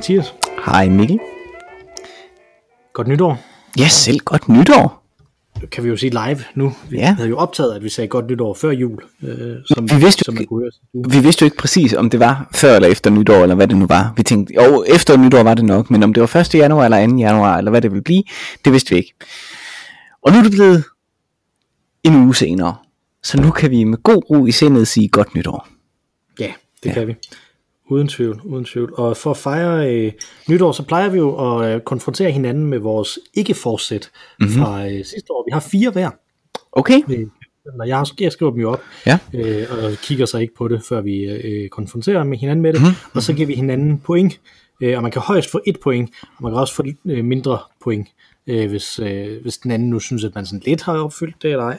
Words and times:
Hej 0.00 0.18
Mathias. 0.18 0.34
Hej 0.66 0.88
Mikkel. 0.88 1.18
Godt 2.92 3.08
nytår. 3.08 3.38
Ja, 3.78 3.88
selv 3.88 4.18
godt 4.18 4.48
nytår. 4.48 5.02
Kan 5.70 5.84
vi 5.84 5.88
jo 5.88 5.96
sige 5.96 6.10
live 6.10 6.38
nu. 6.54 6.72
Vi 6.90 6.96
Ja. 6.96 7.14
havde 7.14 7.28
jo 7.28 7.36
optaget, 7.36 7.74
at 7.74 7.84
vi 7.84 7.88
sagde 7.88 8.08
godt 8.08 8.26
nytår 8.30 8.54
før 8.54 8.70
jul. 8.70 8.98
Øh, 9.22 9.56
som, 9.66 9.90
Vi 9.90 9.94
vidste 9.96 10.20
jo 10.20 10.24
som 10.24 10.34
man 10.34 10.40
ikke- 10.40 10.48
kunne 10.48 10.62
høre. 10.62 11.10
Vi 11.10 11.18
vidste 11.24 11.42
jo 11.42 11.44
ikke 11.44 11.56
præcis, 11.56 11.94
om 11.94 12.10
det 12.10 12.20
var 12.20 12.48
før 12.54 12.76
eller 12.76 12.88
efter 12.88 13.10
nytår, 13.10 13.42
eller 13.42 13.54
hvad 13.54 13.68
det 13.68 13.76
nu 13.76 13.86
var. 13.86 14.12
Vi 14.16 14.22
tænkte, 14.22 14.54
jo, 14.54 14.84
efter 14.88 15.16
nytår 15.16 15.42
var 15.42 15.54
det 15.54 15.64
nok, 15.64 15.90
men 15.90 16.02
om 16.02 16.14
det 16.14 16.20
var 16.20 16.26
1. 16.26 16.54
januar 16.54 16.84
eller 16.84 17.06
2. 17.06 17.16
januar, 17.16 17.58
eller 17.58 17.70
hvad 17.70 17.82
det 17.82 17.90
ville 17.90 18.02
blive, 18.04 18.22
det 18.64 18.72
vidste 18.72 18.90
vi 18.90 18.96
ikke. 18.96 19.14
Og 20.22 20.32
nu 20.32 20.38
er 20.38 20.42
det 20.42 20.52
blevet 20.52 20.84
en 22.04 22.14
uge 22.16 22.34
senere. 22.34 22.74
Så 23.22 23.40
nu 23.40 23.50
kan 23.50 23.70
vi 23.70 23.84
med 23.84 23.98
god 24.02 24.22
ro 24.30 24.46
i 24.46 24.50
sindet 24.52 24.88
sige 24.88 25.08
godt 25.08 25.34
nytår. 25.34 25.68
Ja, 26.40 26.52
det 26.82 26.88
Ja. 26.88 26.94
kan 26.94 27.06
vi. 27.06 27.14
Uden 27.90 28.08
tvivl, 28.08 28.40
uden 28.44 28.64
tvivl. 28.64 28.92
Og 28.96 29.16
for 29.16 29.30
at 29.30 29.36
fejre 29.36 29.94
øh, 29.94 30.12
nytår, 30.48 30.72
så 30.72 30.82
plejer 30.82 31.08
vi 31.08 31.18
jo 31.18 31.58
at 31.60 31.74
øh, 31.74 31.80
konfrontere 31.80 32.30
hinanden 32.30 32.66
med 32.66 32.78
vores 32.78 33.18
ikke-forsæt 33.34 34.10
Mhm. 34.40 34.48
mm-hmm. 34.48 34.62
fra 34.64 34.86
øh, 34.88 35.04
sidste 35.04 35.32
år. 35.32 35.44
Vi 35.48 35.52
har 35.52 35.60
fire 35.60 35.90
hver. 35.90 36.10
Okay? 36.72 37.00
Øh, 37.08 37.26
jeg, 37.86 38.04
jeg 38.20 38.32
skriver 38.32 38.52
dem 38.52 38.60
jo 38.60 38.70
op, 38.72 38.82
Ja. 39.06 39.18
øh, 39.34 39.66
og 39.84 39.92
kigger 40.02 40.26
så 40.26 40.38
ikke 40.38 40.54
på 40.54 40.68
det, 40.68 40.82
før 40.88 41.00
vi 41.00 41.24
øh, 41.24 41.68
konfronterer 41.68 42.24
med 42.24 42.38
hinanden 42.38 42.62
med 42.62 42.72
det, 42.72 42.80
Mhm. 42.80 42.88
mm-hmm. 42.88 43.10
og 43.14 43.22
så 43.22 43.32
giver 43.32 43.46
vi 43.46 43.54
hinanden 43.54 43.98
point, 43.98 44.40
øh, 44.82 44.96
og 44.96 45.02
man 45.02 45.12
kan 45.12 45.22
højst 45.22 45.50
få 45.50 45.60
et 45.66 45.80
point, 45.80 46.10
og 46.36 46.42
man 46.42 46.52
kan 46.52 46.60
også 46.60 46.74
få 46.74 46.84
øh, 47.06 47.24
mindre 47.24 47.58
point, 47.84 48.08
øh, 48.46 48.68
hvis, 48.70 48.98
øh, 48.98 49.42
hvis 49.42 49.58
den 49.58 49.70
anden 49.70 49.90
nu 49.90 49.98
synes, 50.00 50.24
at 50.24 50.34
man 50.34 50.46
sådan 50.46 50.62
lidt 50.66 50.82
har 50.82 50.98
opfyldt 50.98 51.42
det 51.42 51.50
eller 51.50 51.64
ej. 51.64 51.78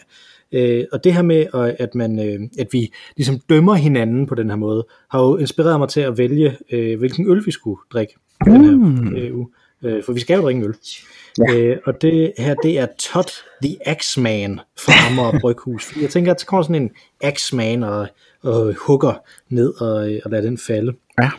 Øh, 0.52 0.86
og 0.92 1.04
det 1.04 1.14
her 1.14 1.22
med, 1.22 1.46
øh, 1.56 1.74
at, 1.80 1.96
man, 1.96 2.20
øh, 2.20 2.40
at 2.60 2.68
vi 2.72 2.94
ligesom 3.18 3.40
dømmer 3.50 3.76
hinanden 3.76 4.28
på 4.28 4.36
den 4.36 4.50
her 4.50 4.58
måde, 4.58 4.88
har 5.12 5.22
jo 5.22 5.38
inspireret 5.38 5.80
mig 5.80 5.90
til 5.90 6.02
at 6.02 6.18
vælge, 6.18 6.58
øh, 6.72 7.00
hvilken 7.00 7.32
øl 7.32 7.46
vi 7.46 7.52
skulle 7.52 7.80
drikke 7.94 8.14
i 8.48 8.50
den 8.50 8.66
her 8.66 9.24
øh, 9.24 9.38
uge. 9.38 9.48
Øh, 9.84 10.04
for 10.04 10.14
vi 10.14 10.20
skal 10.20 10.36
jo 10.36 10.42
drikke 10.42 10.60
en 10.60 10.66
øl. 10.66 10.76
Ja. 11.40 11.56
Øh, 11.56 11.78
og 11.86 12.02
det 12.02 12.34
her, 12.38 12.56
det 12.64 12.80
er 12.80 12.88
Todd 13.00 13.30
the 13.64 13.78
Axeman 13.86 14.60
fra 14.80 15.12
Amager 15.12 15.40
Bryghus. 15.40 15.86
Fordi 15.86 16.02
jeg 16.02 16.10
tænker, 16.10 16.32
at 16.32 16.40
der 16.40 16.46
kommer 16.46 16.64
sådan 16.64 16.82
en 16.82 16.90
Axeman 17.22 17.84
og, 17.84 18.08
og 18.44 18.76
hugger 18.88 19.14
ned 19.50 19.82
og, 19.82 20.12
og 20.26 20.32
lader 20.32 20.42
den 20.42 20.58
falde. 20.58 20.94
Ja. 21.22 21.32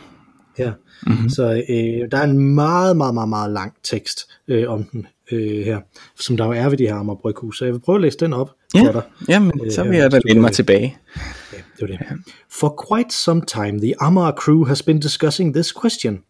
Ja. 0.59 0.71
Mm-hmm. 1.07 1.29
Så 1.29 1.63
øh, 1.69 2.11
der 2.11 2.17
er 2.17 2.23
en 2.23 2.55
meget, 2.55 2.97
meget, 2.97 3.13
meget, 3.13 3.29
meget 3.29 3.51
lang 3.51 3.73
tekst 3.83 4.19
øh, 4.47 4.69
om 4.69 4.83
den 4.83 5.07
øh, 5.31 5.65
her, 5.65 5.79
som 6.19 6.37
der 6.37 6.45
jo 6.45 6.51
er 6.51 6.69
ved 6.69 6.77
de 6.77 6.87
her 6.87 6.95
Amager 6.95 7.17
Bryghus. 7.17 7.57
Så 7.57 7.65
jeg 7.65 7.73
vil 7.73 7.79
prøve 7.79 7.95
at 7.95 8.01
læse 8.01 8.17
den 8.17 8.33
op 8.33 8.51
Ja, 8.73 9.01
jamen, 9.27 9.71
så 9.71 9.83
vil 9.83 9.97
jeg 9.97 10.11
da 10.11 10.19
læne 10.25 10.41
mig 10.41 10.51
tilbage. 10.51 10.97
For 12.49 12.69
quite 12.89 13.13
some 13.13 13.41
time, 13.41 13.79
the 13.79 13.93
Amar 13.99 14.31
crew 14.31 14.65
has 14.65 14.81
been 14.81 14.99
discussing 14.99 15.53
this 15.53 15.71
question. 15.71 16.23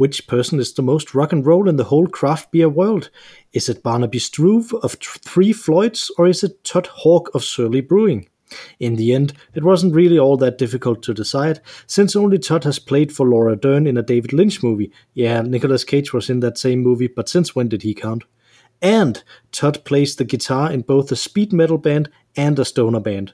Which 0.00 0.26
person 0.28 0.60
is 0.60 0.72
the 0.72 0.82
most 0.82 1.14
rock 1.14 1.32
and 1.32 1.46
roll 1.46 1.68
in 1.68 1.76
the 1.76 1.84
whole 1.84 2.06
craft 2.06 2.50
beer 2.52 2.68
world? 2.68 3.10
Is 3.52 3.68
it 3.68 3.82
Barnaby 3.82 4.18
Struve 4.18 4.74
of 4.82 4.96
Three 5.32 5.52
Floyds, 5.52 6.10
or 6.18 6.28
is 6.28 6.42
it 6.42 6.64
Todd 6.64 6.86
Hawk 6.86 7.30
of 7.34 7.44
Surly 7.44 7.80
Brewing? 7.80 8.28
In 8.78 8.96
the 8.96 9.14
end, 9.14 9.32
it 9.54 9.62
wasn't 9.62 9.94
really 9.94 10.18
all 10.18 10.36
that 10.38 10.58
difficult 10.58 11.02
to 11.02 11.14
decide, 11.14 11.60
since 11.86 12.16
only 12.16 12.38
Todd 12.38 12.64
has 12.64 12.78
played 12.78 13.12
for 13.12 13.26
Laura 13.26 13.56
Dern 13.56 13.86
in 13.86 13.96
a 13.96 14.02
David 14.02 14.32
Lynch 14.32 14.62
movie. 14.62 14.90
Yeah, 15.14 15.42
Nicolas 15.42 15.84
Cage 15.84 16.12
was 16.12 16.30
in 16.30 16.40
that 16.40 16.58
same 16.58 16.80
movie, 16.82 17.08
but 17.08 17.28
since 17.28 17.54
when 17.54 17.68
did 17.68 17.82
he 17.82 17.94
count? 17.94 18.24
And 18.80 19.22
Todd 19.52 19.84
plays 19.84 20.16
the 20.16 20.24
guitar 20.24 20.70
in 20.70 20.82
both 20.82 21.10
a 21.10 21.16
speed 21.16 21.52
metal 21.52 21.78
band 21.78 22.10
and 22.36 22.58
a 22.58 22.64
stoner 22.64 23.00
band. 23.00 23.32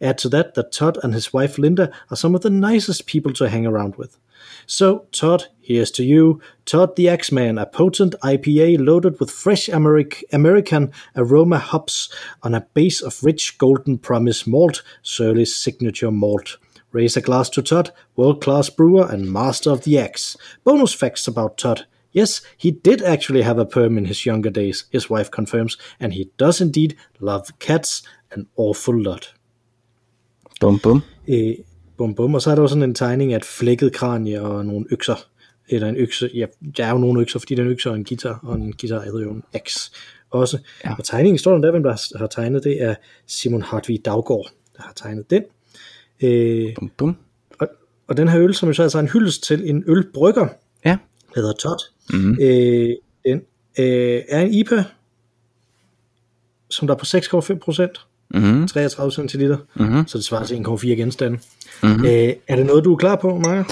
Add 0.00 0.18
to 0.18 0.28
that 0.30 0.54
that 0.54 0.72
Todd 0.72 0.98
and 1.02 1.14
his 1.14 1.32
wife 1.32 1.58
Linda 1.58 1.92
are 2.10 2.16
some 2.16 2.34
of 2.34 2.40
the 2.40 2.50
nicest 2.50 3.06
people 3.06 3.32
to 3.34 3.48
hang 3.48 3.66
around 3.66 3.96
with. 3.96 4.18
So, 4.66 5.06
Todd, 5.12 5.46
here's 5.60 5.90
to 5.92 6.04
you. 6.04 6.40
Todd 6.64 6.96
the 6.96 7.08
Axeman, 7.08 7.58
a 7.58 7.66
potent 7.66 8.14
IPA 8.22 8.84
loaded 8.84 9.20
with 9.20 9.30
fresh 9.30 9.68
Ameri- 9.68 10.22
American 10.32 10.92
aroma 11.14 11.58
hops 11.58 12.08
on 12.42 12.54
a 12.54 12.66
base 12.74 13.02
of 13.02 13.22
rich 13.22 13.58
golden 13.58 13.98
promise 13.98 14.46
malt, 14.46 14.82
Surly's 15.02 15.54
signature 15.54 16.10
malt. 16.10 16.56
Raise 16.92 17.16
a 17.16 17.20
glass 17.20 17.48
to 17.50 17.62
Todd, 17.62 17.92
world 18.16 18.40
class 18.40 18.70
brewer 18.70 19.08
and 19.08 19.32
master 19.32 19.70
of 19.70 19.84
the 19.84 19.98
axe. 19.98 20.36
Bonus 20.64 20.92
facts 20.92 21.28
about 21.28 21.56
Todd. 21.56 21.86
Yes, 22.16 22.42
he 22.64 22.70
did 22.84 23.02
actually 23.04 23.42
have 23.44 23.60
a 23.60 23.64
perm 23.64 23.98
in 23.98 24.06
his 24.06 24.18
younger 24.26 24.50
days, 24.50 24.86
his 24.92 25.10
wife 25.10 25.28
confirms, 25.36 25.78
and 26.00 26.12
he 26.12 26.24
does 26.40 26.60
indeed 26.60 26.90
love 27.20 27.42
cats 27.60 28.02
an 28.36 28.46
awful 28.56 29.02
lot. 29.02 29.34
Bum, 30.60 30.78
bum. 30.78 31.02
Øh, 31.28 31.54
bum 31.96 32.14
bum, 32.14 32.34
og 32.34 32.42
så 32.42 32.50
er 32.50 32.54
der 32.54 32.62
jo 32.62 32.68
sådan 32.68 32.82
en 32.82 32.94
tegning 32.94 33.32
af 33.32 33.36
et 33.36 33.44
flækket 33.44 33.92
kranie 33.92 34.42
og 34.42 34.66
nogle 34.66 34.86
økser. 34.90 35.26
Eller 35.68 35.88
en 35.88 35.96
økse, 35.96 36.30
ja, 36.34 36.46
der 36.76 36.84
er 36.84 36.90
jo 36.90 36.98
nogle 36.98 37.20
økser, 37.20 37.38
fordi 37.38 37.54
den 37.54 37.66
økse 37.66 37.90
og 37.90 37.96
en 37.96 38.04
guitar, 38.04 38.40
og 38.42 38.56
en 38.56 38.72
guitar 38.80 39.00
hedder 39.02 39.20
jo 39.20 39.30
en 39.30 39.42
axe 39.52 39.90
også. 40.30 40.58
Ja. 40.84 40.94
Og 40.98 41.04
tegningen 41.04 41.38
står 41.38 41.58
der, 41.58 41.70
hvem 41.70 41.82
der 41.82 42.18
har- 42.18 42.26
tegnet, 42.26 42.64
det 42.64 42.82
er 42.82 42.94
Simon 43.26 43.62
Hartvig 43.62 44.04
Daggaard, 44.04 44.50
der 44.76 44.82
har 44.82 44.92
tegnet 44.96 45.30
den. 45.30 45.42
Øh, 46.22 46.74
Bum, 46.74 46.90
bum. 46.96 47.16
og, 47.60 47.68
og 48.08 48.16
den 48.16 48.28
her 48.28 48.40
øl, 48.40 48.54
som 48.54 48.68
jo 48.68 48.72
så 48.72 48.82
er 48.82 48.84
altså 48.84 48.98
en 48.98 49.08
hyldest 49.08 49.42
til 49.44 49.70
en 49.70 49.84
ølbrygger. 49.86 50.48
Der 51.34 51.40
hedder 51.40 51.54
Todd. 51.54 51.78
Mhm. 52.10 52.38
Øh, 52.40 52.96
den 53.24 53.40
øh, 53.78 54.22
er 54.28 54.40
en 54.40 54.54
IPA, 54.54 54.84
som 56.70 56.86
der 56.88 56.94
er 56.94 56.98
på 56.98 57.04
6,5 57.04 57.58
procent. 57.58 58.00
Mhm. 58.34 58.68
33 58.68 59.12
centiliter, 59.12 59.56
Mhm. 59.74 60.06
så 60.06 60.18
det 60.18 60.24
svarer 60.24 60.44
til 60.46 60.54
1,4 60.56 60.86
genstande. 60.86 61.38
Mm-hmm. 61.82 62.04
Øh, 62.04 62.32
er 62.48 62.56
det 62.56 62.66
noget, 62.66 62.84
du 62.84 62.92
er 62.92 62.96
klar 62.96 63.16
på, 63.16 63.38
Marker? 63.38 63.64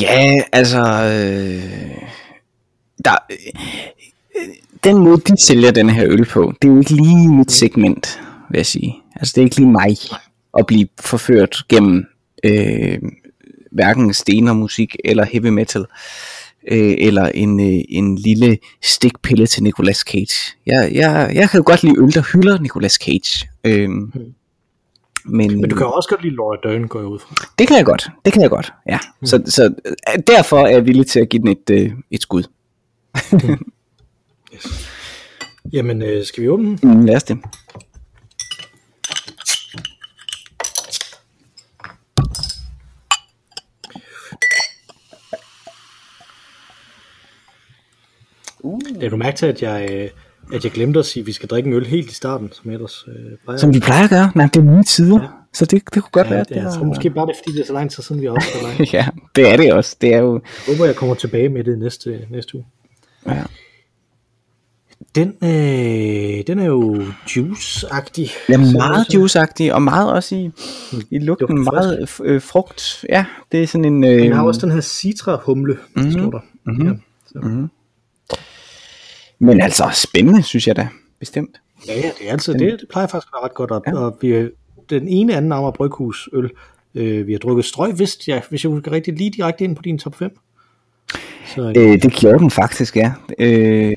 Ja, 0.00 0.42
altså... 0.52 0.78
Øh, 0.80 1.98
der, 3.04 3.16
øh, 3.30 3.62
den 4.84 4.98
måde, 4.98 5.20
de 5.20 5.44
sælger 5.46 5.70
den 5.70 5.90
her 5.90 6.04
øl 6.06 6.24
på, 6.24 6.52
det 6.62 6.68
er 6.68 6.72
jo 6.72 6.78
ikke 6.78 6.94
lige 6.94 7.28
mit 7.28 7.52
segment, 7.52 8.20
vil 8.50 8.58
jeg 8.58 8.66
sige. 8.66 8.94
Altså, 9.16 9.32
det 9.36 9.40
er 9.40 9.44
ikke 9.44 9.56
lige 9.56 9.70
mig 9.70 9.96
at 10.58 10.66
blive 10.66 10.88
forført 11.00 11.56
gennem 11.68 12.04
øh, 12.44 12.98
hverken 13.72 14.14
stenermusik 14.14 14.96
eller 15.04 15.24
heavy 15.24 15.46
metal, 15.46 15.84
øh, 16.68 16.94
eller 16.98 17.24
en, 17.28 17.60
øh, 17.60 17.80
en 17.88 18.16
lille 18.16 18.58
stikpille 18.82 19.46
til 19.46 19.62
Nicolas 19.62 19.96
Cage. 19.96 20.56
Jeg, 20.66 20.90
jeg, 20.94 21.30
jeg 21.34 21.50
kan 21.50 21.58
jo 21.58 21.64
godt 21.66 21.82
lide 21.82 21.98
øl, 21.98 22.14
der 22.14 22.22
hylder 22.32 22.60
Nicolas 22.60 22.92
Cage. 22.92 23.48
Øh, 23.64 23.90
men, 25.24 25.60
Men 25.60 25.70
du 25.70 25.76
kan 25.76 25.86
jo 25.86 25.92
også 25.92 26.08
godt 26.08 26.22
lide 26.22 26.34
Laura 26.36 26.56
Dern, 26.62 26.88
går 26.88 26.98
jeg 26.98 27.08
ud 27.08 27.18
fra. 27.18 27.46
det 27.58 27.68
kan 27.68 27.76
jeg 27.76 27.84
godt. 27.84 28.08
Det 28.24 28.32
kan 28.32 28.42
jeg 28.42 28.50
godt. 28.50 28.72
Ja. 28.88 28.98
Mm. 29.20 29.26
Så, 29.26 29.42
så 29.46 29.74
øh, 29.86 30.18
derfor 30.26 30.58
er 30.58 30.70
jeg 30.70 30.86
villig 30.86 31.06
til 31.06 31.20
at 31.20 31.28
give 31.28 31.42
den 31.42 31.48
et, 31.48 31.70
øh, 31.70 31.92
et 32.10 32.22
skud. 32.22 32.42
Jamen, 35.72 36.02
øh, 36.02 36.24
skal 36.24 36.42
vi 36.42 36.48
åbne 36.48 36.66
den? 36.66 36.78
Mm, 36.82 37.04
lad 37.04 37.16
os 37.16 37.22
det. 37.22 37.38
Lad 49.00 49.10
du 49.10 49.16
mærke 49.16 49.36
til, 49.36 49.46
at 49.46 49.62
jeg, 49.62 49.88
øh, 49.92 50.08
at 50.56 50.64
jeg 50.64 50.72
glemte 50.72 50.98
at 50.98 51.06
sige, 51.06 51.20
at 51.20 51.26
vi 51.26 51.32
skal 51.32 51.48
drikke 51.48 51.66
en 51.68 51.72
øl 51.74 51.86
helt 51.86 52.10
i 52.10 52.14
starten, 52.14 52.52
som 52.52 52.70
jeg 52.70 52.74
ellers 52.74 53.04
øh, 53.08 53.14
plejer. 53.44 53.58
Som 53.58 53.74
vi 53.74 53.80
plejer 53.80 54.04
at 54.04 54.10
gøre. 54.10 54.32
Nej, 54.34 54.46
det 54.54 54.56
er 54.60 54.64
nye 54.76 54.82
tider. 54.84 55.20
Ja. 55.22 55.26
Så 55.52 55.64
det, 55.64 55.82
det 55.94 56.02
kunne 56.02 56.10
godt 56.12 56.26
ja, 56.26 56.32
være. 56.34 56.44
det, 56.48 56.56
jeg 56.56 56.72
tror 56.74 56.84
måske 56.84 57.10
bare, 57.10 57.26
det 57.26 57.32
er, 57.32 57.36
fordi 57.44 57.56
det 57.56 57.62
er 57.62 57.66
så 57.66 57.72
lang 57.72 57.90
tid 57.90 58.02
siden, 58.02 58.20
vi 58.20 58.26
har 58.26 58.32
optaget. 58.32 58.92
Ja, 58.94 59.06
det 59.36 59.52
er 59.52 59.56
det 59.56 59.72
også. 59.72 59.96
Det 60.00 60.14
er 60.14 60.18
jo... 60.18 60.40
Jeg 60.68 60.76
håber, 60.76 60.86
jeg 60.86 60.96
kommer 60.96 61.14
tilbage 61.14 61.48
med 61.48 61.64
det 61.64 61.78
næste, 61.78 62.26
næste 62.30 62.54
uge. 62.54 62.66
Ja. 63.26 63.42
Den, 65.14 65.28
øh, 65.42 66.44
den 66.46 66.58
er 66.58 66.64
jo 66.64 67.02
juice-agtig. 67.28 68.30
Det 68.46 68.54
er 68.54 68.64
Så- 68.64 68.72
meget 68.78 69.14
juiceagtig, 69.14 69.74
og 69.74 69.82
meget 69.82 70.12
også 70.12 70.34
i, 70.34 70.50
i 71.10 71.18
lugten 71.18 71.24
Lugten 71.56 71.64
meget 71.64 72.08
øh, 72.24 72.42
frugt. 72.42 73.04
Ja, 73.08 73.24
det 73.52 73.62
er 73.62 73.66
sådan 73.66 73.84
en... 73.84 74.04
Øh, 74.04 74.10
Den 74.22 74.32
har 74.32 74.42
også 74.42 74.60
den 74.66 74.70
her 74.74 74.80
citra-humle, 74.80 75.76
mm-hmm. 75.96 76.12
står 76.12 76.30
der. 76.30 76.40
Mm-hmm. 76.66 76.86
Ja, 76.88 76.92
så. 77.26 77.38
Mm-hmm. 77.42 77.68
Men 79.42 79.60
altså, 79.60 79.90
spændende, 79.94 80.42
synes 80.42 80.66
jeg 80.66 80.76
da. 80.76 80.88
Bestemt. 81.20 81.60
ja, 81.88 81.94
ja, 81.94 82.10
det 82.18 82.28
er 82.28 82.32
altså, 82.32 82.52
det, 82.52 82.60
det 82.60 82.88
plejer 82.90 83.06
faktisk 83.06 83.28
at 83.28 83.36
være 83.36 83.44
ret 83.44 83.54
godt 83.54 83.70
op. 83.70 83.82
Ja. 83.86 83.96
Og 83.96 84.18
vi, 84.20 84.48
den 84.90 85.08
ene 85.08 85.34
anden 85.36 85.52
Amager 85.52 85.70
Bryghus 85.70 86.28
øl, 86.32 86.50
øh, 86.94 87.26
vi 87.26 87.32
har 87.32 87.38
drukket 87.38 87.64
strøg, 87.64 87.92
hvis 87.92 88.28
jeg, 88.28 88.42
hvis 88.48 88.64
jeg 88.64 88.70
husker 88.70 88.92
rigtigt, 88.92 89.18
lige 89.18 89.30
direkte 89.30 89.64
ind 89.64 89.76
på 89.76 89.82
din 89.82 89.98
top 89.98 90.14
5. 90.14 90.38
Så, 91.54 91.72
øh, 91.76 91.92
Øh, 91.92 92.02
det 92.02 92.12
gjorde 92.12 92.38
den 92.38 92.50
faktisk, 92.50 92.96
ja. 92.96 93.12
Øh, 93.38 93.96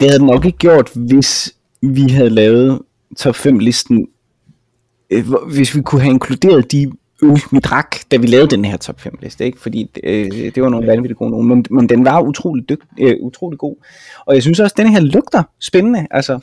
det 0.00 0.10
havde 0.10 0.18
den 0.18 0.26
nok 0.26 0.44
ikke 0.44 0.58
gjort, 0.58 0.90
hvis 0.94 1.54
vi 1.80 2.08
havde 2.08 2.30
lavet 2.30 2.80
top 3.16 3.36
5 3.36 3.58
listen, 3.58 4.08
øh, 5.10 5.24
hvis 5.54 5.76
vi 5.76 5.82
kunne 5.82 6.00
have 6.00 6.12
inkluderet 6.12 6.72
de 6.72 6.92
øl, 7.22 7.40
vi 7.52 7.58
drak, 7.58 7.96
da 8.10 8.16
vi 8.16 8.26
lavede 8.26 8.50
den 8.50 8.64
her 8.64 8.76
top 8.76 9.00
5 9.00 9.18
liste, 9.22 9.44
ikke? 9.44 9.60
Fordi 9.60 9.90
øh, 10.04 10.30
det 10.30 10.62
var 10.62 10.68
nogle 10.68 10.86
vanvittigt 10.86 11.18
gode 11.18 11.30
nogen, 11.30 11.48
men, 11.48 11.66
men 11.70 11.88
den 11.88 12.04
var 12.04 12.20
utrolig, 12.20 12.68
dygt, 12.68 12.84
øh, 13.00 13.16
utrolig 13.20 13.58
god. 13.58 13.76
Og 14.26 14.34
jeg 14.34 14.42
synes 14.42 14.60
også, 14.60 14.74
at 14.74 14.84
den 14.84 14.92
her 14.92 15.00
lugter 15.00 15.42
spændende, 15.60 16.06
altså 16.10 16.38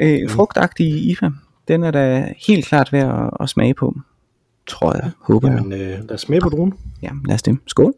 øh, 0.00 0.30
frugtagtig 0.30 1.10
IPA. 1.10 1.30
Den 1.68 1.82
er 1.82 1.90
da 1.90 2.34
helt 2.46 2.66
klart 2.66 2.92
værd 2.92 3.24
at, 3.24 3.30
at 3.40 3.48
smage 3.48 3.74
på, 3.74 3.94
tror 4.66 4.94
jeg, 5.02 5.10
håber 5.20 5.48
jeg. 5.48 5.56
jamen, 5.58 5.72
øh, 5.72 5.88
lad 5.88 6.10
os 6.10 6.20
smage 6.20 6.40
på 6.40 6.48
druen. 6.48 6.74
Ja, 7.02 7.10
lad 7.26 7.34
os 7.34 7.42
det. 7.42 7.58
Skål. 7.66 7.94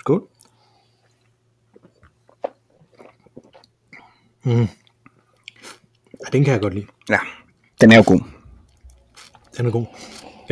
Skål. 0.00 0.22
Mm. 4.44 4.60
Ja, 6.20 6.26
den 6.32 6.44
kan 6.44 6.52
jeg 6.52 6.60
godt 6.60 6.74
lide. 6.74 6.86
Ja, 7.10 7.18
den 7.80 7.92
er 7.92 7.96
jo 7.96 8.04
god. 8.06 8.20
Den 9.56 9.66
er 9.66 9.70
god. 9.70 9.86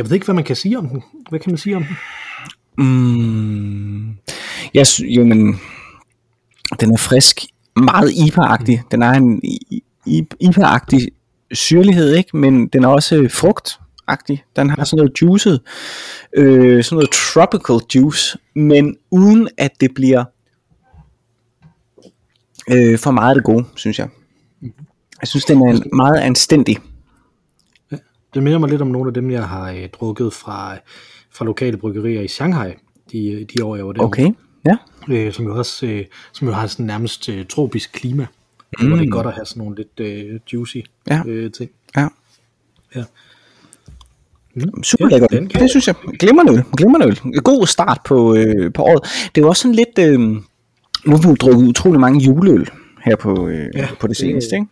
Jeg 0.01 0.09
ved 0.09 0.13
ikke, 0.15 0.25
hvad 0.25 0.35
man 0.35 0.43
kan 0.43 0.55
sige 0.55 0.77
om 0.77 0.87
den. 0.89 1.03
Hvad 1.29 1.39
kan 1.39 1.51
man 1.51 1.57
sige 1.57 1.75
om 1.75 1.83
den? 1.83 1.95
Mm, 2.85 4.15
jeg 4.73 4.87
sy- 4.87 5.01
jo, 5.01 5.23
men 5.23 5.59
den 6.79 6.93
er 6.93 6.97
frisk, 6.97 7.41
meget 7.75 8.11
IPA-agtig. 8.11 8.81
Den 8.91 9.01
er 9.01 9.11
en 9.11 9.41
IPA-agtig 10.39 11.07
syrlighed, 11.51 12.15
ikke? 12.15 12.37
men 12.37 12.67
den 12.67 12.83
er 12.83 12.87
også 12.87 13.27
frugtagtig. 13.31 14.43
Den 14.55 14.69
har 14.69 14.83
sådan 14.83 14.97
noget 14.97 15.21
juicet, 15.21 15.61
øh, 16.37 16.83
sådan 16.83 16.95
noget 16.95 17.09
tropical 17.11 17.79
juice, 17.95 18.37
men 18.55 18.95
uden 19.11 19.47
at 19.57 19.71
det 19.81 19.91
bliver 19.95 20.23
øh, 22.71 22.99
for 22.99 23.11
meget 23.11 23.29
af 23.29 23.35
det 23.35 23.43
gode, 23.43 23.65
synes 23.75 23.99
jeg. 23.99 24.07
Jeg 25.21 25.27
synes, 25.27 25.45
den 25.45 25.57
er 25.61 25.95
meget 25.95 26.19
anstændig. 26.19 26.77
Det 28.33 28.43
minder 28.43 28.59
mig 28.59 28.69
lidt 28.69 28.81
om 28.81 28.87
nogle 28.87 29.07
af 29.07 29.13
dem, 29.13 29.31
jeg 29.31 29.47
har 29.47 29.71
øh, 29.71 29.89
drukket 29.89 30.33
fra, 30.33 30.77
fra 31.31 31.45
lokale 31.45 31.77
bryggerier 31.77 32.21
i 32.21 32.27
Shanghai, 32.27 32.73
de, 33.11 33.45
de 33.53 33.65
år, 33.65 33.75
jeg 33.75 33.85
var 33.87 33.91
der. 33.91 34.01
Okay, 34.01 34.31
ja. 34.65 34.77
Øh, 35.09 35.33
som 35.33 35.45
jo 35.45 35.57
også 35.57 35.85
øh, 35.85 36.05
som 36.31 36.47
jo 36.47 36.53
har 36.53 36.67
sådan 36.67 36.85
nærmest 36.85 37.29
øh, 37.29 37.45
tropisk 37.45 37.91
klima. 37.93 38.25
Mm. 38.79 38.87
Hvor 38.87 38.97
det 38.97 39.05
er 39.05 39.09
godt 39.11 39.27
at 39.27 39.33
have 39.33 39.45
sådan 39.45 39.61
nogle 39.63 39.75
lidt 39.75 39.99
øh, 39.99 40.39
juicy 40.53 40.77
Ja. 41.09 41.21
øh, 41.27 41.51
ting. 41.51 41.71
ja. 41.97 42.07
Ja. 42.95 43.03
Super 44.83 45.05
Ja, 45.05 45.09
lækker 45.11 45.27
den 45.27 45.43
øl. 45.43 45.49
kan 45.49 45.61
Det 45.61 45.69
synes 45.69 45.87
jeg. 45.87 45.95
Glimrende 46.19 46.53
øl. 46.53 46.63
Glimrende 46.77 47.07
øl. 47.07 47.19
En 47.25 47.33
God 47.43 47.67
start 47.67 47.99
på, 48.05 48.35
øh, 48.35 48.73
på 48.73 48.83
året. 48.83 49.03
Det 49.35 49.41
er 49.41 49.45
jo 49.45 49.49
også 49.49 49.61
sådan 49.61 49.75
lidt... 49.75 49.99
Øh, 49.99 50.19
nu 50.19 51.17
har 51.17 51.29
vi 51.29 51.35
drukket 51.35 51.67
utrolig 51.67 51.99
mange 51.99 52.19
juleøl 52.19 52.69
her 53.05 53.15
på, 53.15 53.47
øh, 53.47 53.69
Ja, 53.75 53.87
på 53.99 54.07
det 54.07 54.17
seneste. 54.17 54.55
Ikke? 54.55 54.67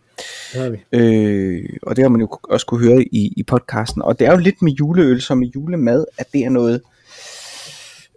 Det 0.52 0.60
har 0.60 0.70
vi. 0.70 0.78
Øh, 0.92 1.64
og 1.82 1.96
det 1.96 2.04
har 2.04 2.08
man 2.08 2.20
jo 2.20 2.28
også 2.42 2.66
kunne 2.66 2.86
høre 2.88 3.02
i, 3.02 3.32
i 3.36 3.42
podcasten. 3.42 4.02
Og 4.02 4.18
det 4.18 4.26
er 4.26 4.32
jo 4.32 4.38
lidt 4.38 4.62
med 4.62 4.72
juleøl 4.72 5.20
som 5.20 5.38
med 5.38 5.48
julemad, 5.54 6.04
at 6.18 6.32
det 6.32 6.44
er 6.44 6.50
noget 6.50 6.80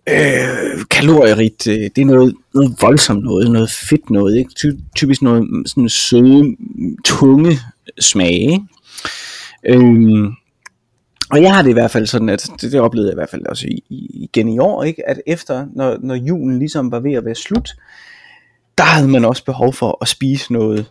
øh, 0.09 0.85
kalorierigt. 0.91 1.67
øh, 1.67 1.89
Det 1.95 1.97
er 1.97 2.05
noget, 2.05 2.35
noget 2.53 2.75
voldsomt 2.81 3.23
noget, 3.23 3.51
noget 3.51 3.71
fedt 3.71 4.09
noget. 4.09 4.37
Ikke? 4.37 4.51
Ty, 4.55 4.65
typisk 4.95 5.21
noget 5.21 5.47
sådan 5.65 5.89
søde, 5.89 6.55
tunge 7.05 7.51
smage. 7.99 8.51
Ikke? 8.51 8.63
Øh, 9.67 10.27
og 11.31 11.41
jeg 11.41 11.55
har 11.55 11.61
det 11.61 11.69
i 11.69 11.73
hvert 11.73 11.91
fald 11.91 12.05
sådan, 12.05 12.29
at 12.29 12.49
det, 12.61 12.71
det 12.71 12.79
oplevede 12.81 13.09
jeg 13.09 13.13
i 13.13 13.19
hvert 13.19 13.29
fald 13.29 13.45
også 13.45 13.67
i, 13.67 13.83
i, 13.89 14.29
igen 14.33 14.49
i 14.49 14.59
år, 14.59 14.83
ikke? 14.83 15.09
at 15.09 15.21
efter, 15.27 15.65
når, 15.75 15.97
når 16.01 16.15
julen 16.15 16.59
ligesom 16.59 16.91
var 16.91 16.99
ved 16.99 17.13
at 17.13 17.25
være 17.25 17.35
slut, 17.35 17.69
der 18.77 18.83
havde 18.83 19.07
man 19.07 19.25
også 19.25 19.45
behov 19.45 19.73
for 19.73 19.97
at 20.01 20.07
spise 20.07 20.53
noget, 20.53 20.85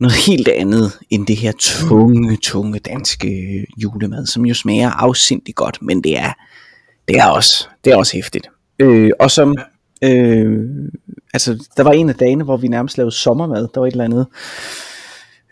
noget 0.00 0.16
helt 0.26 0.48
andet 0.48 0.92
end 1.10 1.26
det 1.26 1.36
her 1.36 1.52
tunge, 1.58 2.36
tunge 2.36 2.78
danske 2.78 3.66
julemad, 3.76 4.26
som 4.26 4.46
jo 4.46 4.54
smager 4.54 4.90
afsindigt 4.90 5.56
godt, 5.56 5.78
men 5.82 6.04
det 6.04 6.18
er, 6.18 6.32
det 7.08 7.16
er 7.16 7.26
også, 7.26 7.68
det 7.84 7.92
er 7.92 7.96
også 7.96 8.12
hæftigt. 8.12 8.46
Øh, 8.78 9.10
og 9.20 9.30
som, 9.30 9.54
øh, 10.04 10.68
altså, 11.34 11.68
der 11.76 11.82
var 11.82 11.92
en 11.92 12.08
af 12.08 12.14
dagene, 12.14 12.44
hvor 12.44 12.56
vi 12.56 12.68
nærmest 12.68 12.98
lavede 12.98 13.14
sommermad, 13.14 13.68
der 13.74 13.80
var 13.80 13.86
et 13.86 13.92
eller 13.92 14.04
andet, 14.04 14.26
øh, 14.30 14.91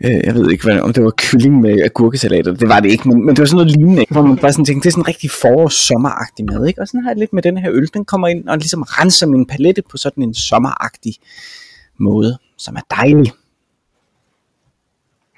jeg 0.09 0.35
ved 0.35 0.51
ikke, 0.51 0.63
hvad, 0.63 0.79
om 0.79 0.93
det 0.93 1.03
var 1.03 1.13
kylling 1.17 1.61
med 1.61 1.81
agurkesalat, 1.81 2.45
det 2.45 2.69
var 2.69 2.79
det 2.79 2.91
ikke, 2.91 3.07
men, 3.09 3.25
men 3.25 3.35
det 3.35 3.39
var 3.39 3.45
sådan 3.45 3.55
noget 3.55 3.71
lignende, 3.71 4.05
hvor 4.09 4.21
man 4.21 4.37
bare 4.37 4.51
sådan 4.51 4.65
tænkte, 4.65 4.83
det 4.83 4.89
er 4.89 4.91
sådan 4.91 5.01
en 5.01 5.07
rigtig 5.07 5.31
forårs-sommeragtig 5.31 6.45
mad, 6.45 6.67
ikke? 6.67 6.81
og 6.81 6.87
sådan 6.87 7.01
har 7.01 7.09
jeg 7.09 7.15
det 7.15 7.19
lidt 7.19 7.33
med 7.33 7.43
den 7.43 7.57
her 7.57 7.71
øl, 7.71 7.89
den 7.93 8.05
kommer 8.05 8.27
ind 8.27 8.49
og 8.49 8.57
ligesom 8.57 8.81
renser 8.81 9.27
min 9.27 9.45
palette 9.45 9.81
på 9.91 9.97
sådan 9.97 10.23
en 10.23 10.33
sommeragtig 10.33 11.13
måde, 11.99 12.37
som 12.57 12.75
er 12.75 12.95
dejlig. 12.95 13.31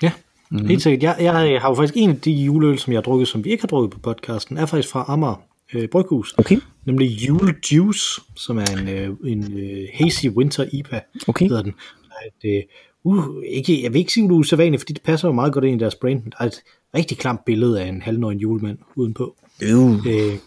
Ja, 0.01 0.12
mm. 0.51 0.65
helt 0.65 0.81
sikkert. 0.81 1.04
Jeg, 1.04 1.15
jeg 1.24 1.62
har 1.62 1.69
jo 1.69 1.75
faktisk 1.75 1.94
en 1.98 2.10
af 2.10 2.19
de 2.19 2.31
juleøl, 2.31 2.80
som 2.80 2.94
jeg 2.94 2.98
har 2.98 3.04
drukket, 3.04 3.27
som 3.27 3.44
vi 3.44 3.50
ikke 3.50 3.63
har 3.63 3.68
drukket 3.68 3.92
på 3.92 4.00
podcasten, 4.00 4.57
er 4.57 4.65
faktisk 4.65 4.89
fra 4.89 5.06
Amager 5.07 5.42
øh, 5.74 5.89
Bryghus. 5.89 6.33
Okay. 6.38 6.57
Nemlig 6.86 7.27
Jule 7.27 7.56
Juice, 7.71 8.21
som 8.36 8.57
er 8.57 8.65
en, 8.80 8.89
øh, 8.89 9.10
en 9.25 9.60
øh, 9.60 9.88
hazy 9.94 10.27
winter 10.27 10.65
IPA, 10.71 11.01
Okay. 11.27 11.48
hedder 11.48 11.62
den. 11.62 11.74
Der 12.10 12.48
et, 12.50 12.57
øh, 12.57 12.63
uh, 13.04 13.26
ikke, 13.50 13.84
jeg 13.84 13.94
vil 13.94 14.00
ikke 14.00 14.14
sige, 14.14 14.24
at 14.24 14.30
det 14.30 14.36
er 14.36 14.40
usædvanligt, 14.40 14.82
fordi 14.82 14.94
det 14.94 15.02
passer 15.02 15.28
jo 15.28 15.32
meget 15.34 15.54
godt 15.54 15.66
ind 15.66 15.76
i 15.82 15.84
deres 15.84 15.96
brand, 15.96 16.24
men 16.24 16.30
der 16.32 16.38
er 16.40 16.46
et 16.46 16.62
rigtig 16.96 17.18
klamt 17.18 17.46
billede 17.46 17.82
af 17.82 17.88
en 17.88 18.02
halvnøgen 18.02 18.40
julemand 18.40 18.78
udenpå. 18.96 19.36
Øh. 19.64 19.94
Øh, 20.08 20.38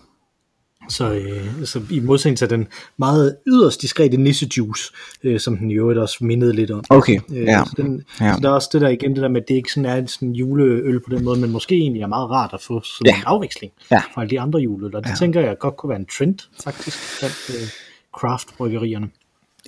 så, 0.88 1.12
øh, 1.12 1.64
så 1.64 1.80
i 1.90 2.00
modsætning 2.00 2.38
til 2.38 2.50
den 2.50 2.68
meget 2.96 3.36
yderst 3.46 3.82
diskrete 3.82 4.16
nissejuice, 4.16 4.92
øh, 5.22 5.40
som 5.40 5.56
den 5.58 5.70
i 5.70 5.74
øvrigt 5.74 5.98
også 6.00 6.16
mindede 6.20 6.52
lidt 6.52 6.70
om. 6.70 6.84
Okay, 6.90 7.18
Øh, 7.30 7.42
ja. 7.42 7.64
så, 7.64 7.72
den, 7.76 8.02
Ja. 8.20 8.34
så 8.34 8.40
der 8.42 8.48
er 8.48 8.52
også 8.52 8.68
det 8.72 8.80
der 8.80 8.88
igen, 8.88 9.14
det 9.14 9.22
der 9.22 9.28
med, 9.28 9.42
at 9.42 9.48
det 9.48 9.54
ikke 9.54 9.72
sådan 9.72 9.90
er 9.90 9.96
en 9.96 10.08
sådan 10.08 10.32
juleøl 10.32 11.00
på 11.00 11.14
den 11.16 11.24
måde, 11.24 11.40
men 11.40 11.50
måske 11.50 11.74
egentlig 11.74 12.02
er 12.02 12.06
meget 12.06 12.30
rart 12.30 12.50
at 12.54 12.60
få 12.62 12.82
sådan 12.84 13.06
Ja. 13.12 13.16
en 13.18 13.22
afveksling 13.26 13.72
Ja. 13.90 14.02
fra 14.14 14.20
alle 14.22 14.30
de 14.30 14.40
andre 14.40 14.58
juleøl, 14.60 14.96
og 14.96 15.04
det 15.04 15.10
Ja. 15.10 15.14
tænker 15.14 15.40
jeg 15.40 15.58
godt 15.58 15.76
kunne 15.76 15.90
være 15.90 15.98
en 15.98 16.06
trend 16.18 16.38
faktisk 16.64 16.98
blandt 17.20 17.50
øh, 17.62 17.68
craft-bryggerierne. 18.18 19.08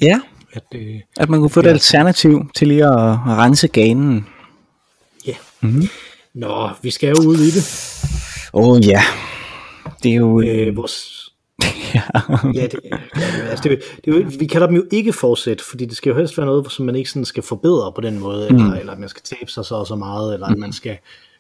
Ja, 0.02 0.20
At, 0.52 0.64
øh, 0.74 1.00
at 1.16 1.28
man 1.28 1.40
kunne 1.40 1.50
få 1.50 1.60
et 1.60 1.66
alternativ 1.66 2.50
til 2.54 2.68
lige 2.68 2.84
at 2.84 3.18
rense 3.26 3.68
ganen. 3.68 4.26
ja. 5.26 5.34
Mm-hmm. 5.60 5.88
Nå, 6.34 6.70
vi 6.82 6.90
skal 6.90 7.08
jo 7.08 7.28
ud 7.28 7.36
i 7.36 7.50
det. 7.50 7.64
Åh 8.52 8.68
oh, 8.68 8.86
ja, 8.86 9.02
det 10.02 10.12
er 10.12 10.16
jo... 10.16 10.40
Øh, 10.40 10.76
vores 10.76 11.24
ja. 11.94 12.02
Ja, 12.54 12.66
det, 12.66 12.80
ja, 12.84 13.48
altså 13.50 13.69
det, 13.69 13.82
det, 14.05 14.40
vi 14.40 14.46
kalder 14.46 14.67
dem 14.67 14.76
jo 14.76 14.84
ikke 14.90 15.12
forsæt, 15.12 15.60
fordi 15.60 15.84
det 15.84 15.96
skal 15.96 16.10
jo 16.10 16.17
helst 16.17 16.38
være 16.38 16.46
noget, 16.46 16.72
som 16.72 16.86
man 16.86 16.96
ikke 16.96 17.10
sådan 17.10 17.24
skal 17.24 17.43
forbedre 17.43 17.93
på 17.93 18.00
den 18.00 18.19
måde, 18.19 18.48
eller, 18.48 18.74
eller 18.74 18.93
at 18.93 18.98
man 18.98 19.08
skal 19.08 19.22
tabe 19.22 19.50
sig 19.50 19.64
så 19.64 19.74
og 19.74 19.86
så 19.86 19.96
meget, 19.96 20.34
eller 20.34 20.46
at 20.46 20.58
man 20.58 20.72
skal 20.72 20.98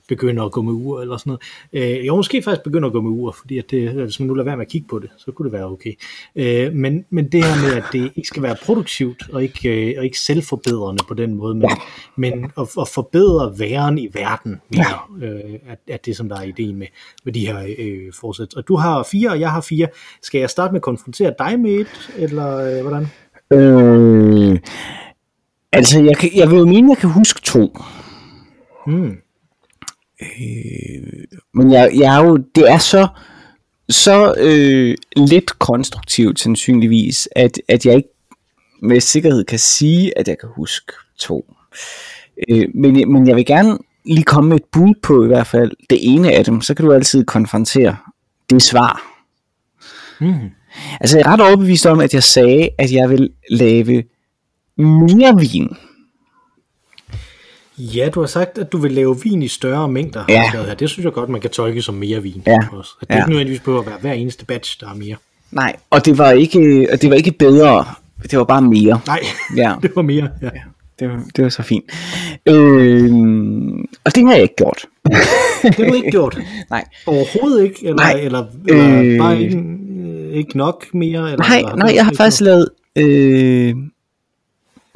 begynde 0.08 0.42
at 0.42 0.52
gå 0.52 0.62
med 0.62 0.72
ur, 0.72 1.00
eller 1.00 1.16
sådan 1.16 1.38
noget. 1.72 1.98
Øh, 1.98 2.06
jo, 2.06 2.16
måske 2.16 2.42
faktisk 2.42 2.64
begynde 2.64 2.86
at 2.86 2.92
gå 2.92 3.00
med 3.00 3.10
ur, 3.10 3.32
fordi 3.32 3.58
at 3.58 3.70
det, 3.70 3.90
hvis 3.90 4.20
man 4.20 4.26
nu 4.26 4.34
lader 4.34 4.44
være 4.44 4.56
med 4.56 4.64
at 4.64 4.70
kigge 4.70 4.88
på 4.88 4.98
det, 4.98 5.10
så 5.16 5.32
kunne 5.32 5.50
det 5.50 5.52
være 5.52 5.70
okay. 5.70 5.92
Øh, 6.36 6.72
men, 6.72 7.04
men 7.10 7.32
det 7.32 7.44
her 7.44 7.62
med, 7.62 7.76
at 7.76 7.84
det 7.92 8.12
ikke 8.16 8.28
skal 8.28 8.42
være 8.42 8.56
produktivt, 8.64 9.30
og 9.32 9.42
ikke, 9.42 9.90
øh, 9.90 9.94
og 9.98 10.04
ikke 10.04 10.20
selvforbedrende 10.20 11.02
på 11.08 11.14
den 11.14 11.34
måde, 11.34 11.54
men, 11.54 11.70
men 12.16 12.44
at, 12.44 12.68
at 12.80 12.88
forbedre 12.88 13.58
væren 13.58 13.98
i 13.98 14.08
verden 14.12 14.60
mere, 14.68 14.98
øh, 15.22 15.54
at, 15.68 15.78
at 15.88 16.06
det, 16.06 16.16
som 16.16 16.28
der 16.28 16.36
er 16.36 16.42
ideen 16.42 16.76
med, 16.76 16.86
med 17.24 17.32
de 17.32 17.46
her 17.46 17.74
øh, 17.78 18.12
forsæt. 18.20 18.54
Og 18.54 18.68
du 18.68 18.76
har 18.76 19.02
fire, 19.02 19.30
og 19.30 19.40
jeg 19.40 19.50
har 19.52 19.60
fire. 19.60 19.88
Skal 20.22 20.38
jeg 20.38 20.50
starte 20.50 20.72
med 20.72 20.78
at 20.78 20.82
konfrontere 20.82 21.34
dig 21.38 21.60
med 21.60 21.70
et, 21.70 22.10
eller 22.16 22.56
øh, 22.56 22.82
hvordan? 22.82 23.06
Øh, 23.52 24.58
altså, 25.72 26.02
jeg, 26.02 26.16
kan, 26.16 26.30
jeg 26.34 26.50
vil 26.50 26.58
jo 26.58 26.66
mene, 26.66 26.90
jeg 26.90 26.98
kan 26.98 27.10
huske 27.10 27.40
to. 27.40 27.78
Hmm. 28.86 29.16
Øh, 30.22 31.24
men 31.54 31.72
jeg, 31.72 31.90
jeg 31.94 32.16
er 32.16 32.24
jo, 32.24 32.36
det 32.36 32.70
er 32.70 32.78
så, 32.78 33.08
så 33.88 34.34
øh, 34.38 34.96
lidt 35.16 35.58
konstruktivt 35.58 36.40
sandsynligvis, 36.40 37.28
at, 37.36 37.60
at 37.68 37.86
jeg 37.86 37.96
ikke 37.96 38.08
med 38.82 39.00
sikkerhed 39.00 39.44
kan 39.44 39.58
sige, 39.58 40.18
at 40.18 40.28
jeg 40.28 40.38
kan 40.38 40.48
huske 40.56 40.92
to. 41.18 41.54
Øh, 42.48 42.68
men, 42.74 43.12
men 43.12 43.28
jeg 43.28 43.36
vil 43.36 43.46
gerne 43.46 43.78
lige 44.04 44.24
komme 44.24 44.48
med 44.48 44.56
et 44.56 44.64
bud 44.72 44.94
på 45.02 45.24
i 45.24 45.26
hvert 45.26 45.46
fald 45.46 45.72
det 45.90 45.98
ene 46.00 46.32
af 46.32 46.44
dem, 46.44 46.60
så 46.60 46.74
kan 46.74 46.84
du 46.84 46.92
altid 46.92 47.24
konfrontere 47.24 47.96
det 48.50 48.62
svar. 48.62 49.02
Hmm. 50.20 50.50
Altså 51.00 51.18
jeg 51.18 51.26
er 51.26 51.32
ret 51.32 51.40
overbevist 51.40 51.86
om, 51.86 52.00
at 52.00 52.14
jeg 52.14 52.22
sagde, 52.22 52.68
at 52.78 52.92
jeg 52.92 53.10
vil 53.10 53.30
lave 53.50 54.04
mere 54.76 55.38
vin. 55.38 55.76
Ja, 57.78 58.08
du 58.14 58.20
har 58.20 58.26
sagt, 58.26 58.58
at 58.58 58.72
du 58.72 58.78
vil 58.78 58.92
lave 58.92 59.16
vin 59.24 59.42
i 59.42 59.48
større 59.48 59.88
mængder. 59.88 60.24
Ja. 60.28 60.50
Her. 60.52 60.74
Det 60.74 60.90
synes 60.90 61.04
jeg 61.04 61.12
godt, 61.12 61.28
man 61.30 61.40
kan 61.40 61.50
tolke 61.50 61.82
som 61.82 61.94
mere 61.94 62.22
vin. 62.22 62.42
Ja. 62.46 62.56
Også. 62.72 62.90
At 63.00 63.08
det 63.08 63.14
Ja. 63.14 63.18
ikke 63.20 63.30
nødvendigvis 63.30 63.60
behøver 63.60 63.80
at 63.80 63.86
være 63.86 63.98
hver 64.00 64.12
eneste 64.12 64.44
batch, 64.44 64.80
der 64.80 64.86
er 64.90 64.94
mere. 64.94 65.16
Nej, 65.52 65.76
og 65.90 66.04
det 66.06 66.18
var 66.18 66.30
ikke, 66.30 66.88
og 66.92 67.02
det 67.02 67.10
var 67.10 67.16
ikke 67.16 67.32
bedre, 67.32 67.84
det 68.30 68.38
var 68.38 68.44
bare 68.44 68.62
mere. 68.62 69.00
Nej, 69.06 69.20
Ja. 69.56 69.74
det 69.82 69.90
var 69.96 70.02
mere. 70.02 70.28
Ja. 70.42 70.48
Det 71.00 71.08
var, 71.08 71.22
det 71.36 71.44
var 71.44 71.50
så 71.50 71.62
fint. 71.62 71.84
Øh, 72.46 73.10
og 74.04 74.14
det 74.14 74.26
har 74.26 74.32
jeg 74.32 74.42
ikke 74.42 74.56
gjort. 74.56 74.84
Det 75.62 75.74
har 75.74 75.84
du 75.84 75.92
ikke 75.94 76.10
gjort. 76.10 76.38
Nej. 76.70 76.84
Overhovedet 77.06 77.64
ikke? 77.64 77.76
Eller, 77.82 77.96
Nej. 77.96 78.12
eller, 78.12 78.44
eller 78.68 79.02
Øh. 79.02 79.18
bare 79.18 79.42
ikke, 79.42 79.64
ikke 80.32 80.58
nok 80.58 80.84
mere? 80.94 81.32
Eller, 81.32 81.44
Nej, 81.48 81.58
eller, 81.58 81.76
nej, 81.76 81.92
jeg 81.94 82.04
har 82.04 82.12
faktisk 82.16 82.40
lavet, 82.42 82.68
øh, 82.96 83.66
jeg 83.68 83.74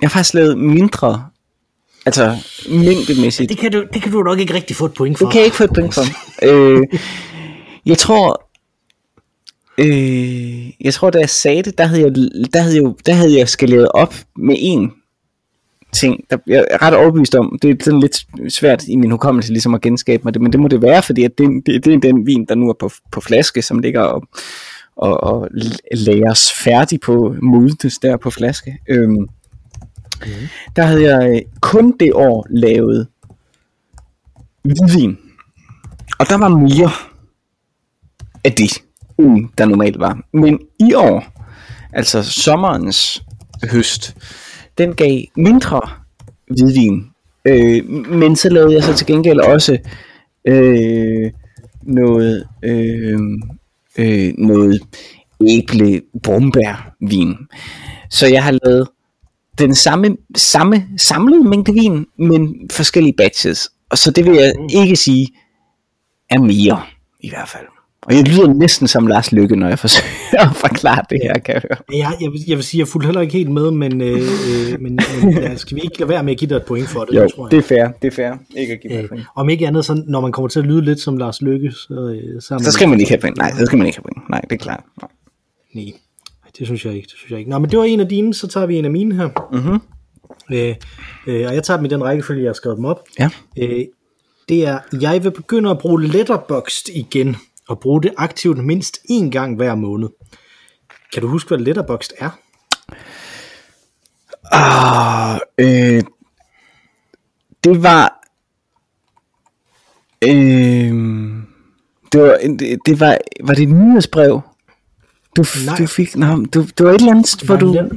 har 0.02 0.08
faktisk 0.08 0.34
lavet 0.34 0.58
mindre, 0.58 1.24
altså 2.06 2.36
mængdemæssigt. 2.70 3.48
Det 3.48 3.58
kan, 3.58 3.72
du, 3.72 3.84
det 3.94 4.02
kan 4.02 4.12
du 4.12 4.22
nok 4.22 4.38
ikke 4.38 4.54
rigtig 4.54 4.76
få 4.76 4.84
et 4.84 4.94
point 4.94 5.18
for. 5.18 5.24
Det 5.24 5.32
kan 5.32 5.38
jeg 5.38 5.44
ikke 5.44 5.56
få 5.56 5.64
et 5.64 5.72
point 5.74 5.94
for. 5.94 6.02
øh, 6.42 6.82
jeg 7.86 7.98
tror, 7.98 8.48
øh, 9.78 10.70
jeg 10.80 10.94
tror, 10.94 11.10
da 11.10 11.18
jeg 11.18 11.30
sagde 11.30 11.62
det, 11.62 11.78
der 11.78 11.84
havde 11.84 12.02
jeg, 12.02 12.14
der 12.52 12.60
havde 12.60 12.74
jeg, 12.74 12.92
der 13.06 13.12
havde 13.12 13.38
jeg 13.38 13.48
skaleret 13.48 13.88
op 13.88 14.14
med 14.36 14.56
en 14.58 14.92
ting, 15.92 16.24
der, 16.30 16.36
jeg 16.46 16.64
er 16.70 16.82
ret 16.82 16.94
overbevist 16.94 17.34
om, 17.34 17.58
det 17.62 17.70
er 17.70 17.84
sådan 17.84 18.00
lidt 18.00 18.26
svært 18.48 18.84
i 18.88 18.96
min 18.96 19.10
hukommelse 19.10 19.52
ligesom 19.52 19.74
at 19.74 19.80
genskabe 19.80 20.24
mig 20.24 20.34
det, 20.34 20.42
men 20.42 20.52
det 20.52 20.60
må 20.60 20.68
det 20.68 20.82
være, 20.82 21.02
fordi 21.02 21.24
at 21.24 21.38
det, 21.38 21.66
det, 21.66 21.84
det 21.84 21.94
er 21.94 21.98
den 21.98 22.26
vin, 22.26 22.44
der 22.44 22.54
nu 22.54 22.68
er 22.68 22.74
på, 22.80 22.90
på 23.12 23.20
flaske, 23.20 23.62
som 23.62 23.78
ligger 23.78 24.00
og, 24.00 24.22
og, 24.96 25.22
og 25.22 25.48
læres 25.92 26.52
færdig 26.52 27.00
på 27.00 27.34
modnes 27.42 27.98
der 27.98 28.16
på 28.16 28.30
flaske. 28.30 28.78
Øhm, 28.88 29.28
mm. 30.26 30.48
Der 30.76 30.82
havde 30.82 31.02
jeg 31.02 31.30
øh, 31.30 31.42
kun 31.60 31.96
det 32.00 32.12
år 32.12 32.46
lavet 32.50 33.06
hvidvin. 34.62 35.18
Og 36.18 36.28
der 36.28 36.38
var 36.38 36.48
mere 36.48 36.90
af 38.44 38.52
det, 38.52 38.82
end 39.18 39.48
der 39.58 39.64
normalt 39.64 39.98
var. 39.98 40.22
Men 40.32 40.60
i 40.80 40.94
år, 40.94 41.24
altså 41.92 42.22
sommerens 42.22 43.22
høst, 43.72 44.16
den 44.78 44.94
gav 44.94 45.20
mindre 45.36 45.80
hvidvin. 46.46 47.06
Øh, 47.44 47.88
men 47.90 48.36
så 48.36 48.48
lavede 48.48 48.74
jeg 48.74 48.82
så 48.82 48.94
til 48.94 49.06
gengæld 49.06 49.40
også 49.40 49.78
øh, 50.44 51.30
noget, 51.82 52.48
øh, 52.62 53.20
øh, 53.98 54.32
noget 54.38 54.80
æble 55.48 56.02
brombærvin. 56.22 57.36
Så 58.10 58.26
jeg 58.26 58.44
har 58.44 58.58
lavet 58.64 58.88
den 59.58 59.74
samme, 59.74 60.16
samme 60.36 60.86
samlede 60.96 61.44
mængde 61.44 61.72
vin, 61.72 62.06
men 62.18 62.54
forskellige 62.70 63.14
batches. 63.16 63.68
Og 63.90 63.98
så 63.98 64.10
det 64.10 64.24
vil 64.24 64.34
jeg 64.34 64.54
ikke 64.74 64.96
sige 64.96 65.28
er 66.30 66.38
mere, 66.38 66.82
i 67.20 67.28
hvert 67.28 67.48
fald. 67.48 67.66
Og 68.02 68.16
jeg 68.16 68.28
lyder 68.28 68.52
næsten 68.54 68.88
som 68.88 69.06
Lars 69.06 69.32
Lykke, 69.32 69.56
når 69.56 69.68
jeg 69.68 69.78
forsøger 69.78 70.50
at 70.50 70.56
forklare 70.56 71.04
det 71.10 71.18
her, 71.22 71.38
kan 71.38 71.54
jeg 71.54 71.62
høre. 71.62 71.98
Ja, 71.98 72.10
jeg, 72.20 72.32
vil, 72.32 72.40
jeg 72.48 72.56
vil 72.56 72.64
sige, 72.64 72.78
jeg 72.78 72.88
fulgte 72.88 73.06
heller 73.06 73.20
ikke 73.20 73.32
helt 73.32 73.50
med, 73.50 73.70
men, 73.70 74.00
øh, 74.00 74.18
øh 74.18 74.80
men, 74.80 74.98
men 75.22 75.32
ja, 75.38 75.56
skal 75.56 75.76
vi 75.76 75.80
ikke 75.80 75.98
lade 75.98 76.08
være 76.08 76.22
med 76.22 76.32
at 76.32 76.38
give 76.38 76.48
dig 76.48 76.56
et 76.56 76.64
point 76.64 76.88
for 76.88 77.04
det? 77.04 77.16
Jo, 77.16 77.28
tror 77.28 77.46
jeg. 77.46 77.50
det 77.50 77.58
er 77.58 77.62
fair, 77.62 77.88
det 78.02 78.08
er 78.08 78.12
fair. 78.12 78.32
Ikke 78.56 78.72
at 78.72 78.80
give 78.80 79.02
øh, 79.02 79.08
point. 79.08 79.24
Om 79.36 79.48
ikke 79.48 79.66
andet, 79.66 79.84
så 79.84 80.02
når 80.06 80.20
man 80.20 80.32
kommer 80.32 80.48
til 80.48 80.58
at 80.60 80.66
lyde 80.66 80.84
lidt 80.84 81.00
som 81.00 81.16
Lars 81.16 81.42
Lykke, 81.42 81.70
så... 81.70 82.18
Øh, 82.34 82.42
så, 82.42 82.58
så 82.62 82.72
skal 82.72 82.88
man 82.88 83.00
ikke 83.00 83.10
have 83.10 83.20
point. 83.20 83.36
Nej, 83.36 83.52
så 83.58 83.66
skal 83.66 83.78
man 83.78 83.86
ikke 83.86 83.98
have 83.98 84.02
point. 84.02 84.30
Nej, 84.30 84.40
det 84.40 84.52
er 84.52 84.58
klart. 84.58 84.84
Nej. 85.00 85.10
Nej, 85.74 85.92
det 86.58 86.66
synes 86.66 86.84
jeg 86.84 86.94
ikke. 86.94 87.06
Det 87.06 87.16
synes 87.16 87.30
jeg 87.30 87.38
ikke. 87.38 87.50
Nå, 87.50 87.58
men 87.58 87.70
det 87.70 87.78
var 87.78 87.84
en 87.84 88.00
af 88.00 88.08
dine, 88.08 88.34
så 88.34 88.46
tager 88.46 88.66
vi 88.66 88.76
en 88.76 88.84
af 88.84 88.90
mine 88.90 89.14
her. 89.14 89.28
Mm-hmm. 89.52 89.80
Øh, 90.52 90.76
øh, 91.26 91.48
og 91.48 91.54
jeg 91.54 91.62
tager 91.62 91.76
dem 91.76 91.84
i 91.84 91.88
den 91.88 92.04
rækkefølge, 92.04 92.42
jeg 92.42 92.48
har 92.48 92.54
skrevet 92.54 92.76
dem 92.76 92.84
op. 92.84 93.00
Ja. 93.18 93.30
Øh, 93.58 93.84
det 94.48 94.66
er, 94.66 94.78
jeg 95.00 95.24
vil 95.24 95.30
begynde 95.30 95.70
at 95.70 95.78
bruge 95.78 96.06
Letterboxd 96.06 96.88
igen 96.88 97.36
og 97.68 97.80
bruge 97.80 98.02
det 98.02 98.14
aktivt 98.16 98.64
mindst 98.64 98.98
én 99.10 99.30
gang 99.30 99.56
hver 99.56 99.74
måned. 99.74 100.08
Kan 101.12 101.22
du 101.22 101.28
huske, 101.28 101.48
hvad 101.48 101.58
Letterboxd 101.58 102.12
er? 102.18 102.30
Ah, 104.52 105.40
øh, 105.58 106.02
det 107.64 107.82
var... 107.82 108.18
Øh, 110.24 110.92
det 112.12 112.22
var, 112.22 112.38
det, 112.58 112.78
det 112.86 113.00
var, 113.00 113.18
var 113.44 113.54
det 113.54 113.62
et 113.62 113.68
nyhedsbrev? 113.68 114.40
Du, 115.36 115.44
Nej. 115.66 115.76
du 115.78 115.86
fik, 115.86 116.16
nej, 116.16 116.34
du, 116.54 116.62
det 116.62 116.86
var 116.86 116.90
et 116.90 117.00
eller 117.00 117.12
andet, 117.12 117.42
hvor 117.42 117.56
du... 117.56 117.88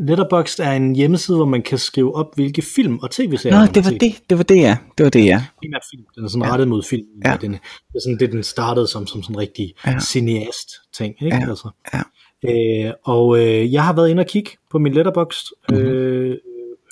Letterboxd 0.00 0.60
er 0.60 0.72
en 0.72 0.96
hjemmeside, 0.96 1.36
hvor 1.36 1.46
man 1.46 1.62
kan 1.62 1.78
skrive 1.78 2.14
op, 2.14 2.34
hvilke 2.34 2.62
film 2.62 2.98
og 2.98 3.10
tv-serier 3.10 3.60
Nå, 3.60 3.66
det 3.66 3.84
var 3.84 3.90
det, 3.90 4.14
det 4.30 4.38
var 4.38 4.44
det, 4.44 4.56
ja. 4.56 4.76
Det 4.98 5.04
var 5.04 5.10
det, 5.10 5.24
ja. 5.24 5.44
Primært 5.62 5.82
film. 5.90 6.04
Den 6.14 6.24
er 6.24 6.28
sådan 6.28 6.44
ja. 6.44 6.52
rettet 6.52 6.68
mod 6.68 6.82
film. 6.82 7.06
Ja. 7.24 7.36
Den, 7.40 7.52
det 7.52 7.94
er 7.94 8.00
sådan 8.04 8.18
det, 8.18 8.32
den 8.32 8.42
startede 8.42 8.86
som, 8.86 9.06
som 9.06 9.22
sådan 9.22 9.36
en 9.36 9.40
rigtig 9.40 9.74
ja. 9.86 10.00
cineast-ting, 10.00 11.14
ikke? 11.22 11.36
Ja. 11.36 11.48
Altså. 11.48 11.70
ja. 11.94 12.00
Øh, 12.44 12.92
og 13.04 13.38
øh, 13.38 13.72
jeg 13.72 13.84
har 13.84 13.92
været 13.92 14.08
inde 14.08 14.20
og 14.20 14.26
kigge 14.26 14.50
på 14.70 14.78
min 14.78 14.92
Letterboxd 14.92 15.46
mm-hmm. 15.68 15.86
øh, 15.86 16.36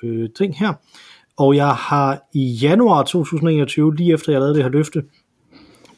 øh, 0.04 0.28
ting 0.36 0.58
her. 0.58 0.72
Og 1.38 1.56
jeg 1.56 1.68
har 1.68 2.28
i 2.34 2.46
januar 2.62 3.02
2021, 3.02 3.96
lige 3.96 4.14
efter 4.14 4.32
jeg 4.32 4.40
lavede 4.40 4.54
det 4.54 4.62
her 4.62 4.70
løfte, 4.70 5.02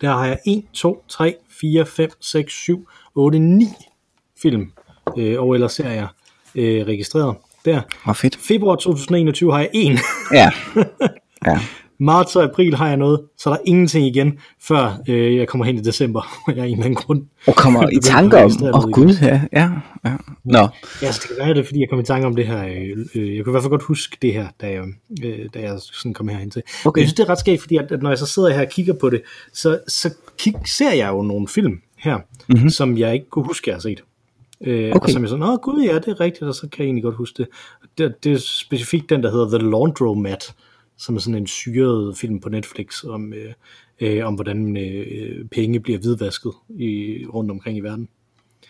der 0.01 0.11
har 0.11 0.27
jeg 0.27 0.39
1, 0.47 0.65
2, 0.73 1.05
3, 1.09 1.35
4, 1.61 1.87
5, 1.87 2.11
6, 2.21 2.53
7, 2.53 2.89
8, 3.15 3.39
9 3.39 3.67
film 4.43 4.73
øh, 5.19 5.43
og 5.43 5.55
eller 5.55 5.69
serier 5.69 6.07
øh, 6.55 6.87
registreret 6.87 7.37
der. 7.65 7.81
Hvor 8.05 8.13
fedt. 8.13 8.37
Februar 8.37 8.77
2021 8.77 9.53
har 9.53 9.59
jeg 9.59 9.71
en. 9.73 9.99
ja. 10.33 10.51
ja. 11.47 11.61
Marts 12.01 12.37
og 12.37 12.45
april 12.45 12.75
har 12.75 12.89
jeg 12.89 12.97
noget, 12.97 13.21
så 13.39 13.51
er 13.51 13.55
der 13.55 13.63
ingenting 13.65 14.07
igen, 14.07 14.39
før 14.63 14.99
øh, 15.09 15.37
jeg 15.37 15.49
kommer 15.49 15.65
hen 15.65 15.77
i 15.77 15.81
december, 15.81 16.23
jeg 16.49 16.59
er 16.59 16.65
en 16.65 16.73
eller 16.73 16.85
anden 16.85 16.95
grund. 16.95 17.23
Og 17.47 17.55
kommer 17.55 17.89
i 17.99 18.01
tanke 18.03 18.37
om, 18.37 18.53
åh 18.63 18.85
oh, 18.85 18.91
gud, 18.91 19.15
ja, 19.23 19.41
ja, 19.53 19.71
ja. 20.05 20.17
Nå. 20.45 20.69
Ja, 21.03 21.13
så 21.13 21.21
det 21.23 21.37
kan 21.37 21.47
være 21.47 21.55
det, 21.55 21.67
fordi 21.67 21.81
jeg 21.81 21.89
kom 21.91 22.01
i 22.01 22.03
tanke 22.03 22.27
om 22.27 22.37
det 22.37 22.47
her, 22.47 22.65
øh, 22.65 23.07
øh, 23.15 23.37
jeg 23.37 23.45
kunne 23.45 23.51
i 23.51 23.55
hvert 23.55 23.63
fald 23.63 23.71
godt 23.71 23.83
huske 23.83 24.17
det 24.23 24.33
her, 24.33 24.49
da 24.61 24.67
jeg, 24.67 24.85
øh, 25.25 25.49
da 25.55 25.61
jeg 25.61 25.79
sådan 25.81 26.15
kom 26.15 26.29
herhen 26.29 26.51
til. 26.51 26.63
Okay. 26.85 27.01
Jeg 27.01 27.09
synes, 27.09 27.17
det 27.17 27.25
er 27.25 27.31
ret 27.31 27.39
skægt, 27.39 27.61
fordi 27.61 27.77
at, 27.77 27.93
at 27.93 28.03
når 28.03 28.11
jeg 28.11 28.19
så 28.19 28.27
sidder 28.27 28.49
her 28.51 28.61
og 28.61 28.69
kigger 28.69 28.95
på 28.95 29.11
det, 29.11 29.23
så, 29.53 29.79
så 29.89 30.15
kig, 30.39 30.55
ser 30.67 30.93
jeg 30.93 31.09
jo 31.09 31.23
nogle 31.23 31.49
film 31.49 31.81
her, 31.99 32.19
mm-hmm. 32.49 32.71
som 32.71 32.99
jeg 32.99 33.15
ikke 33.15 33.29
kunne 33.31 33.45
huske, 33.45 33.71
jeg 33.71 33.75
har 33.77 33.81
set. 33.81 34.03
Øh, 34.61 34.91
okay. 34.91 35.01
Og 35.01 35.11
som 35.11 35.23
jeg 35.23 35.29
sådan, 35.29 35.45
åh 35.45 35.57
gud 35.57 35.83
ja, 35.83 35.95
det 35.95 36.09
er 36.09 36.21
rigtigt, 36.21 36.43
og 36.43 36.55
så 36.55 36.61
kan 36.61 36.79
jeg 36.79 36.85
egentlig 36.85 37.05
godt 37.05 37.17
huske 37.17 37.37
det. 37.39 37.49
Det, 37.99 38.25
det 38.25 38.33
er 38.33 38.39
specifikt 38.39 39.11
den, 39.11 39.23
der 39.23 39.31
hedder 39.31 39.59
The 39.59 39.71
Laundromat, 39.71 40.55
som 40.99 41.17
er 41.17 41.21
sådan 41.21 41.35
en 41.35 41.47
syret 41.47 42.17
film 42.17 42.41
på 42.41 42.49
Netflix, 42.49 43.05
om, 43.05 43.33
øh, 43.33 43.53
øh, 44.01 44.27
om 44.27 44.35
hvordan 44.35 44.77
øh, 44.77 45.45
penge 45.45 45.81
bliver 45.81 45.99
hvidvasket 45.99 46.53
i, 46.79 47.25
rundt 47.27 47.51
omkring 47.51 47.79
i 47.79 47.81
verden. 47.81 48.09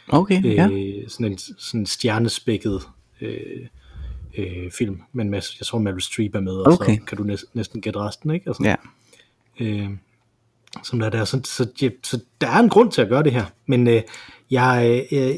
Okay, 0.08 0.44
øh, 0.44 0.54
ja. 0.54 0.68
Sådan 1.08 1.32
en 1.32 1.38
sådan 1.38 1.86
stjernespækket 1.86 2.82
øh, 3.20 3.66
øh, 4.38 4.70
film, 4.78 5.02
men 5.12 5.30
med, 5.30 5.42
jeg 5.60 5.66
tror 5.66 5.78
Meryl 5.78 6.00
Streep 6.00 6.34
er 6.34 6.40
med, 6.40 6.52
og 6.52 6.72
okay. 6.72 6.96
så 6.96 7.02
kan 7.04 7.18
du 7.18 7.24
næsten, 7.24 7.50
næsten 7.54 7.80
gætte 7.80 7.98
resten, 7.98 8.30
ikke? 8.30 8.48
Altså, 8.48 8.62
ja. 8.64 8.76
Øh, 9.60 9.90
som 10.84 10.98
der 10.98 11.06
er 11.06 11.10
der. 11.10 11.24
Så, 11.24 11.40
så, 11.44 11.68
så, 11.76 11.90
så 12.02 12.20
der 12.40 12.46
er 12.46 12.58
en 12.58 12.68
grund 12.68 12.92
til 12.92 13.02
at 13.02 13.08
gøre 13.08 13.22
det 13.22 13.32
her, 13.32 13.44
men 13.66 13.88
øh, 13.88 14.02
jeg, 14.50 15.06
øh, 15.12 15.34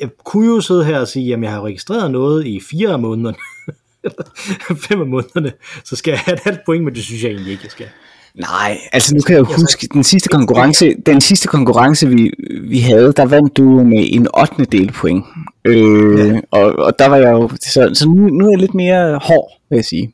jeg 0.00 0.10
kunne 0.24 0.46
jo 0.46 0.60
sidde 0.60 0.84
her 0.84 1.00
og 1.00 1.08
sige, 1.08 1.34
at 1.34 1.42
jeg 1.42 1.50
har 1.50 1.62
registreret 1.62 2.10
noget 2.10 2.46
i 2.46 2.60
fire 2.60 2.90
af 2.90 2.98
månederne, 2.98 3.36
fem 4.88 5.00
af 5.00 5.06
månederne, 5.06 5.52
så 5.84 5.96
skal 5.96 6.10
jeg 6.10 6.20
have 6.20 6.34
et 6.34 6.40
halvt 6.44 6.60
point, 6.66 6.84
men 6.84 6.94
det 6.94 7.04
synes 7.04 7.22
jeg 7.22 7.30
egentlig 7.30 7.52
ikke, 7.52 7.64
jeg 7.64 7.70
skal. 7.70 7.86
Nej, 8.34 8.78
altså 8.92 9.14
nu 9.14 9.20
kan 9.20 9.34
jeg 9.34 9.40
jo 9.40 9.44
huske, 9.44 9.88
den 9.92 10.04
sidste 10.04 10.28
konkurrence, 10.28 10.94
den 11.06 11.20
sidste 11.20 11.48
konkurrence 11.48 12.08
vi, 12.08 12.30
vi 12.68 12.80
havde, 12.80 13.12
der 13.12 13.24
vandt 13.24 13.56
du 13.56 13.64
med 13.64 14.06
en 14.10 14.28
8. 14.38 14.64
del 14.64 14.92
point. 14.92 15.24
Øh, 15.64 16.18
ja. 16.18 16.40
og, 16.50 16.64
og 16.78 16.98
der 16.98 17.06
var 17.06 17.16
jeg 17.16 17.32
jo, 17.32 17.50
så, 17.60 17.90
så 17.94 18.08
nu, 18.08 18.14
nu 18.14 18.46
er 18.46 18.50
jeg 18.50 18.60
lidt 18.60 18.74
mere 18.74 19.18
hård, 19.22 19.60
vil 19.70 19.76
jeg 19.76 19.84
sige. 19.84 20.12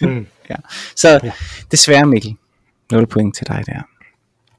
mm. 0.00 0.26
ja. 0.50 0.56
Så 0.96 1.20
ja. 1.22 1.30
desværre 1.70 2.06
Mikkel, 2.06 2.34
0 2.92 3.06
point 3.06 3.36
til 3.36 3.46
dig 3.46 3.62
der. 3.66 3.80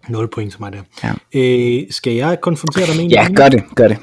0 0.09 0.27
point 0.27 0.51
til 0.51 0.61
mig 0.61 0.71
der. 0.73 0.81
Ja. 1.03 1.13
Øh, 1.39 1.83
skal 1.91 2.13
jeg 2.13 2.41
konfrontere 2.41 2.85
dig 2.85 2.95
med 2.95 3.03
en? 3.03 3.11
Ja, 3.11 3.27
gør 3.35 3.49
det, 3.49 3.63
gør 3.75 3.87
det. 3.87 3.97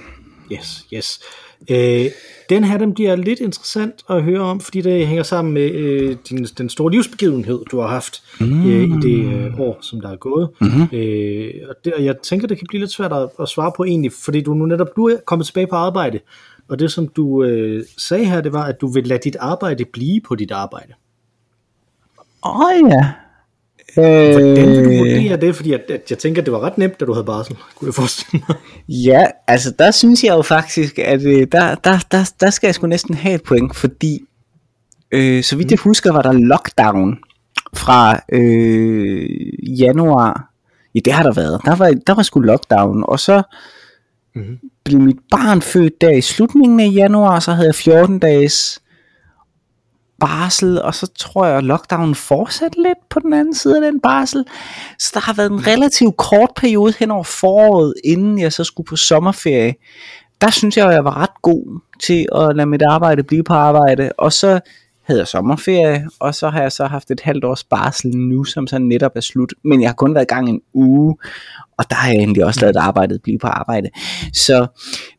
Yes, 0.53 0.87
yes. 0.95 1.21
Øh, 1.71 2.11
den 2.49 2.65
her, 2.65 2.79
den 2.79 2.95
bliver 2.95 3.17
lidt 3.17 3.41
interessant 3.41 3.95
at 4.11 4.23
høre 4.23 4.41
om, 4.41 4.61
fordi 4.61 4.81
det 4.81 5.07
hænger 5.07 5.23
sammen 5.23 5.55
med 5.55 5.71
øh, 5.71 6.17
din, 6.29 6.45
den 6.45 6.69
store 6.69 6.93
livsbegivenhed, 6.93 7.61
du 7.71 7.81
har 7.81 7.89
haft 7.89 8.23
mm. 8.41 8.71
øh, 8.71 8.83
i 8.83 9.01
det 9.03 9.35
øh, 9.35 9.61
år, 9.61 9.79
som 9.81 10.01
der 10.01 10.11
er 10.11 10.17
gået. 10.17 10.49
Mm-hmm. 10.61 10.89
Øh, 10.93 11.53
og, 11.69 11.75
det, 11.85 11.95
og 11.95 12.05
jeg 12.05 12.17
tænker, 12.19 12.47
det 12.47 12.59
kan 12.59 12.67
blive 12.69 12.81
lidt 12.81 12.93
svært 12.93 13.13
at, 13.13 13.29
at 13.41 13.49
svare 13.49 13.73
på 13.77 13.85
egentlig, 13.85 14.13
fordi 14.25 14.41
du 14.41 14.55
nu 14.55 14.67
netop 14.67 14.97
du 14.97 15.09
er 15.09 15.17
kommet 15.27 15.47
tilbage 15.47 15.67
på 15.67 15.77
arbejde, 15.77 16.21
og 16.69 16.79
det 16.79 16.93
som 16.93 17.09
du 17.09 17.45
øh, 17.45 17.85
sagde 17.99 18.25
her, 18.25 18.41
det 18.41 18.53
var, 18.53 18.65
at 18.65 18.81
du 18.81 18.87
vil 18.87 19.07
lade 19.07 19.21
dit 19.25 19.37
arbejde 19.41 19.85
blive 19.85 20.21
på 20.29 20.35
dit 20.35 20.51
arbejde. 20.51 20.93
Åh 22.45 22.61
oh, 22.61 22.91
ja. 22.91 23.13
Hvordan 23.95 24.69
vil 24.71 24.85
du 24.85 24.91
øh. 24.91 24.99
vurdere 24.99 25.37
det? 25.37 25.57
Fordi 25.57 25.73
at, 25.73 25.81
at 25.89 26.11
jeg 26.11 26.19
tænker, 26.19 26.43
at 26.43 26.47
det 26.47 26.53
var 26.53 26.61
ret 26.61 26.79
nemt, 26.79 27.01
da 27.01 27.05
du 27.05 27.13
havde 27.13 27.25
barsel, 27.25 27.57
kunne 27.75 27.87
jeg 27.87 27.95
forestille 27.95 28.45
mig. 28.49 28.57
Ja, 28.89 29.27
altså 29.47 29.71
der 29.79 29.91
synes 29.91 30.25
jeg 30.25 30.31
jo 30.31 30.43
faktisk, 30.43 30.99
at 30.99 31.23
øh, 31.23 31.47
der, 31.53 31.75
der, 31.75 31.99
der, 32.11 32.31
der 32.41 32.51
skal 32.51 32.69
jeg 32.69 32.75
sgu 32.75 32.87
næsten 32.87 33.15
have 33.15 33.35
et 33.35 33.43
point, 33.43 33.77
fordi 33.77 34.21
øh, 35.13 35.43
så 35.43 35.57
vidt 35.57 35.71
jeg 35.71 35.79
mm. 35.85 35.89
husker, 35.89 36.13
var 36.13 36.23
der 36.23 36.33
lockdown 36.33 37.19
fra 37.75 38.21
øh, 38.33 39.29
januar. 39.81 40.51
Ja, 40.95 41.01
det 41.01 41.13
har 41.13 41.23
der 41.23 41.33
været. 41.33 41.61
Der 41.65 41.77
var, 41.77 41.95
der 42.07 42.15
var 42.15 42.23
sgu 42.23 42.41
lockdown, 42.41 43.05
og 43.09 43.21
så 43.21 43.43
mm. 44.35 44.59
blev 44.85 45.01
mit 45.01 45.19
barn 45.31 45.63
født 45.63 46.01
der 46.01 46.11
i 46.11 46.21
slutningen 46.21 46.81
af 46.81 46.91
januar, 46.95 47.41
så 47.41 47.53
havde 47.53 47.67
jeg 47.67 47.75
14 47.75 48.19
dages 48.19 48.83
barsel, 50.21 50.83
og 50.83 50.95
så 50.95 51.07
tror 51.07 51.47
jeg, 51.47 51.57
at 51.57 51.65
lockdown 51.65 52.15
fortsatte 52.15 52.83
lidt 52.83 53.09
på 53.11 53.21
den 53.21 53.33
anden 53.33 53.55
side 53.55 53.77
af 53.77 53.93
den 53.93 54.01
barsel. 54.01 54.45
Så 54.99 55.11
der 55.15 55.21
har 55.21 55.33
været 55.33 55.51
en 55.51 55.67
relativt 55.67 56.17
kort 56.17 56.51
periode 56.57 56.95
hen 56.99 57.11
over 57.11 57.25
foråret, 57.25 57.95
inden 58.05 58.39
jeg 58.39 58.53
så 58.53 58.65
skulle 58.65 58.87
på 58.87 58.97
sommerferie. 58.97 59.75
Der 60.41 60.51
synes 60.51 60.77
jeg, 60.77 60.89
at 60.89 60.95
jeg 60.95 61.05
var 61.05 61.17
ret 61.17 61.43
god 61.43 61.81
til 62.03 62.27
at 62.35 62.57
lade 62.57 62.67
mit 62.67 62.83
arbejde 62.83 63.23
blive 63.23 63.45
på 63.45 63.55
arbejde, 63.55 64.13
og 64.19 64.33
så 64.33 64.61
havde 65.07 65.21
jeg 65.21 65.29
sommerferie, 65.29 66.09
og 66.21 66.35
så 66.35 66.49
har 66.49 66.63
jeg 66.63 66.73
så 66.73 66.87
haft 66.87 67.11
et 67.11 67.21
halvt 67.21 67.45
års 67.45 67.65
barsel 67.65 68.17
nu, 68.17 68.45
som 68.45 68.67
så 68.67 68.79
netop 68.79 69.13
er 69.17 69.21
slut. 69.21 69.53
Men 69.65 69.81
jeg 69.83 69.89
har 69.89 69.95
kun 69.95 70.15
været 70.15 70.25
i 70.25 70.35
gang 70.35 70.49
en 70.49 70.61
uge, 70.75 71.17
og 71.79 71.85
der 71.91 71.97
har 71.97 72.09
jeg 72.09 72.17
egentlig 72.19 72.45
også 72.45 72.61
lavet 72.61 72.77
arbejdet 72.77 73.23
blive 73.23 73.39
på 73.39 73.47
arbejde. 73.47 73.89
Så 74.33 74.67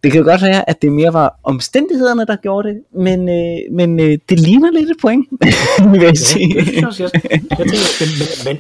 det 0.03 0.11
kan 0.11 0.21
jo 0.21 0.27
godt 0.27 0.41
være, 0.41 0.69
at 0.69 0.81
det 0.81 0.91
mere 0.91 1.13
var 1.13 1.39
omstændighederne, 1.43 2.25
der 2.25 2.35
gjorde 2.35 2.67
det, 2.69 2.77
men, 2.95 3.29
øh, 3.29 3.75
men 3.75 3.99
øh, 3.99 4.17
det 4.29 4.39
ligner 4.39 4.71
lidt 4.71 4.89
et 4.89 4.97
point, 5.01 5.27
vil 5.91 6.01
jeg 6.01 6.17
sige. 6.17 6.53
Ja, 6.55 6.59
det 6.59 6.67
synes 6.67 6.99
jeg 6.99 7.05
også. 7.05 7.19
Jeg, 7.31 7.41
jeg 7.49 7.67
tænker, 7.67 8.49
men, 8.49 8.57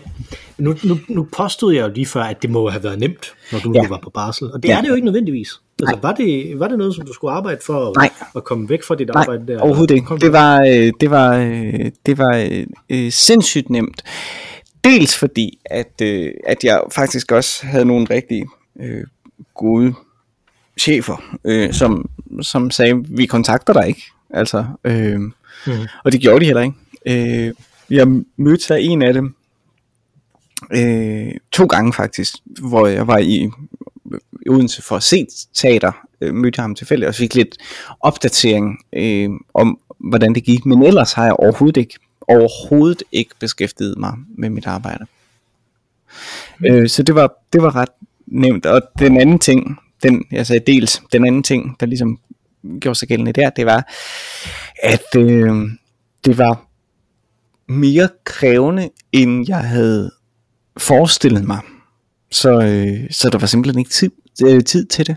men 0.57 0.65
nu, 0.65 0.75
nu, 0.83 0.97
nu 1.09 1.27
påstod 1.37 1.73
jeg 1.73 1.81
jo 1.83 1.91
lige 1.93 2.05
før, 2.05 2.21
at 2.23 2.41
det 2.41 2.49
må 2.49 2.69
have 2.69 2.83
været 2.83 2.99
nemt, 2.99 3.25
når 3.51 3.59
du, 3.59 3.71
Ja. 3.75 3.87
var 3.87 3.99
på 4.03 4.09
barsel. 4.09 4.51
Og 4.51 4.63
det 4.63 4.69
ja. 4.69 4.77
er 4.77 4.81
det 4.81 4.89
jo 4.89 4.93
ikke 4.93 5.05
nødvendigvis. 5.05 5.49
Altså, 5.81 5.99
var, 6.01 6.11
det, 6.13 6.59
var 6.59 6.67
det 6.67 6.77
noget, 6.77 6.95
som 6.95 7.05
du 7.05 7.13
skulle 7.13 7.31
arbejde 7.33 7.59
for 7.65 7.89
at, 7.89 7.95
Nej. 7.95 8.09
at 8.35 8.43
komme 8.43 8.69
væk 8.69 8.83
fra 8.83 8.95
dit 8.95 9.07
Nej, 9.07 9.21
arbejde 9.21 9.47
der? 9.47 9.59
overhovedet 9.61 9.95
ikke. 9.95 10.05
Kom 10.07 10.19
Det 10.19 10.33
var, 10.33 10.61
øh, 10.61 10.91
det 10.99 11.09
var, 11.09 11.37
øh, 11.37 11.91
det 12.05 12.17
var 12.17 12.35
øh, 12.51 12.67
øh, 12.89 13.11
sindssygt 13.11 13.69
nemt. 13.69 14.03
Dels 14.83 15.17
fordi, 15.17 15.59
at, 15.65 16.01
øh, 16.01 16.31
at 16.47 16.63
jeg 16.63 16.81
faktisk 16.91 17.31
også 17.31 17.65
havde 17.65 17.85
nogle 17.85 18.07
rigtig 18.09 18.45
øh, 18.79 19.03
gode 19.55 19.93
chefer, 20.79 21.37
øh, 21.45 21.73
som, 21.73 22.09
som 22.41 22.71
sagde, 22.71 23.03
vi 23.09 23.25
kontakter 23.25 23.73
dig 23.73 23.87
ikke. 23.87 24.03
Altså, 24.29 24.65
øh, 24.83 25.19
Mhm. 25.67 25.87
Og 26.03 26.11
det 26.11 26.21
gjorde 26.21 26.39
de 26.39 26.45
heller 26.45 26.61
ikke. 26.61 27.47
Øh, 27.47 27.53
jeg 27.89 28.07
mødte 28.37 28.63
så 28.63 28.73
en 28.73 29.01
af 29.01 29.13
dem 29.13 29.35
øh, 30.71 31.31
to 31.51 31.65
gange 31.65 31.93
faktisk, 31.93 32.33
hvor 32.45 32.87
jeg 32.87 33.07
var 33.07 33.17
i 33.17 33.49
i 34.47 34.49
Odense 34.49 34.81
for 34.81 34.95
at 34.95 35.03
se 35.03 35.27
teater, 35.53 35.91
øh, 36.21 36.33
mødte 36.33 36.61
ham 36.61 36.75
tilfældigt 36.75 37.07
og 37.07 37.15
fik 37.15 37.35
lidt 37.35 37.57
opdatering 37.99 38.77
øh, 38.93 39.29
om, 39.53 39.79
hvordan 39.99 40.35
det 40.35 40.43
gik. 40.43 40.65
Men 40.65 40.83
ellers 40.83 41.13
har 41.13 41.23
jeg 41.23 41.33
overhovedet 41.33 41.77
ikke, 41.77 41.99
overhovedet 42.27 43.03
ikke 43.11 43.31
beskæftiget 43.39 43.97
mig 43.97 44.13
med 44.37 44.49
mit 44.49 44.67
arbejde. 44.67 45.05
Øh, 46.65 46.89
så 46.89 47.03
det 47.03 47.15
var, 47.15 47.33
det 47.53 47.61
var 47.61 47.75
ret 47.75 47.89
nemt. 48.27 48.65
Og 48.65 48.81
den 48.99 49.21
anden 49.21 49.39
ting, 49.39 49.77
den, 50.03 50.25
jeg 50.31 50.47
sagde 50.47 50.71
dels, 50.71 51.01
den 51.11 51.27
anden 51.27 51.43
ting, 51.43 51.79
der 51.79 51.85
ligesom 51.85 52.19
gjorde 52.79 52.99
sig 52.99 53.07
gældende 53.07 53.33
der, 53.33 53.49
det 53.49 53.65
var, 53.65 53.91
at 54.83 55.15
øh, 55.17 55.55
det 56.25 56.37
var 56.37 56.67
mere 57.67 58.09
krævende, 58.23 58.89
end 59.11 59.45
jeg 59.47 59.59
havde 59.59 60.11
forestillet 60.77 61.43
mig. 61.45 61.59
Så, 62.31 62.61
øh, 62.61 63.11
så 63.11 63.29
der 63.29 63.37
var 63.37 63.47
simpelthen 63.47 63.79
ikke 63.79 63.91
tid, 63.91 64.11
øh, 64.45 64.63
tid 64.63 64.85
til 64.85 65.07
det. 65.07 65.15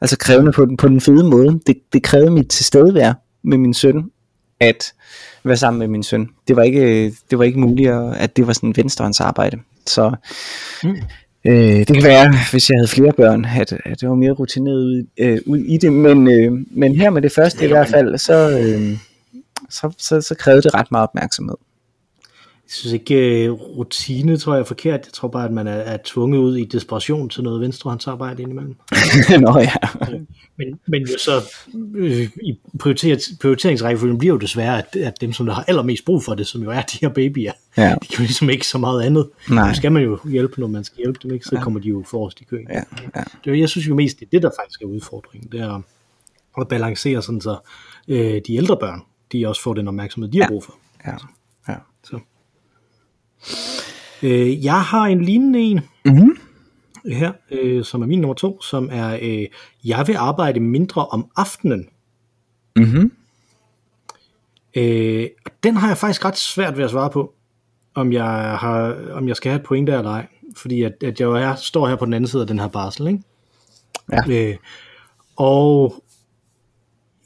Altså 0.00 0.18
krævende 0.18 0.52
på 0.52 0.64
den, 0.66 0.76
på 0.76 0.88
den 0.88 1.00
fede 1.00 1.24
måde. 1.24 1.60
Det, 1.66 1.76
det 1.92 2.02
krævede 2.02 2.30
mit 2.30 2.48
tilstedevær 2.48 3.12
med 3.42 3.58
min 3.58 3.74
søn, 3.74 4.10
at 4.60 4.92
være 5.44 5.56
sammen 5.56 5.78
med 5.78 5.88
min 5.88 6.02
søn. 6.02 6.28
Det 6.48 6.56
var 6.56 6.62
ikke, 6.62 7.14
det 7.30 7.38
var 7.38 7.44
ikke 7.44 7.60
muligt, 7.60 7.90
at, 8.16 8.36
det 8.36 8.46
var 8.46 8.52
sådan 8.52 8.76
venstrehånds 8.76 9.20
arbejde. 9.20 9.58
Så 9.86 10.14
Mm. 10.84 10.96
øh, 11.44 11.54
det 11.54 11.86
kan 11.86 12.04
være, 12.04 12.34
hvis 12.50 12.70
jeg 12.70 12.76
havde 12.78 12.88
flere 12.88 13.12
børn, 13.12 13.44
at, 13.44 13.72
at 13.84 14.00
det 14.00 14.08
var 14.08 14.14
mere 14.14 14.32
rutineret 14.32 14.76
ud, 14.84 15.06
øh, 15.18 15.38
ud 15.46 15.58
i 15.58 15.76
det. 15.76 15.92
Men, 15.92 16.30
øh, 16.30 16.52
men 16.70 16.96
her 16.96 17.10
med 17.10 17.22
det 17.22 17.32
første 17.32 17.64
i 17.64 17.68
hvert 17.68 17.88
fald, 17.88 18.18
så, 18.18 18.50
øh, 18.58 18.98
så, 19.70 19.94
så, 19.98 20.20
så 20.20 20.34
krævede 20.34 20.62
det 20.62 20.74
ret 20.74 20.90
meget 20.90 21.02
opmærksomhed. 21.08 21.56
Jeg 22.72 22.76
synes 22.76 22.92
ikke, 22.92 23.52
uh, 23.52 23.60
rutine 23.60 24.36
tror 24.36 24.54
jeg 24.54 24.60
er 24.60 24.64
forkert. 24.64 25.00
Jeg 25.06 25.12
tror 25.12 25.28
bare, 25.28 25.44
at 25.44 25.52
man 25.52 25.66
er, 25.66 25.72
er 25.72 25.98
tvunget 26.04 26.38
ud 26.38 26.56
i 26.56 26.64
desperation 26.64 27.28
til 27.28 27.42
noget 27.42 27.60
venstrehåndsarbejde 27.60 28.42
indimellem. 28.42 28.76
Nå 29.40 29.58
ja. 29.58 29.72
Men, 30.56 30.78
men 30.88 31.02
jo 31.02 31.18
så 31.18 31.32
øh, 31.94 32.28
i 32.42 32.58
prioriter, 32.80 33.18
prioriteringsrækkefølgen 33.40 34.18
bliver 34.18 34.34
jo 34.34 34.38
desværre, 34.38 34.78
at, 34.78 34.96
at 34.96 35.20
dem, 35.20 35.32
som 35.32 35.46
der 35.46 35.52
har 35.54 35.64
allermest 35.68 36.04
brug 36.04 36.22
for 36.24 36.34
det, 36.34 36.46
som 36.46 36.62
jo 36.62 36.70
er 36.70 36.82
de 36.82 36.98
her 37.00 37.08
babyer, 37.08 37.52
Ja. 37.76 37.94
de 38.02 38.06
kan 38.08 38.18
jo 38.18 38.22
ligesom 38.22 38.50
ikke 38.50 38.66
så 38.66 38.78
meget 38.78 39.02
andet. 39.02 39.28
Nej. 39.50 39.68
Nu 39.68 39.74
skal 39.74 39.92
man 39.92 40.02
jo 40.02 40.18
hjælpe, 40.24 40.60
når 40.60 40.66
man 40.66 40.84
skal 40.84 40.96
hjælpe 40.96 41.18
dem, 41.22 41.34
ikke? 41.34 41.44
så 41.44 41.58
kommer 41.62 41.80
de 41.80 41.88
jo 41.88 42.04
forrest 42.10 42.40
i 42.40 42.44
køen. 42.44 42.66
Ja, 42.70 42.82
ja. 43.16 43.22
Det, 43.44 43.58
jeg 43.60 43.68
synes 43.68 43.88
jo 43.88 43.94
mest, 43.94 44.20
det 44.20 44.26
er 44.26 44.30
det, 44.32 44.42
der 44.42 44.50
faktisk 44.60 44.82
er 44.82 44.86
udfordringen. 44.86 45.52
Det 45.52 45.60
er 45.60 45.82
at- 46.60 46.68
balancere 46.68 47.22
sådan, 47.22 47.40
så 47.40 47.56
øh, 48.08 48.40
de 48.46 48.54
ældre 48.54 48.76
børn, 48.76 49.00
de 49.32 49.48
også 49.48 49.62
får 49.62 49.74
den 49.74 49.88
opmærksomhed, 49.88 50.30
de 50.30 50.38
har 50.38 50.44
Ja. 50.44 50.48
brug 50.48 50.64
for. 50.64 50.74
ja. 51.06 51.12
Øh, 54.22 54.64
jeg 54.64 54.82
har 54.82 55.04
en 55.04 55.24
lignende 55.24 55.60
en 55.60 55.80
Mm-hmm. 56.04 56.36
her, 57.12 57.32
øh, 57.50 57.84
som 57.84 58.02
er 58.02 58.06
min 58.06 58.20
nummer 58.20 58.34
to, 58.34 58.62
som 58.62 58.88
er, 58.92 59.18
øh, 59.22 59.46
jeg 59.84 60.04
vil 60.06 60.16
arbejde 60.16 60.60
mindre 60.60 61.06
om 61.06 61.30
aftenen. 61.36 61.88
Mm-hmm. 62.76 63.12
Øh, 64.76 65.26
den 65.62 65.76
har 65.76 65.88
jeg 65.88 65.96
faktisk 65.96 66.24
ret 66.24 66.38
svært 66.38 66.76
ved 66.76 66.84
at 66.84 66.90
svare 66.90 67.10
på, 67.10 67.34
om 67.94 68.12
jeg, 68.12 68.58
har, 68.58 68.96
om 69.12 69.28
jeg 69.28 69.36
skal 69.36 69.50
have 69.50 69.60
et 69.60 69.66
point 69.66 69.86
der 69.86 69.98
eller 69.98 70.10
ej. 70.10 70.26
Fordi 70.56 70.82
at, 70.82 71.02
at 71.02 71.20
jeg 71.20 71.42
er, 71.42 71.54
står 71.54 71.88
her 71.88 71.96
på 71.96 72.04
den 72.04 72.14
anden 72.14 72.28
side 72.28 72.42
af 72.42 72.48
den 72.48 72.58
her 72.58 72.68
barsel, 72.68 73.06
ikke? 73.06 73.22
Ja. 74.12 74.50
Øh, 74.50 74.56
og 75.36 75.94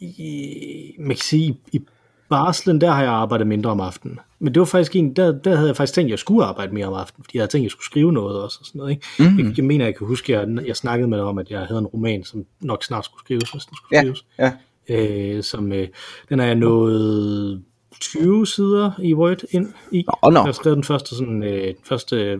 i, 0.01 0.95
man 0.99 1.09
kan 1.09 1.23
sige, 1.23 1.49
i, 1.49 1.59
i 1.73 1.87
barslen, 2.29 2.81
der 2.81 2.91
har 2.91 3.03
jeg 3.03 3.13
arbejdet 3.13 3.47
mindre 3.47 3.71
om 3.71 3.81
aftenen. 3.81 4.21
Men 4.39 4.55
det 4.55 4.61
var 4.61 4.67
faktisk 4.67 4.97
en, 4.97 5.17
der, 5.17 5.33
der 5.33 5.55
havde 5.57 5.69
jeg 5.69 5.77
faktisk 5.77 5.95
tænkt, 5.95 6.07
at 6.09 6.11
jeg 6.11 6.19
skulle 6.19 6.45
arbejde 6.45 6.75
mere 6.75 6.87
om 6.87 6.95
aftenen, 6.95 7.25
fordi 7.25 7.37
jeg 7.37 7.43
havde 7.43 7.51
tænkt, 7.53 7.63
at 7.63 7.65
jeg 7.65 7.71
skulle 7.71 7.85
skrive 7.85 8.13
noget 8.13 8.43
også. 8.43 8.59
Og 8.61 8.67
sådan 8.67 8.79
noget, 8.79 8.91
ikke? 8.91 9.07
Mhm. 9.19 9.39
Jeg, 9.49 9.57
jeg 9.57 9.65
mener, 9.65 9.85
jeg 9.85 9.97
kan 9.97 10.07
huske, 10.07 10.39
at 10.39 10.49
jeg, 10.49 10.67
jeg 10.67 10.77
snakkede 10.77 11.09
med 11.09 11.19
dig 11.19 11.27
om, 11.27 11.39
at 11.39 11.51
jeg 11.51 11.61
havde 11.61 11.79
en 11.79 11.87
roman, 11.87 12.25
som 12.25 12.45
nok 12.61 12.85
snart 12.85 13.05
skulle 13.05 13.21
skrives, 13.25 13.51
hvis 13.51 13.65
den 13.65 13.77
skulle 13.77 13.97
Ja, 13.99 14.01
skrives. 14.03 14.25
ja. 14.39 14.53
Øh, 14.89 15.43
som, 15.43 15.73
øh, 15.73 15.89
den 16.29 16.41
er 16.41 16.45
jeg 16.45 16.55
nået 16.55 17.63
20 18.01 18.47
sider 18.47 18.91
i 19.03 19.15
Word 19.15 19.43
ind 19.51 19.73
i. 19.93 20.05
Nå, 20.23 20.31
nå. 20.31 20.39
Jeg 20.39 20.45
har 20.45 20.53
skrevet 20.53 20.77
den 20.77 20.85
første, 20.85 21.17
sådan, 21.17 21.43
øh, 21.43 21.75
første 21.85 22.17
øh, 22.17 22.39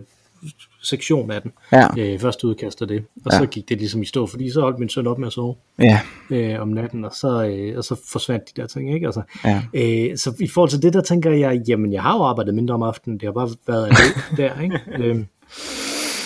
sektion 0.87 1.31
af 1.31 1.41
den. 1.41 1.51
Ja. 1.71 1.87
Øh, 1.97 2.19
første 2.19 2.47
udkast 2.47 2.81
af 2.81 2.87
det. 2.87 3.03
Og 3.25 3.31
Ja. 3.31 3.37
så 3.37 3.45
gik 3.45 3.69
det 3.69 3.77
ligesom 3.77 4.01
i 4.01 4.05
stå, 4.05 4.27
fordi 4.27 4.51
så 4.51 4.61
holdt 4.61 4.79
min 4.79 4.89
søn 4.89 5.07
op 5.07 5.19
med 5.19 5.27
at 5.27 5.33
sove 5.33 5.55
Ja, 5.79 5.99
øh, 6.29 6.61
om 6.61 6.67
natten, 6.67 7.05
og 7.05 7.11
så, 7.13 7.45
øh, 7.45 7.77
og 7.77 7.83
så 7.83 7.95
forsvandt 8.11 8.43
de 8.55 8.61
der 8.61 8.67
ting, 8.67 8.93
ikke? 8.93 9.05
Altså, 9.05 9.21
ja. 9.45 9.61
øh, 9.73 10.17
så 10.17 10.33
i 10.39 10.47
forhold 10.47 10.69
til 10.69 10.81
det, 10.81 10.93
der 10.93 11.01
tænker 11.01 11.31
jeg, 11.31 11.61
jamen 11.67 11.93
jeg 11.93 12.01
har 12.01 12.17
jo 12.17 12.23
arbejdet 12.23 12.55
mindre 12.55 12.73
om 12.75 12.83
aftenen, 12.83 13.19
det 13.19 13.25
har 13.27 13.33
bare 13.33 13.49
været 13.67 13.91
der, 14.37 14.61
ikke? 14.61 14.79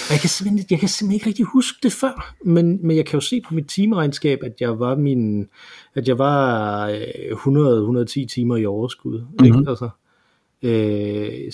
Og 0.09 0.13
jeg 0.13 0.19
kan, 0.19 0.29
simpelthen, 0.29 0.65
jeg 0.69 0.79
kan 0.79 0.89
simpelthen 0.89 1.13
ikke 1.15 1.27
rigtig 1.27 1.45
huske 1.45 1.77
det 1.83 1.91
før, 1.93 2.35
men, 2.45 2.87
men 2.87 2.97
jeg 2.97 3.05
kan 3.05 3.13
jo 3.13 3.21
se 3.21 3.41
på 3.47 3.53
mit 3.53 3.67
timeregnskab, 3.67 4.39
at 4.43 4.53
jeg 4.59 4.79
var 4.79 4.95
min, 4.95 5.47
at 5.95 6.07
jeg 6.07 6.17
var 6.17 6.87
øh, 6.87 8.01
100-110 8.05 8.25
timer 8.25 8.57
i 8.57 8.65
overskud, 8.65 9.19
mm-hmm. 9.21 9.45
ikke? 9.45 9.69
Altså, 9.69 9.89
øh, 10.61 11.51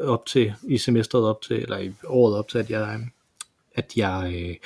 op 0.00 0.26
til, 0.26 0.54
i 0.62 0.78
semesteret 0.78 1.24
op 1.24 1.42
til, 1.42 1.56
eller 1.62 1.78
i 1.78 1.92
året 2.06 2.36
op 2.36 2.48
til, 2.48 2.58
at 2.58 2.70
jeg, 2.70 3.00
at 3.74 3.92
jeg, 3.96 4.32
øh, 4.34 4.56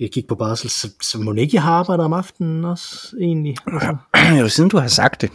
jeg 0.00 0.10
gik 0.10 0.28
på 0.28 0.34
barsel, 0.34 0.70
så, 0.70 0.90
så 1.02 1.18
må 1.18 1.32
ikke 1.32 1.54
jeg 1.54 1.62
har 1.62 1.72
arbejdet 1.72 2.04
om 2.04 2.12
aftenen 2.12 2.64
også, 2.64 3.16
egentlig. 3.20 3.56
Altså, 3.66 3.96
Jo, 4.40 4.48
siden 4.48 4.70
du 4.70 4.78
har 4.78 4.88
sagt 4.88 5.20
det, 5.20 5.30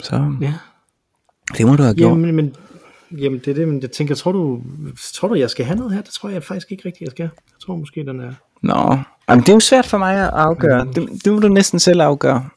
så 0.00 0.36
ja. 0.40 0.54
det 1.58 1.66
må 1.66 1.76
du 1.76 1.82
have 1.82 1.94
gjort. 1.94 2.10
Jamen, 2.10 2.34
men, 2.34 2.56
jamen, 3.18 3.38
det 3.38 3.48
er 3.48 3.54
det, 3.54 3.68
men 3.68 3.82
jeg 3.82 3.90
tænker, 3.90 4.14
tror 4.14 4.32
du, 4.32 4.62
tror 5.14 5.28
du, 5.28 5.34
jeg 5.34 5.50
skal 5.50 5.64
have 5.64 5.78
noget 5.78 5.92
her? 5.92 6.02
Det 6.02 6.12
tror 6.12 6.28
jeg 6.28 6.42
faktisk 6.42 6.72
ikke 6.72 6.84
rigtigt, 6.84 7.00
jeg 7.00 7.10
skal. 7.10 7.22
Jeg 7.22 7.60
tror 7.66 7.76
måske, 7.76 8.06
den 8.06 8.20
er... 8.20 8.32
Nå, 8.62 8.98
Jamen, 9.28 9.42
det 9.42 9.48
er 9.48 9.52
jo 9.52 9.60
svært 9.60 9.86
for 9.86 9.98
mig 9.98 10.16
at 10.16 10.30
afgøre. 10.32 10.86
Det, 10.94 11.24
det 11.24 11.32
må 11.32 11.38
du 11.38 11.48
næsten 11.48 11.80
selv 11.80 12.00
afgøre. 12.00 12.48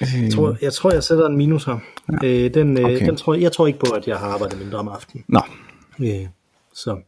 Jeg 0.00 0.32
tror, 0.34 0.56
jeg, 0.62 0.72
tror, 0.72 0.92
jeg 0.92 1.04
sætter 1.04 1.26
en 1.26 1.36
minus 1.36 1.64
her. 1.64 1.78
Ja. 2.22 2.26
Øh, 2.28 2.54
den, 2.54 2.78
øh, 2.78 2.84
Okay. 2.84 3.06
den 3.06 3.16
tror, 3.16 3.34
jeg 3.34 3.42
jeg 3.42 3.52
tror 3.52 3.66
ikke 3.66 3.78
på, 3.78 3.90
at 3.92 4.06
jeg 4.06 4.16
har 4.18 4.26
arbejdet 4.26 4.58
mindre 4.58 4.78
om 4.78 4.88
aftenen. 4.88 5.24
Nå, 5.28 5.40
Øh, 6.00 6.26
så, 6.74 7.00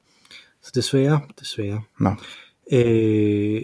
så 0.62 0.70
desværre, 0.74 1.20
desværre. 1.40 1.82
nå. 2.00 2.10
Øh, 2.72 3.62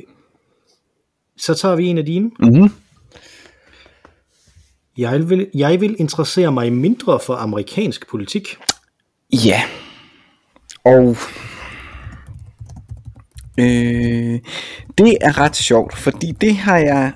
så 1.37 1.55
tager 1.55 1.77
vi 1.77 1.87
en 1.87 1.99
af 1.99 2.05
dine. 2.05 2.31
Mm-hmm. 2.41 2.71
Jeg 4.99 5.31
vil, 5.31 5.51
jeg 5.55 5.81
vil 5.81 5.97
interessere 5.99 6.53
mig 6.53 6.73
mindre 6.73 7.21
for 7.21 7.35
amerikansk 7.35 8.11
politik. 8.11 8.57
Ja. 9.33 9.63
Og 10.85 11.17
øh, 13.59 14.41
det 14.99 15.17
er 15.21 15.39
ret 15.39 15.57
sjovt, 15.57 15.97
fordi 15.97 16.33
det 16.33 16.57
har 16.57 16.79
jeg 16.79 17.13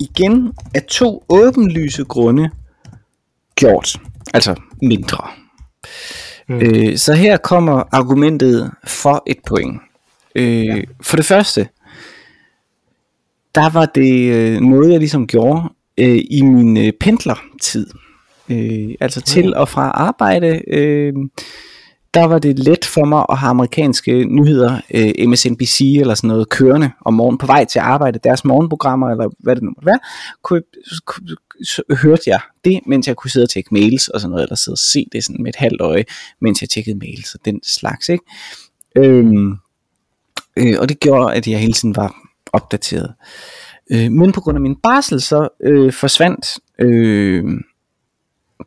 igen 0.00 0.52
af 0.74 0.82
to 0.82 1.24
åbenlyse 1.28 2.04
grunde 2.04 2.50
gjort. 3.56 4.00
Altså 4.34 4.54
mindre. 4.82 5.28
Mm. 6.48 6.60
Øh, 6.60 6.96
så 6.96 7.14
her 7.14 7.36
kommer 7.36 7.82
argumentet 7.92 8.70
for 8.84 9.22
et 9.26 9.38
point. 9.46 9.80
Øh, 10.34 10.66
ja. 10.66 10.80
For 11.00 11.16
det 11.16 11.26
første, 11.26 11.68
der 13.54 13.70
var 13.70 13.86
det 13.86 14.32
øh, 14.32 14.60
noget, 14.60 14.90
jeg 14.90 14.98
ligesom 14.98 15.26
gjorde 15.26 15.62
øh, 15.98 16.22
i 16.30 16.42
min 16.42 16.76
øh, 16.76 16.92
pendlertid. 17.00 17.86
Øh, 18.48 18.94
altså 19.00 19.20
til 19.20 19.54
og 19.54 19.68
fra 19.68 19.90
arbejde. 19.90 20.62
Øh, 20.68 21.12
der 22.14 22.24
var 22.24 22.38
det 22.38 22.58
let 22.58 22.84
for 22.84 23.04
mig 23.04 23.26
at 23.28 23.38
have 23.38 23.50
amerikanske 23.50 24.24
nyheder, 24.24 24.80
øh, 24.94 25.28
MSNBC 25.28 25.80
eller 26.00 26.14
sådan 26.14 26.28
noget, 26.28 26.48
kørende 26.48 26.90
om 27.04 27.14
morgenen 27.14 27.38
på 27.38 27.46
vej 27.46 27.64
til 27.64 27.78
arbejde, 27.78 28.18
deres 28.24 28.44
morgenprogrammer, 28.44 29.10
eller 29.10 29.28
hvad 29.38 29.56
det 29.56 29.62
nu 29.62 29.70
måtte 29.70 29.86
være, 29.86 29.98
kunne, 30.42 30.62
kunne, 31.04 31.36
så 31.64 31.82
hørte 32.02 32.22
jeg 32.26 32.40
det, 32.64 32.80
mens 32.86 33.08
jeg 33.08 33.16
kunne 33.16 33.30
sidde 33.30 33.44
og 33.44 33.50
tjekke 33.50 33.74
mails 33.74 34.08
og 34.08 34.20
sådan 34.20 34.30
noget, 34.30 34.42
eller 34.42 34.56
sidde 34.56 34.74
og 34.74 34.78
se 34.78 35.06
det 35.12 35.24
sådan 35.24 35.42
med 35.42 35.48
et 35.48 35.56
halvt 35.56 35.80
øje, 35.80 36.04
mens 36.40 36.60
jeg 36.60 36.68
tjekkede 36.68 36.98
mails 36.98 37.34
og 37.34 37.40
den 37.44 37.60
slags, 37.62 38.08
ikke? 38.08 38.24
Øhm, 38.96 39.56
øh, 40.56 40.76
og 40.80 40.88
det 40.88 41.00
gjorde, 41.00 41.34
at 41.34 41.48
jeg 41.48 41.60
hele 41.60 41.72
tiden 41.72 41.96
var 41.96 42.14
opdateret. 42.52 43.14
Øh, 43.90 44.10
men 44.10 44.32
på 44.32 44.40
grund 44.40 44.56
af 44.56 44.62
min 44.62 44.76
barsel, 44.76 45.20
så 45.20 45.48
øh, 45.60 45.92
forsvandt 45.92 46.58
øh, 46.78 47.44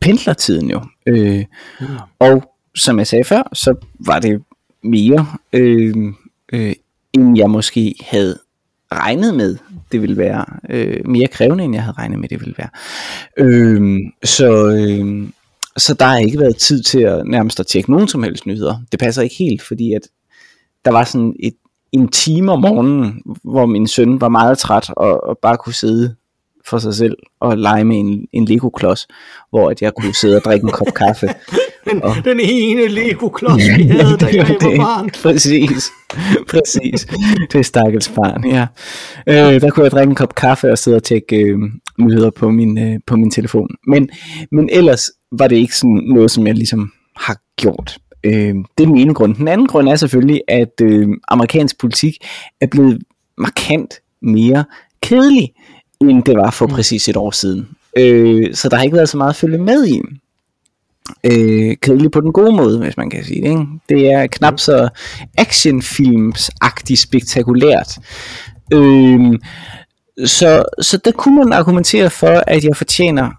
pendlertiden 0.02 0.70
jo. 0.70 0.82
Øh, 1.06 1.46
mm. 1.80 1.88
Og 2.20 2.55
som 2.76 3.00
jeg 3.00 3.08
sagde 3.08 3.24
før, 3.24 3.50
så 3.54 3.76
var 4.00 4.20
det 4.20 4.44
mere, 4.84 5.28
øh, 5.54 5.96
øh, 6.54 6.74
end 7.14 7.38
jeg 7.38 7.50
måske 7.50 7.96
havde 8.02 8.38
regnet 8.92 9.36
med, 9.36 9.58
det 9.92 10.02
ville 10.02 10.18
være. 10.18 10.46
Øh, 10.70 11.08
mere 11.08 11.28
krævende, 11.28 11.64
end 11.64 11.74
jeg 11.74 11.84
havde 11.84 11.98
regnet 11.98 12.20
med, 12.20 12.30
det 12.30 12.40
ville 12.40 12.56
være. 12.58 12.70
Øh, 13.38 14.00
så, 14.24 14.68
øh, 14.68 15.30
så 15.78 15.94
der 15.94 16.06
har 16.06 16.18
ikke 16.18 16.40
været 16.40 16.58
tid 16.58 16.84
til 16.84 17.00
at 17.00 17.28
nærmest 17.28 17.60
at 17.60 17.68
tjekke 17.68 17.92
nogen 17.92 18.08
som 18.08 18.24
helst 18.24 18.46
nyheder. 18.46 18.76
Det 18.92 19.00
passer 19.00 19.22
ikke 19.22 19.36
helt, 19.36 19.62
fordi 19.62 19.94
at 19.94 20.02
der 20.86 20.92
var 20.92 21.04
sådan 21.04 21.36
et, 21.40 21.56
en 21.92 22.08
time 22.08 22.52
om 22.52 22.62
morgenen, 22.62 23.22
hvor 23.44 23.66
min 23.66 23.88
søn 23.88 24.22
var 24.22 24.30
meget 24.30 24.58
træt 24.58 24.90
og, 24.90 25.24
og 25.24 25.38
bare 25.38 25.58
kunne 25.58 25.74
sidde 25.74 26.16
for 26.66 26.78
sig 26.78 26.94
selv 26.94 27.18
og 27.40 27.58
lege 27.58 27.84
med 27.84 27.98
en, 27.98 28.28
en 28.32 28.46
Lego-klods, 28.46 29.08
hvor 29.50 29.70
at 29.70 29.82
jeg 29.82 29.94
kunne 29.94 30.16
sidde 30.16 30.36
og 30.36 30.42
drikke 30.44 30.64
en 30.64 30.72
kop 30.72 30.94
kaffe. 30.96 31.28
den, 31.90 32.04
og, 32.04 32.16
den 32.26 32.40
ene 32.40 32.88
Lego-klods, 32.88 33.64
vi 33.78 33.84
havde, 33.84 34.18
da 34.18 34.30
jeg 34.34 34.48
var 34.50 34.78
barn. 34.78 35.10
Præcis, 35.24 35.92
præcis. 36.48 37.08
Det 37.52 37.60
er 37.60 37.64
stakkels 37.64 38.10
barn, 38.10 38.46
ja. 38.46 38.68
Øh, 39.28 39.62
der 39.62 39.70
kunne 39.70 39.84
jeg 39.84 39.92
drikke 39.92 40.10
en 40.10 40.16
kop 40.16 40.36
kaffe 40.36 40.72
og 40.72 40.78
sidde 40.78 40.98
og 40.98 41.04
tjekke 41.04 41.36
øh, 41.36 41.60
nyheder 42.00 42.30
på 42.30 42.50
min, 42.50 42.78
øh, 42.78 43.00
på 43.08 43.16
min 43.16 43.32
telefon. 43.32 43.70
Men, 43.88 44.10
men 44.52 44.70
ellers 44.72 45.10
var 45.32 45.48
det 45.48 45.56
ikke 45.56 45.76
sådan 45.76 46.02
noget, 46.08 46.32
som 46.32 46.48
jeg 46.48 46.56
ligesom 46.56 46.92
har 47.16 47.38
gjort. 47.58 47.98
Øh, 48.24 48.34
det 48.34 48.84
er 48.84 48.86
den 48.86 48.98
ene 48.98 49.14
grund. 49.14 49.36
Den 49.36 49.48
anden 49.48 49.68
grund 49.68 49.90
er 49.90 49.96
selvfølgelig, 49.96 50.42
at 50.48 50.82
øh, 50.82 51.08
amerikansk 51.28 51.80
politik 51.80 52.18
er 52.62 52.68
blevet 52.68 53.04
markant 53.38 53.94
mere 54.22 54.66
kedelig 55.02 55.50
end 56.02 56.24
det 56.24 56.38
var 56.38 56.52
for 56.52 56.66
mm. 56.66 56.74
præcis 56.74 57.10
et 57.10 57.18
år 57.18 57.32
siden. 57.32 57.68
Øh, 57.98 58.54
så 58.54 58.70
der 58.70 58.76
har 58.76 58.84
ikke 58.84 58.96
været 58.96 59.10
så 59.10 59.18
meget 59.18 59.30
at 59.30 59.36
følge 59.36 59.58
med 59.58 59.88
i. 59.88 60.02
Øh, 61.24 61.76
kedelig 61.82 62.12
på 62.12 62.22
den 62.22 62.34
gode 62.34 62.56
måde, 62.56 62.80
hvis 62.80 62.98
man 62.98 63.10
kan 63.10 63.24
sige 63.24 63.42
det. 63.42 63.50
Ikke? 63.50 63.66
Det 63.90 64.12
er 64.12 64.28
knap 64.28 64.60
så 64.60 64.90
actionfilms-agtigt 65.38 67.02
spektakulært. 67.02 67.98
Øh, 68.74 69.40
så, 70.26 70.64
så 70.82 70.98
der 71.06 71.12
kunne 71.12 71.44
man 71.44 71.54
argumentere 71.54 72.10
for, 72.10 72.44
at 72.48 72.64
jeg 72.64 72.76
fortjener 72.76 73.32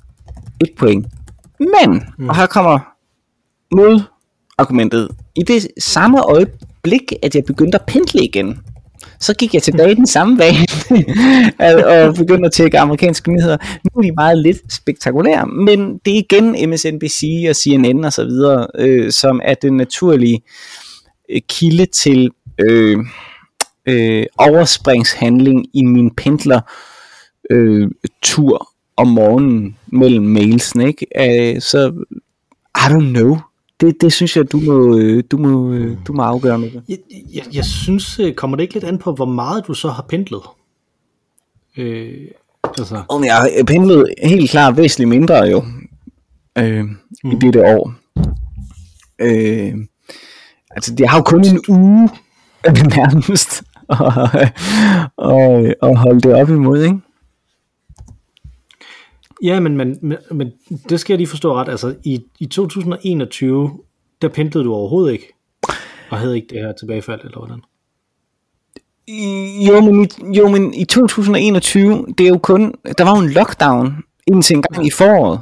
et 0.61 0.71
point. 0.79 1.07
Men, 1.61 2.03
mm. 2.19 2.29
og 2.29 2.37
her 2.37 2.47
kommer 2.47 2.79
modargumentet, 3.75 5.09
i 5.37 5.43
det 5.43 5.69
samme 5.79 6.23
øjeblik, 6.23 7.13
at 7.23 7.35
jeg 7.35 7.45
begyndte 7.45 7.79
at 7.79 7.87
pendle 7.87 8.25
igen, 8.25 8.61
så 9.21 9.35
gik 9.35 9.55
jeg 9.55 9.63
tilbage 9.63 9.93
i 9.93 9.95
den 9.95 10.07
samme 10.07 10.39
dag 10.39 10.55
og 12.09 12.15
begyndte 12.15 12.47
at 12.47 12.53
tjekke 12.53 12.79
amerikanske 12.79 13.33
nyheder. 13.33 13.57
Nu 13.85 13.99
er 13.99 14.03
de 14.03 14.13
meget 14.17 14.39
lidt 14.39 14.73
spektakulære, 14.73 15.47
men 15.47 15.99
det 16.05 16.13
er 16.15 16.19
igen 16.19 16.71
MSNBC 16.71 17.47
og 17.51 17.57
CNN 17.57 18.05
og 18.05 18.13
så 18.13 18.25
videre, 18.25 18.67
øh, 18.79 19.13
som 19.13 19.41
er 19.45 19.55
den 19.55 19.77
naturlige 19.77 20.43
øh, 21.31 21.41
kilde 21.49 21.87
til 21.87 22.31
øh, 22.59 22.99
øh, 23.89 24.27
overspringshandling 24.39 25.67
i 25.75 25.83
min 25.83 26.15
pendler 26.15 26.61
øh, 27.51 27.89
tur 28.23 28.69
om 28.97 29.09
morgenen 29.09 29.77
mellem 29.87 30.25
mailsene, 30.25 30.87
ikke? 30.87 31.07
Øh, 31.55 31.61
så 31.61 31.93
I 32.77 32.93
don't 32.93 33.11
know 33.11 33.39
det, 33.81 34.01
det 34.01 34.13
synes 34.13 34.37
jeg, 34.37 34.53
du 34.53 34.61
må, 34.61 34.99
øh, 34.99 35.25
du 35.31 35.39
må, 35.39 35.73
øh, 35.73 35.97
du 36.07 36.13
må 36.13 36.23
afgøre 36.23 36.59
med 36.59 36.71
det. 36.71 36.83
Jeg, 36.89 36.99
jeg, 37.35 37.45
jeg 37.53 37.65
synes, 37.65 38.19
øh, 38.19 38.35
kommer 38.35 38.57
det 38.57 38.63
ikke 38.63 38.75
lidt 38.75 38.85
an 38.85 38.99
på, 38.99 39.13
hvor 39.13 39.25
meget 39.25 39.67
du 39.67 39.75
så 39.75 39.89
har 39.89 40.03
pendlet? 40.09 40.43
Øh, 41.77 42.29
altså. 42.79 43.03
Om 43.09 43.25
jeg 43.25 43.35
har 43.35 43.51
pendlet 43.67 44.15
helt 44.23 44.51
klart 44.51 44.77
væsentligt 44.77 45.09
mindre 45.09 45.37
jo, 45.37 45.65
øh, 46.59 46.85
mm. 47.25 47.31
i 47.31 47.35
dette 47.35 47.63
år. 47.63 47.95
Øh, 49.19 49.75
altså, 50.71 50.95
jeg 50.99 51.11
har 51.11 51.19
jo 51.19 51.23
kun 51.23 51.45
en 51.45 51.61
uge 51.69 52.09
nærmest 52.97 53.63
og, 53.89 54.29
og, 55.17 55.75
og 55.81 55.99
holde 55.99 56.21
det 56.21 56.35
op 56.35 56.49
imod, 56.49 56.83
ikke? 56.83 56.99
Ja, 59.43 59.61
men, 59.61 59.77
men, 59.77 59.99
men, 60.03 60.19
men 60.31 60.53
det 60.89 61.01
skal 61.01 61.15
jeg 61.15 61.19
lige 61.19 61.29
forstå 61.29 61.55
ret. 61.55 61.69
Altså, 61.69 61.95
i, 62.05 62.23
i 62.39 62.47
2021, 62.47 63.79
der 64.23 64.29
pendlede 64.29 64.65
du 64.65 64.75
overhovedet 64.75 65.13
ikke, 65.13 65.33
og 66.11 66.19
havde 66.19 66.37
ikke 66.37 66.49
det 66.51 66.59
her 66.59 66.73
tilbagefald, 66.73 67.21
eller 67.21 67.39
hvordan? 67.39 67.61
Jo, 69.67 69.81
men 69.81 70.05
i, 70.05 70.37
jo, 70.37 70.49
men 70.49 70.75
i 70.75 70.85
2021, 70.85 72.07
det 72.19 72.25
er 72.25 72.29
jo 72.29 72.39
kun, 72.39 72.75
der 72.99 73.05
var 73.05 73.17
jo 73.17 73.23
en 73.23 73.31
lockdown 73.31 73.97
indtil 74.27 74.57
en 74.57 74.63
gang 74.63 74.87
i 74.87 74.91
foråret. 74.91 75.41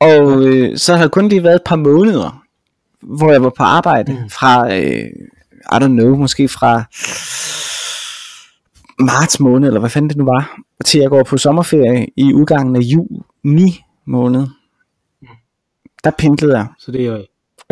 Og 0.00 0.46
øh, 0.46 0.78
så 0.78 0.94
har 0.94 1.02
det 1.02 1.12
kun 1.12 1.28
lige 1.28 1.42
været 1.42 1.54
et 1.54 1.62
par 1.66 1.76
måneder, 1.76 2.42
hvor 3.02 3.32
jeg 3.32 3.42
var 3.42 3.52
på 3.56 3.62
arbejde 3.62 4.12
mm. 4.12 4.30
fra, 4.30 4.74
øh, 4.74 5.06
I 5.72 5.76
don't 5.76 5.86
know, 5.86 6.16
måske 6.16 6.48
fra 6.48 6.84
marts 9.00 9.40
måned, 9.40 9.68
eller 9.68 9.80
hvad 9.80 9.90
fanden 9.90 10.08
det 10.08 10.16
nu 10.16 10.24
var, 10.24 10.58
til 10.84 11.00
jeg 11.00 11.10
går 11.10 11.22
på 11.22 11.38
sommerferie 11.38 12.06
i 12.16 12.32
udgangen 12.32 12.76
af 12.76 12.80
juni 12.80 13.80
måned. 14.04 14.46
Der 16.04 16.10
pendlede 16.18 16.58
jeg. 16.58 16.66
Så 16.78 16.92
det 16.92 17.06
er 17.06 17.22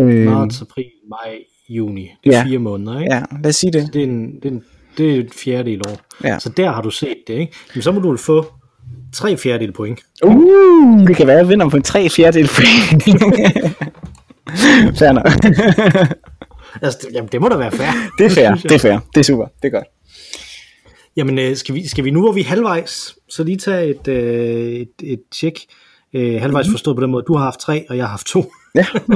øh, 0.01 0.27
marts, 0.27 0.63
april, 0.63 0.91
maj, 1.11 1.39
juni. 1.69 2.11
Det 2.25 2.35
er 2.35 2.39
ja. 2.39 2.45
fire 2.45 2.59
måneder, 2.59 3.01
ikke? 3.01 3.15
Ja, 3.15 3.23
lad 3.43 3.49
os 3.49 3.57
sige 3.57 3.73
det. 3.73 3.83
Så 3.83 3.89
det 3.93 4.03
er 4.03 4.07
en, 4.07 4.35
det 4.35 4.45
er 4.45 4.49
en, 4.49 4.65
det 4.99 5.15
er 5.15 5.21
et 5.21 5.35
fjerdedel 5.35 5.81
år. 5.89 6.01
Ja. 6.25 6.39
Så 6.39 6.49
der 6.49 6.73
har 6.73 6.83
du 6.83 6.91
set 6.91 7.17
det, 7.27 7.35
ikke? 7.35 7.53
Men 7.75 7.83
så 7.83 7.93
må 7.93 8.01
du 8.01 8.17
få 8.17 8.47
tre 9.13 9.37
fjerdedel 9.37 9.73
point. 9.73 10.01
Uh, 10.25 11.07
det 11.07 11.17
kan 11.17 11.27
være, 11.27 11.37
at 11.37 11.43
jeg 11.43 11.49
vinder 11.49 11.69
på 11.69 11.77
en 11.77 11.83
tre 11.83 12.09
fjerdedel 12.09 12.49
point. 12.49 13.05
Fair 14.99 15.13
nok. 15.13 15.25
altså, 16.83 17.09
jamen, 17.13 17.29
det 17.33 17.41
må 17.41 17.49
da 17.49 17.57
være 17.57 17.71
fair. 17.71 17.91
Det 18.19 18.27
er 18.27 18.31
fair, 18.31 18.55
det 18.69 18.73
er 18.73 18.79
fair. 18.79 18.99
Det 19.15 19.21
er 19.21 19.25
super, 19.25 19.47
det 19.63 19.69
er 19.69 19.71
godt. 19.71 19.85
Jamen, 21.17 21.39
øh, 21.39 21.57
skal 21.57 21.75
vi, 21.75 21.89
skal 21.89 22.05
vi 22.05 22.11
nu, 22.11 22.21
hvor 22.21 22.33
vi 22.33 22.41
er 22.41 22.45
halvvejs, 22.45 23.15
så 23.29 23.45
lige 23.45 23.57
tage 23.57 23.91
et, 23.91 24.09
øh, 24.09 24.73
et, 24.73 24.93
et 25.03 25.21
tjek. 25.33 25.61
Øh, 26.15 26.41
halvvejs 26.41 26.67
mm. 26.67 26.73
forstået 26.73 26.97
på 26.97 27.03
den 27.03 27.11
måde, 27.11 27.25
du 27.29 27.35
har 27.37 27.45
haft 27.45 27.61
tre, 27.61 27.87
og 27.89 27.97
jeg 27.97 28.05
har 28.05 28.11
haft 28.11 28.27
to. 28.27 28.53
Ja, 28.75 28.87
det, 28.99 29.15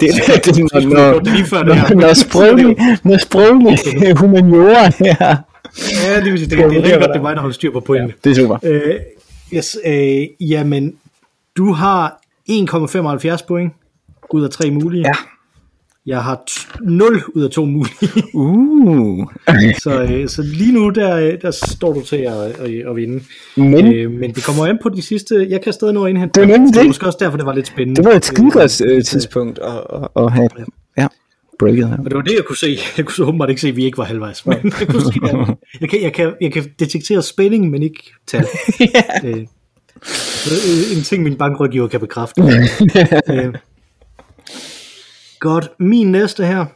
det, 0.00 0.44
det, 0.44 0.58
når, 0.58 1.64
når, 1.64 1.74
her. 1.74 1.94
når 1.94 2.14
sproglig, 2.14 2.76
når 3.04 3.18
sproglig 3.18 4.16
humaniora 4.16 4.90
her. 4.98 5.36
Ja, 6.06 6.20
det, 6.20 6.24
det, 6.24 6.40
det, 6.40 6.50
det 6.50 6.60
er 6.60 6.70
rigtig 6.70 6.92
godt, 6.92 7.08
det 7.08 7.16
er 7.16 7.22
mig, 7.22 7.36
der 7.36 7.40
holder 7.40 7.54
styr 7.54 7.72
på 7.72 7.80
pointen. 7.80 8.08
Ja, 8.10 8.14
det 8.24 8.38
er 8.38 8.42
super. 8.42 8.58
Øh, 8.62 8.94
yes, 9.54 9.78
øh, 9.86 10.50
jamen, 10.50 10.94
du 11.56 11.72
har 11.72 12.20
1,75 12.50 13.46
point 13.48 13.72
ud 14.30 14.44
af 14.44 14.50
tre 14.50 14.70
mulige. 14.70 15.02
Ja. 15.06 15.12
Jeg 16.06 16.22
har 16.24 16.42
0 16.82 17.22
ud 17.34 17.42
af 17.42 17.50
2 17.50 17.64
mulige. 17.64 17.94
uh. 18.34 19.26
så, 19.82 20.02
øh, 20.02 20.28
så 20.28 20.42
lige 20.42 20.72
nu, 20.72 20.88
der, 20.88 21.36
der 21.36 21.50
står 21.50 21.92
du 21.92 22.02
til 22.02 22.16
at, 22.16 22.32
at, 22.34 22.88
at 22.88 22.96
vinde. 22.96 23.24
Men, 23.56 23.94
øh, 23.94 24.10
men 24.10 24.34
det 24.34 24.44
kommer 24.44 24.66
an 24.66 24.78
på 24.82 24.88
de 24.88 25.02
sidste... 25.02 25.46
Jeg 25.50 25.62
kan 25.62 25.72
stadig 25.72 25.94
nå 25.94 26.04
at 26.04 26.10
indhente 26.10 26.40
det. 26.40 26.50
Er 26.50 26.56
det 26.56 26.76
er 26.76 26.84
måske 26.84 27.06
også 27.06 27.18
derfor, 27.20 27.36
det 27.36 27.46
var 27.46 27.54
lidt 27.54 27.66
spændende. 27.66 28.02
Det 28.02 28.10
var 28.10 28.16
et 28.16 28.24
skidegodt 28.24 28.80
øh, 28.84 29.04
tidspunkt 29.04 29.58
at, 29.58 29.72
at, 29.94 30.08
at 30.16 30.32
have 30.32 30.48
ja. 30.98 31.06
breaket 31.58 31.88
her. 31.88 31.98
Og 31.98 32.04
det 32.04 32.14
var 32.14 32.22
det, 32.22 32.34
jeg 32.34 32.44
kunne 32.44 32.56
se. 32.56 32.78
Jeg 32.96 33.06
kunne 33.06 33.14
så 33.14 33.24
åbenbart 33.24 33.48
ikke 33.48 33.60
se, 33.60 33.68
at 33.68 33.76
vi 33.76 33.84
ikke 33.84 33.98
var 33.98 34.04
halvvejs. 34.04 34.46
Men 34.46 34.56
jeg, 34.80 34.88
kunne 34.88 35.02
se, 35.02 35.20
at 35.24 35.56
jeg, 35.80 35.88
kan, 35.88 36.02
jeg, 36.02 36.12
kan, 36.12 36.32
jeg 36.40 36.52
kan 36.52 36.64
detektere 36.78 37.22
spænding, 37.22 37.70
men 37.70 37.82
ikke 37.82 38.12
tal. 38.26 38.46
ja. 38.94 39.28
øh, 39.28 39.46
en 40.96 41.02
ting, 41.02 41.22
min 41.22 41.36
bankrådgiver 41.36 41.88
kan 41.88 42.00
bekræfte. 42.00 42.42
øh, 43.30 43.54
Godt. 45.40 45.70
Min 45.78 46.12
næste 46.12 46.46
her. 46.46 46.66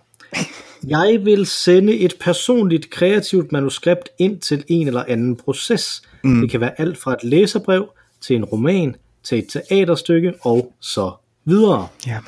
Jeg 0.87 1.20
vil 1.24 1.46
sende 1.46 1.98
et 1.98 2.14
personligt 2.20 2.90
kreativt 2.90 3.53
manuskript 3.53 4.09
ind 4.18 4.40
til 4.40 4.64
en 4.68 4.87
eller 4.87 5.05
anden 5.09 5.37
proces. 5.37 6.03
Mm. 6.24 6.40
Det 6.40 6.50
kan 6.50 6.61
være 6.61 6.81
alt 6.81 6.98
fra 6.98 7.12
et 7.12 7.24
læserbrev 7.24 7.88
til 8.20 8.37
en 8.37 8.44
roman, 8.44 8.96
til 9.22 9.38
et 9.38 9.46
teaterstykke 9.48 10.33
og 10.40 10.72
så 10.81 11.12
videre. 11.44 11.87
Ja. 12.07 12.18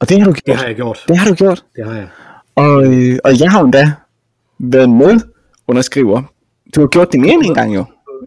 Og 0.00 0.08
det 0.08 0.18
har 0.18 0.24
du 0.24 0.32
gjort. 0.32 0.46
Det 0.46 0.56
har 0.56 0.66
jeg 0.66 0.76
gjort. 0.76 1.04
Det 1.08 1.18
har 1.18 1.28
du 1.28 1.34
gjort. 1.34 1.64
Det 1.76 1.84
har 1.84 1.94
jeg. 1.94 2.08
Og, 2.54 2.86
øh, 2.86 3.18
og 3.24 3.40
jeg 3.40 3.50
har 3.50 3.60
endda 3.60 3.92
været 4.58 4.90
med 4.90 5.20
underskriver. 5.68 6.22
Du 6.74 6.80
har 6.80 6.88
gjort 6.88 7.14
end 7.14 7.26
en 7.26 7.54
gang 7.54 7.74
jo. 7.74 7.84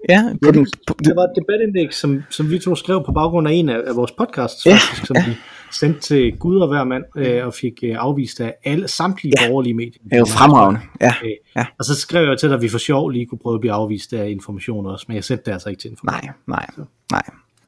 Ja, 0.09 0.23
på 0.41 0.47
ja, 0.47 0.51
den, 0.51 0.67
på, 0.87 0.95
det 1.03 1.15
var 1.15 1.23
et 1.23 1.31
debatindlæg, 1.35 1.93
som, 1.93 2.23
som 2.29 2.49
vi 2.49 2.59
to 2.59 2.75
skrev 2.75 3.03
på 3.05 3.11
baggrund 3.11 3.47
af 3.47 3.51
en 3.51 3.69
af, 3.69 3.77
af 3.87 3.95
vores 3.95 4.11
podcasts, 4.11 4.65
ja, 4.65 4.71
faktisk, 4.71 5.05
som 5.05 5.15
ja. 5.15 5.25
vi 5.27 5.35
sendt 5.71 5.99
til 6.01 6.37
Gud 6.37 6.57
og 6.59 6.67
hver 6.67 6.83
mand, 6.83 7.03
øh, 7.17 7.45
og 7.45 7.53
fik 7.53 7.73
øh, 7.83 7.95
afvist 7.99 8.39
af 8.41 8.53
alle 8.63 8.87
samtlige 8.87 9.33
Ja. 9.41 9.47
borgerlige 9.47 9.73
medier. 9.73 10.03
Det 10.03 10.13
er 10.13 10.17
jo 10.17 10.25
fremragende. 10.25 10.79
Ja, 11.01 11.13
Øh, 11.23 11.29
ja. 11.55 11.65
Og 11.79 11.85
så 11.85 11.95
skrev 11.95 12.27
jeg 12.29 12.39
til 12.39 12.49
dig, 12.49 12.55
at 12.55 12.61
vi 12.61 12.69
for 12.69 12.77
sjov 12.77 13.09
lige 13.09 13.25
kunne 13.25 13.39
prøve 13.39 13.53
at 13.55 13.61
blive 13.61 13.73
afvist 13.73 14.13
af 14.13 14.29
information 14.29 14.85
også, 14.85 15.05
men 15.07 15.15
jeg 15.15 15.23
sendte 15.23 15.45
det 15.45 15.51
altså 15.51 15.69
ikke 15.69 15.81
til 15.81 15.91
information. 15.91 16.31
Nej, 16.47 16.65
nej, 16.77 16.85
nej. 17.11 17.23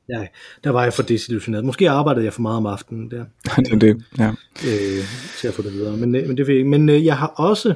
Ja, 0.09 0.27
der 0.63 0.69
var 0.69 0.83
jeg 0.83 0.93
for 0.93 1.03
desillusioneret. 1.03 1.65
Måske 1.65 1.89
arbejdede 1.89 2.25
jeg 2.25 2.33
for 2.33 2.41
meget 2.41 2.57
om 2.57 2.65
aftenen 2.65 3.11
der, 3.11 3.25
det 3.57 3.73
er 3.73 3.79
det. 3.79 4.03
Ja. 4.19 4.29
øh, 4.67 5.03
til 5.39 5.47
at 5.47 5.53
få 5.53 5.61
det 5.61 5.73
videre. 5.73 5.97
Men, 5.97 6.15
øh, 6.15 6.27
men 6.27 6.37
det 6.37 6.45
fik 6.45 6.53
jeg 6.53 6.57
ikke. 6.57 6.69
Men 6.69 6.89
øh, 6.89 7.05
jeg 7.05 7.17
har 7.17 7.27
også 7.27 7.73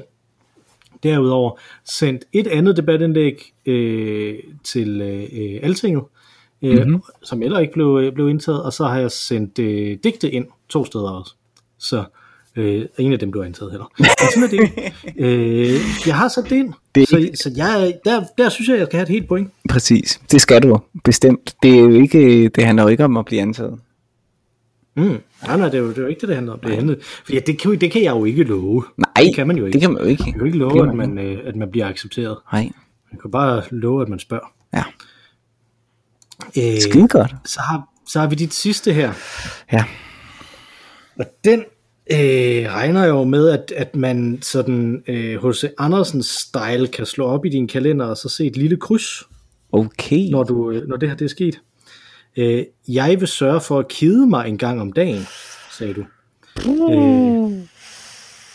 derudover 1.04 1.60
sendt 1.86 2.26
et 2.34 2.48
andet 2.48 2.78
debatindlæg 2.78 3.54
øh, 3.66 4.36
til 4.64 5.02
øh, 5.02 5.60
Altinget, 5.64 6.04
øh, 6.66 6.78
mm-hmm. 6.88 7.02
som 7.24 7.42
heller 7.42 7.60
ikke 7.60 7.74
blev, 7.74 8.00
øh, 8.04 8.14
blev 8.14 8.30
indtaget, 8.30 8.64
og 8.64 8.74
så 8.74 8.86
har 8.86 9.00
jeg 9.00 9.12
sendt 9.12 9.60
øh, 9.60 9.98
digte 10.04 10.32
ind 10.32 10.46
to 10.70 10.86
steder 10.86 11.10
også. 11.10 11.34
Så 11.80 12.04
øh, 12.56 12.86
ingen 12.98 13.14
af 13.14 13.20
dem 13.20 13.32
blev 13.32 13.46
indtaget 13.46 13.72
heller. 13.72 13.86
Men 13.98 14.08
sådan 14.34 14.44
er 14.44 14.48
det. 14.48 14.94
øh, 15.26 15.80
jeg 16.08 16.16
har 16.16 16.28
sat 16.28 16.44
det 16.44 16.56
ind, 16.56 16.74
Det 16.96 17.08
så, 17.10 17.18
ikke- 17.18 17.38
så 17.38 17.52
jeg, 17.56 17.94
der, 18.06 18.24
der 18.38 18.50
synes 18.50 18.70
jeg, 18.70 18.78
jeg 18.78 18.86
skal 18.88 18.98
have 18.98 19.04
et 19.04 19.10
helt 19.10 19.28
point. 19.28 19.50
Præcis. 19.70 20.22
Det 20.32 20.42
skal 20.42 20.64
du 20.64 20.80
bestemt. 21.04 21.56
Det 21.64 21.76
er 21.76 21.80
jo 21.80 21.90
ikke, 21.90 22.50
det 22.50 22.64
handler 22.66 22.84
jo 22.84 22.90
ikke 22.90 23.04
om 23.06 23.18
at 23.18 23.26
blive 23.26 23.42
ansat. 23.42 23.72
Mm. 24.98 25.04
Nej, 25.48 25.58
nej, 25.58 25.70
det 25.70 25.74
er, 25.78 25.82
jo, 25.82 25.90
det 25.90 25.98
er 25.98 26.02
jo 26.02 26.08
ikke 26.08 26.22
det, 26.22 26.28
det 26.28 26.36
handler 26.36 26.54
om. 26.54 26.60
Det, 26.60 26.76
handler, 26.76 26.96
fordi 27.26 27.40
det, 27.40 27.60
kan, 27.60 27.72
det 27.82 27.92
kan 27.92 28.04
jeg 28.04 28.12
jo 28.12 28.26
ikke 28.26 28.44
love. 28.44 28.84
Nej, 28.98 29.24
det 29.24 29.36
kan 29.36 29.48
man 29.48 29.58
jo 29.58 29.66
ikke. 29.66 29.74
Det 29.74 29.82
kan 29.82 29.92
man 29.94 30.02
jo 30.02 30.08
ikke. 30.08 30.24
Jeg 30.26 30.34
kan 30.34 30.40
jo 30.40 30.46
ikke 30.46 30.58
love, 30.58 30.72
kan 30.72 30.90
at 30.90 30.96
man 30.96 31.14
man, 31.16 31.26
øh, 31.26 31.40
at 31.46 31.56
man 31.56 31.72
bliver 31.72 31.88
accepteret. 31.88 32.38
Nej. 32.54 32.70
Man 33.12 33.20
kan 33.22 33.32
bare 33.32 33.64
love, 33.72 34.02
at 34.02 34.10
man 34.10 34.20
spørger. 34.20 34.46
Ja. 34.74 34.84
Øh, 36.58 36.82
Skide 36.82 37.08
godt. 37.08 37.36
så, 37.46 37.60
har, 37.60 37.84
så 38.08 38.20
har 38.20 38.28
vi 38.28 38.36
dit 38.36 38.54
sidste 38.54 38.94
her. 38.94 39.14
Ja. 39.72 39.84
Og 41.20 41.26
den 41.44 41.60
øh, 42.12 42.74
regner 42.74 43.06
jo 43.06 43.24
med, 43.24 43.50
at, 43.50 43.74
at 43.76 43.96
man 43.96 44.40
sådan 44.42 45.04
øh, 45.08 45.50
H.C. 45.50 45.64
Andersens 45.78 46.28
style 46.28 46.88
kan 46.88 47.06
slå 47.06 47.26
op 47.26 47.46
i 47.46 47.50
din 47.50 47.68
kalender 47.68 48.06
og 48.06 48.18
så 48.18 48.30
se 48.30 48.46
et 48.46 48.58
lille 48.58 48.78
kryds, 48.78 49.24
Okay. 49.72 50.30
når, 50.32 50.44
du, 50.44 50.72
øh, 50.72 50.88
når 50.88 50.98
det 50.98 51.10
her 51.10 51.16
det 51.16 51.26
er 51.26 51.30
sket. 51.30 51.62
Øh, 52.38 52.66
jeg 52.88 53.20
vil 53.20 53.28
sørge 53.28 53.62
for 53.62 53.80
at 53.80 53.88
kede 53.88 54.28
mig 54.28 54.48
en 54.48 54.58
gang 54.58 54.82
om 54.82 54.92
dagen, 54.94 55.28
sagde 55.72 55.94
du. 55.94 56.06
Øh, 56.92 57.52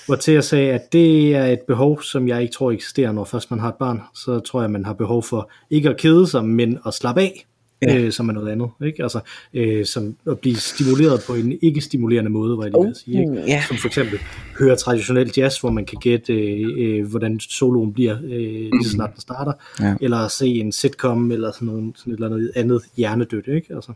hvor 0.06 0.16
til 0.16 0.34
jeg 0.34 0.44
sagde, 0.44 0.72
at 0.72 0.92
det 0.92 1.36
er 1.36 1.44
et 1.44 1.60
behov, 1.60 2.02
som 2.02 2.28
jeg 2.28 2.42
ikke 2.42 2.54
tror 2.54 2.70
eksisterer, 2.72 3.12
når 3.12 3.24
først 3.24 3.50
man 3.50 3.60
har 3.60 3.68
et 3.68 3.74
barn. 3.74 4.00
Så 4.14 4.40
tror 4.40 4.60
jeg, 4.60 4.70
man 4.70 4.84
har 4.84 4.92
behov 4.92 5.22
for 5.22 5.50
ikke 5.70 5.90
at 5.90 5.96
kede 5.96 6.26
sig, 6.26 6.44
men 6.44 6.78
at 6.86 6.94
slappe 6.94 7.20
af, 7.20 7.46
Ja. 7.82 7.98
øh, 7.98 8.12
som 8.12 8.28
er 8.28 8.32
noget 8.32 8.48
andet. 8.48 8.70
Ikke? 8.84 9.02
Altså, 9.02 9.20
øh, 9.54 9.86
som 9.86 10.16
at 10.26 10.38
blive 10.38 10.56
stimuleret 10.56 11.22
på 11.26 11.34
en 11.34 11.58
ikke-stimulerende 11.62 12.30
måde, 12.30 12.58
var 12.58 12.64
jeg 12.64 12.72
lige 12.72 12.88
at 12.88 12.96
sige. 12.96 13.20
Ikke? 13.20 13.30
Uh, 13.30 13.48
ja. 13.48 13.64
Som 13.68 13.76
for 13.76 13.86
eksempel 13.86 14.18
høre 14.58 14.76
traditionel 14.76 15.32
jazz, 15.36 15.58
hvor 15.58 15.70
man 15.70 15.84
kan 15.84 15.98
gætte, 16.00 16.32
øh, 16.32 16.68
øh, 16.78 17.10
hvordan 17.10 17.40
soloen 17.40 17.92
bliver, 17.92 18.16
øh, 18.24 18.30
lige 18.30 18.84
så 18.84 18.90
snart 18.90 19.10
den 19.12 19.20
starter. 19.20 19.52
Ja. 19.80 19.94
Eller 20.00 20.28
se 20.28 20.46
en 20.46 20.72
sitcom, 20.72 21.30
eller 21.30 21.52
sådan, 21.52 21.68
noget, 21.68 21.92
sådan 21.96 22.12
et 22.12 22.16
eller 22.16 22.26
andet 22.26 22.52
andet 22.56 22.82
hjernedødt. 22.96 23.46
Ikke? 23.46 23.74
Altså, 23.74 23.92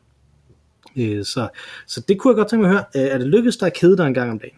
øh, 0.96 1.24
så, 1.24 1.48
så 1.86 2.00
det 2.08 2.18
kunne 2.18 2.30
jeg 2.30 2.36
godt 2.36 2.48
tænke 2.48 2.66
mig 2.66 2.70
at 2.70 2.86
høre. 2.94 3.06
Øh, 3.06 3.14
er 3.14 3.18
det 3.18 3.26
lykkedes 3.26 3.56
dig 3.56 3.66
at 3.66 3.74
kede 3.74 3.96
dig 3.96 4.06
en 4.06 4.14
gang 4.14 4.30
om 4.30 4.38
dagen? 4.38 4.56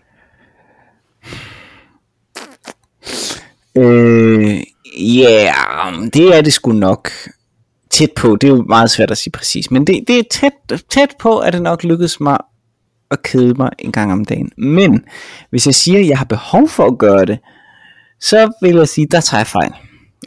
Øh, 3.77 4.63
ja, 5.17 5.45
yeah, 5.45 6.07
det 6.15 6.37
er 6.37 6.41
det 6.43 6.53
sgu 6.53 6.73
nok 6.73 7.11
tæt 7.97 8.13
på. 8.17 8.37
Det 8.41 8.49
er 8.49 8.53
jo 8.53 8.65
meget 8.69 8.91
svært 8.91 9.11
at 9.11 9.19
sige 9.19 9.31
præcis, 9.31 9.71
men 9.71 9.87
det, 9.87 10.05
det 10.09 10.19
er 10.19 10.23
tæt, 10.31 10.83
tæt 10.91 11.15
på, 11.19 11.39
at 11.39 11.53
det 11.53 11.63
nok 11.63 11.85
lykkedes 11.85 12.21
mig 12.21 12.39
at 13.11 13.23
kede 13.23 13.55
mig 13.55 13.71
en 13.79 13.93
gang 13.93 14.13
om 14.13 14.25
dagen. 14.25 14.51
Men 14.59 15.05
hvis 15.51 15.67
jeg 15.67 15.75
siger, 15.75 16.01
at 16.01 16.09
jeg 16.09 16.19
har 16.19 16.25
behov 16.25 16.69
for 16.69 16.87
at 16.87 16.99
gøre 16.99 17.25
det, 17.25 17.39
så 18.21 18.53
vil 18.63 18.75
jeg 18.75 18.89
sige, 18.89 19.07
der 19.11 19.21
tager 19.21 19.41
jeg 19.41 19.47
fejl. 19.47 19.73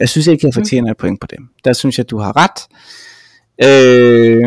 Jeg 0.00 0.08
synes 0.08 0.26
ikke, 0.26 0.46
jeg 0.46 0.54
fortjener 0.54 0.90
et 0.90 0.96
point 0.96 1.20
på 1.20 1.26
det. 1.26 1.38
Der 1.64 1.72
synes 1.72 1.98
jeg, 1.98 2.10
du 2.10 2.18
har 2.18 2.36
ret. 2.36 2.60
Øh, 3.64 4.44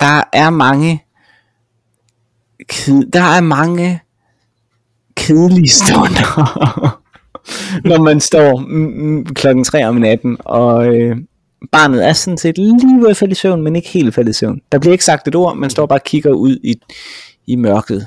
der 0.00 0.22
er 0.32 0.50
mange 0.50 1.02
der 3.12 3.22
er 3.22 3.40
mange 3.40 4.00
kedelige 5.16 5.68
stunder, 5.80 6.98
når 7.88 8.02
man 8.02 8.20
står 8.20 8.58
mm, 8.58 9.04
mm, 9.04 9.24
klokken 9.24 9.64
3 9.64 9.88
om 9.88 9.94
natten, 9.94 10.36
og 10.40 10.94
øh, 10.94 11.16
barnet 11.72 12.08
er 12.08 12.12
sådan 12.12 12.38
set 12.38 12.58
lige 12.58 13.00
ved 13.02 13.10
at 13.10 13.16
falde 13.16 13.32
i 13.32 13.34
søvn, 13.34 13.62
men 13.62 13.76
ikke 13.76 13.88
helt 13.88 14.14
faldet 14.14 14.30
i 14.30 14.38
søvn. 14.38 14.60
Der 14.72 14.78
bliver 14.78 14.92
ikke 14.92 15.04
sagt 15.04 15.28
et 15.28 15.34
ord, 15.34 15.56
man 15.56 15.70
står 15.70 15.86
bare 15.86 15.98
og 15.98 16.04
kigger 16.04 16.30
ud 16.32 16.58
i, 16.62 16.74
i 17.46 17.56
mørket. 17.56 18.06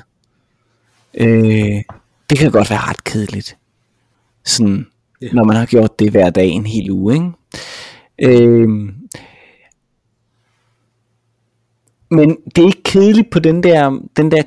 Øh, 1.14 1.82
det 2.30 2.38
kan 2.38 2.50
godt 2.50 2.70
være 2.70 2.80
ret 2.88 3.04
kedeligt. 3.04 3.56
Sådan, 4.44 4.86
Ja. 5.22 5.28
når 5.32 5.44
man 5.44 5.56
har 5.56 5.66
gjort 5.66 5.98
det 5.98 6.10
hver 6.10 6.30
dag 6.30 6.48
en 6.48 6.66
hel 6.66 6.90
uge, 6.90 7.14
ikke? 7.14 8.42
Øh, 8.42 8.68
men 12.10 12.36
det 12.56 12.62
er 12.62 12.66
ikke 12.66 12.82
kedeligt 12.82 13.30
på 13.30 13.38
den 13.38 13.62
der, 13.62 14.00
den 14.16 14.30
der 14.30 14.42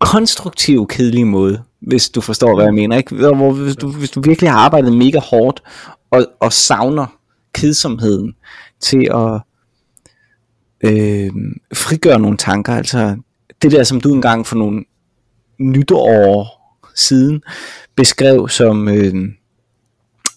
konstruktive 0.00 0.86
kedelige 0.86 1.24
måde, 1.24 1.62
hvis 1.80 2.10
du 2.10 2.20
forstår, 2.20 2.54
hvad 2.54 2.64
jeg 2.64 2.74
mener. 2.74 2.96
Ikke? 2.96 3.14
Hvor, 3.14 3.52
hvis, 3.52 3.76
du, 3.76 3.90
hvis 3.92 4.10
du 4.10 4.20
virkelig 4.20 4.50
har 4.50 4.58
arbejdet 4.58 4.92
mega 4.92 5.18
hårdt, 5.18 5.62
og, 6.10 6.26
og 6.40 6.52
savner 6.52 7.17
kedsomheden 7.52 8.34
til 8.80 9.08
at 9.14 9.40
øh, 10.80 11.30
frigøre 11.74 12.20
nogle 12.20 12.36
tanker, 12.36 12.74
altså 12.74 13.16
det 13.62 13.72
der, 13.72 13.84
som 13.84 14.00
du 14.00 14.14
engang 14.14 14.46
for 14.46 14.56
nogle 14.56 14.84
nytår 15.58 16.54
siden 16.94 17.42
beskrev 17.96 18.48
som 18.48 18.88
øh, 18.88 19.14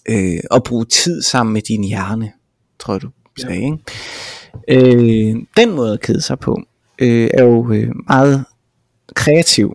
øh, 0.08 0.40
at 0.50 0.62
bruge 0.62 0.84
tid 0.84 1.22
sammen 1.22 1.52
med 1.52 1.62
din 1.62 1.84
hjerne, 1.84 2.32
tror 2.78 2.94
jeg 2.94 3.02
du 3.02 3.10
sagde, 3.38 3.64
ikke? 3.64 3.78
Øh, 4.68 5.36
den 5.56 5.70
måde 5.70 5.92
at 5.92 6.00
kede 6.00 6.20
sig 6.20 6.38
på, 6.38 6.62
øh, 6.98 7.30
er 7.34 7.44
jo 7.44 7.72
øh, 7.72 7.90
meget 8.08 8.44
kreativ. 9.14 9.74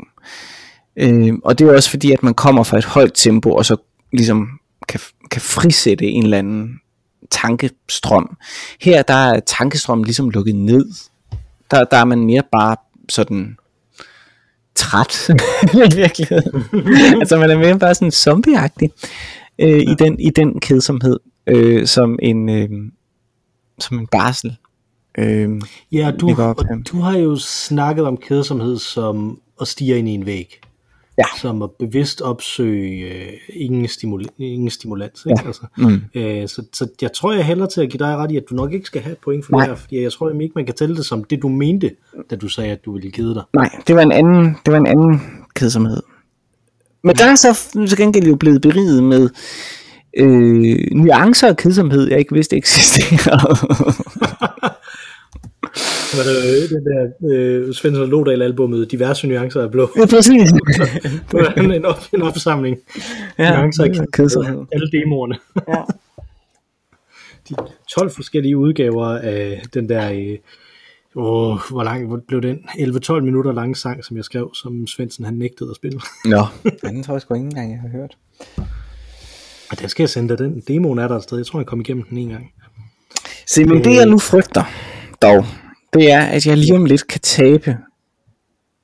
Øh, 0.96 1.34
og 1.44 1.60
det 1.60 1.68
er 1.68 1.76
også 1.76 1.90
fordi, 1.90 2.12
at 2.12 2.24
man 2.24 2.34
kommer 2.34 2.64
fra 2.64 2.78
et 2.78 2.86
højt 2.86 3.12
tempo, 3.16 3.52
og 3.52 3.66
så 3.66 3.78
ligesom 4.12 4.48
kan, 4.88 5.00
kan 5.32 5.42
frisætte 5.42 6.06
en 6.06 6.24
eller 6.24 6.38
anden 6.38 6.80
tankestrøm. 7.32 8.38
Her 8.82 9.02
der 9.02 9.14
er 9.14 9.40
tankestrømmen 9.40 10.06
ligesom 10.06 10.30
lukket 10.30 10.56
ned. 10.56 10.86
Der, 11.72 11.84
der 11.84 11.98
er 11.98 12.06
man 12.06 12.26
mere 12.26 12.44
bare 12.52 12.76
sådan 13.10 13.58
træt 14.76 15.30
i 15.74 15.96
virkeligheden. 15.96 16.64
altså 17.22 17.38
man 17.38 17.50
er 17.50 17.58
mere 17.58 17.80
bare 17.80 17.96
sådan 17.96 18.12
zombieagtig 18.12 18.92
øh, 19.60 19.80
i, 19.80 19.96
den, 20.00 20.20
i 20.20 20.30
den 20.30 20.60
kedsomhed, 20.60 21.20
øh, 21.48 21.88
som 21.88 22.20
en 22.22 22.50
øh, 22.50 22.70
som 23.80 24.00
en 24.00 24.08
barsel. 24.08 24.58
Øh, 25.18 25.62
Ja, 25.92 26.12
du, 26.20 26.36
op 26.42 26.62
du 26.92 27.00
har 27.00 27.18
jo 27.18 27.36
snakket 27.36 28.06
om 28.06 28.18
kedsomhed 28.18 28.78
som 28.78 29.40
at 29.62 29.68
stige 29.68 29.98
ind 29.98 30.10
i 30.10 30.12
en 30.12 30.26
væg. 30.26 30.60
Ja. 31.18 31.24
Som 31.42 31.62
at 31.62 31.70
bevidst 31.80 32.22
opsøge 32.22 33.14
øh, 33.14 33.34
ingen, 33.50 33.86
stimul- 33.86 34.36
ingen 34.40 34.70
stimulans. 34.70 35.26
Ikke? 35.26 35.40
Ja. 35.42 35.48
Altså, 35.48 35.62
Mm. 35.78 36.02
øh, 36.16 36.48
så, 36.48 36.64
så 36.74 36.88
jeg 37.02 37.14
tror, 37.14 37.34
jeg 37.34 37.46
hælder 37.46 37.66
til 37.66 37.82
at 37.82 37.90
give 37.90 38.00
dig 38.00 38.18
ret 38.18 38.32
i, 38.32 38.38
at 38.38 38.44
du 38.50 38.56
nok 38.56 38.74
ikke 38.74 38.86
skal 38.86 39.02
have 39.02 39.12
et 39.12 39.18
point 39.24 39.46
for 39.46 39.52
Nej. 39.52 39.62
det 39.62 39.70
her, 39.70 39.76
fordi 39.76 40.02
jeg 40.02 40.12
tror 40.12 40.30
ikke, 40.42 40.52
man 40.56 40.66
kan 40.66 40.76
tælle 40.76 40.96
det 40.96 41.06
som 41.06 41.24
det, 41.24 41.42
du 41.42 41.50
mente, 41.50 41.92
da 42.30 42.36
du 42.36 42.48
sagde, 42.50 42.72
at 42.72 42.86
du 42.86 42.94
ville 42.94 43.12
kede 43.12 43.34
dig. 43.34 43.44
Nej, 43.54 43.70
det 43.88 43.96
var 43.96 44.02
en 44.02 44.12
anden, 44.12 44.58
det 44.66 44.72
var 44.74 44.78
en 44.78 44.88
anden 44.88 45.22
kedsomhed. 45.56 46.02
Men 47.04 47.16
der 47.16 47.26
er 47.26 47.36
så 47.36 47.70
til 47.88 47.98
gengæld 47.98 48.28
jo 48.28 48.36
blevet 48.36 48.62
beriget 48.62 49.04
med 49.04 49.30
øh, 50.18 50.78
nuancer 50.92 51.48
af 51.48 51.58
kedsomhed, 51.58 52.10
jeg 52.10 52.20
ikke 52.20 52.34
vidste 52.34 52.56
eksisterede. 52.56 53.56
Øh, 56.14 56.70
det 56.70 56.84
der 56.86 57.02
øh, 57.32 57.74
Svensson 57.74 58.10
Lodal 58.10 58.42
albummet 58.42 58.92
Diverse 58.92 59.28
nuancer 59.28 59.62
af 59.62 59.72
blå? 59.72 59.90
ja, 59.98 60.06
præcis. 60.06 60.50
Det 61.32 61.34
var 61.34 61.54
en, 61.58 61.72
en, 61.72 61.86
op, 61.86 62.00
en 62.14 62.22
opsamling. 62.22 62.78
Ja, 63.38 63.56
nuancer 63.56 63.84
af 63.84 64.08
kedsomhed. 64.14 64.66
Alle 64.72 64.92
demoerne. 64.92 65.36
Ja. 65.68 65.82
De 67.50 67.56
12 67.98 68.12
forskellige 68.12 68.58
udgaver 68.58 69.06
af 69.06 69.62
den 69.74 69.90
der... 69.90 70.12
Øh, 70.12 70.38
åh, 71.16 71.58
hvor 71.70 71.84
lang 71.84 72.08
hvor 72.08 72.20
blev 72.28 72.42
den? 72.42 72.58
11-12 72.70 73.20
minutter 73.20 73.52
lang 73.52 73.78
sang, 73.78 74.06
som 74.06 74.18
jeg 74.18 74.26
skrev, 74.26 74.52
som 74.54 74.88
Svendsen 74.88 75.26
han 75.26 75.34
nægtede 75.34 75.70
at 75.70 75.76
spille. 75.76 76.00
Nå, 76.26 76.46
den 76.90 77.04
tror 77.04 77.14
jeg 77.14 77.22
sgu 77.22 77.34
ikke 77.34 77.46
engang, 77.46 77.72
jeg 77.72 77.80
har 77.80 77.90
hørt. 77.90 78.18
Og 79.72 79.80
den 79.80 79.90
skal 79.90 80.04
jeg 80.04 80.10
sende 80.10 80.30
dig, 80.30 80.38
den 80.38 80.64
demoen 80.68 81.00
er 81.00 81.08
der 81.08 81.20
sted. 81.20 81.38
Jeg 81.38 81.46
tror, 81.46 81.60
jeg 81.60 81.66
kom 81.66 81.80
igennem 81.80 82.04
den 82.04 82.18
en 82.18 82.30
gang. 82.30 82.52
Se, 83.48 83.66
men 83.66 83.84
det 83.84 83.96
jeg 83.96 84.06
nu 84.06 84.20
frygter, 84.20 84.64
dog, 85.22 85.46
det 85.98 86.12
er, 86.12 86.22
at 86.26 86.46
jeg 86.46 86.58
lige 86.58 86.76
om 86.76 86.86
lidt 86.86 87.08
kan 87.08 87.22
tabe 87.22 87.78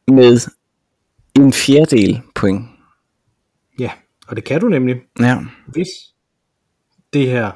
med 0.08 0.40
en 1.36 1.54
fjerdedel 1.54 2.22
point. 2.36 2.66
Ja, 3.80 3.92
og 4.28 4.36
det 4.36 4.44
kan 4.44 4.62
du 4.62 4.68
nemlig, 4.68 4.96
Ja. 5.20 5.38
hvis 5.68 5.88
det 7.14 7.30
her 7.30 7.52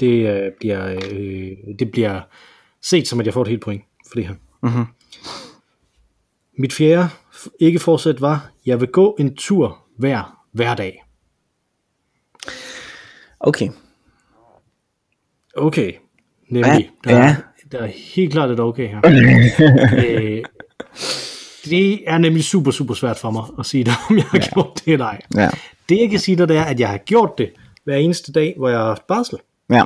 det, 0.00 0.28
øh, 0.28 0.52
bliver, 0.60 0.86
øh, 1.12 1.76
det 1.78 1.90
bliver 1.92 2.20
set 2.82 3.08
som, 3.08 3.20
at 3.20 3.26
jeg 3.26 3.34
får 3.34 3.42
et 3.42 3.48
helt 3.48 3.62
point 3.62 3.82
for 4.08 4.14
det 4.14 4.26
her. 4.26 4.34
Mhm. 4.62 4.84
Mit 6.58 6.72
fjerde 6.72 7.08
ikke 7.60 7.78
forsæt 7.78 8.20
var, 8.20 8.52
jeg 8.66 8.80
vil 8.80 8.88
gå 8.88 9.16
en 9.18 9.36
tur 9.36 9.84
hver 9.98 10.46
hverdag. 10.52 11.04
Okay. 13.40 13.68
Okay, 15.56 15.92
nemlig. 16.48 16.90
Ja, 17.06 17.16
ja. 17.16 17.36
Er, 17.74 17.78
der 17.78 17.86
er 17.86 17.92
helt 18.14 18.32
klart 18.32 18.50
et 18.50 18.60
okay 18.60 18.88
her. 18.88 19.00
øh, 20.06 20.42
det 21.64 22.10
er 22.10 22.18
nemlig 22.18 22.44
super, 22.44 22.70
super 22.70 22.94
svært 22.94 23.18
for 23.18 23.30
mig 23.30 23.44
at 23.58 23.66
sige 23.66 23.84
dig, 23.84 23.94
om 24.10 24.16
jeg 24.16 24.24
har 24.24 24.38
ja. 24.38 24.54
gjort 24.54 24.82
det 24.84 24.92
eller 24.92 25.06
ej. 25.06 25.20
Ja. 25.34 25.50
Det 25.88 26.00
jeg 26.00 26.10
kan 26.10 26.18
sige 26.18 26.36
dig, 26.36 26.48
det 26.48 26.56
er, 26.56 26.64
at 26.64 26.80
jeg 26.80 26.88
har 26.88 26.98
gjort 26.98 27.38
det 27.38 27.50
hver 27.84 27.96
eneste 27.96 28.32
dag, 28.32 28.54
hvor 28.56 28.68
jeg 28.68 28.78
har 28.78 28.86
haft 28.86 29.06
barsel. 29.06 29.38
Ja. 29.70 29.84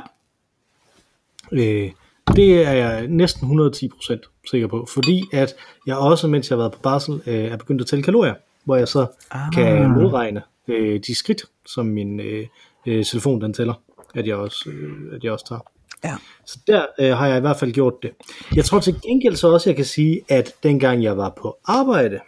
Øh, 1.51 1.91
det 2.35 2.67
er 2.67 2.71
jeg 2.71 3.07
næsten 3.07 3.61
110% 3.61 4.41
sikker 4.51 4.67
på, 4.67 4.87
fordi 4.93 5.23
at 5.33 5.55
jeg 5.87 5.95
også, 5.95 6.27
mens 6.27 6.49
jeg 6.49 6.55
har 6.55 6.61
været 6.61 6.73
på 6.73 6.79
barsel, 6.79 7.21
øh, 7.25 7.45
er 7.45 7.57
begyndt 7.57 7.81
at 7.81 7.87
tælle 7.87 8.03
kalorier, 8.03 8.33
hvor 8.63 8.75
jeg 8.75 8.87
så 8.87 9.07
ah. 9.31 9.51
kan 9.53 9.89
modregne 9.89 10.41
øh, 10.67 10.99
de 11.07 11.15
skridt, 11.15 11.45
som 11.65 11.85
min 11.85 12.19
øh, 12.19 12.47
øh, 12.85 13.05
telefon 13.05 13.41
den 13.41 13.53
tæller, 13.53 13.73
at 14.15 14.27
jeg 14.27 14.35
også, 14.35 14.69
øh, 14.69 15.15
at 15.15 15.23
jeg 15.23 15.31
også 15.31 15.45
tager. 15.47 15.61
Ja. 16.03 16.15
Så 16.45 16.59
der 16.67 16.85
øh, 16.99 17.17
har 17.17 17.27
jeg 17.27 17.37
i 17.37 17.41
hvert 17.41 17.57
fald 17.59 17.71
gjort 17.71 17.93
det. 18.03 18.11
Jeg 18.55 18.65
tror 18.65 18.79
til 18.79 19.01
gengæld 19.01 19.35
så 19.35 19.47
også, 19.47 19.69
jeg 19.69 19.75
kan 19.75 19.85
sige, 19.85 20.21
at 20.29 20.53
dengang 20.63 21.03
jeg 21.03 21.17
var 21.17 21.33
på 21.41 21.57
arbejde 21.65 22.19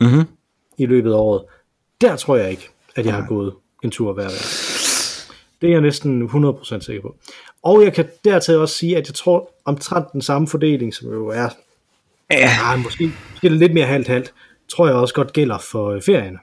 Mhm. 0.00 0.24
i 0.78 0.86
løbet 0.86 1.12
af 1.12 1.16
året, 1.16 1.44
der 2.00 2.16
tror 2.16 2.36
jeg 2.36 2.50
ikke, 2.50 2.68
at 2.96 3.06
jeg 3.06 3.14
har 3.14 3.26
gået 3.28 3.54
en 3.84 3.90
tur 3.90 4.12
hver 4.12 4.28
dag. 4.28 4.38
Det 5.60 5.66
er 5.68 5.72
jeg 5.72 5.80
næsten 5.80 6.22
100% 6.28 6.80
sikker 6.80 7.02
på. 7.02 7.16
Og 7.62 7.84
jeg 7.84 7.92
kan 7.94 8.08
dertil 8.24 8.56
også 8.56 8.74
sige, 8.74 8.96
at 8.96 9.06
jeg 9.08 9.14
tror 9.14 9.50
omtrent 9.64 10.06
den 10.12 10.22
samme 10.22 10.48
fordeling, 10.48 10.94
som 10.94 11.08
jo 11.12 11.28
er 11.28 11.48
Ja. 12.30 12.50
ah, 12.64 12.78
måske, 12.78 13.12
måske 13.30 13.48
lidt 13.48 13.74
mere 13.74 13.86
halvt-halvt, 13.86 14.32
tror 14.68 14.86
jeg 14.86 14.94
også 14.96 15.14
godt 15.14 15.32
gælder 15.32 15.58
for 15.58 15.90
øh, 15.90 16.02
ferierne. 16.02 16.38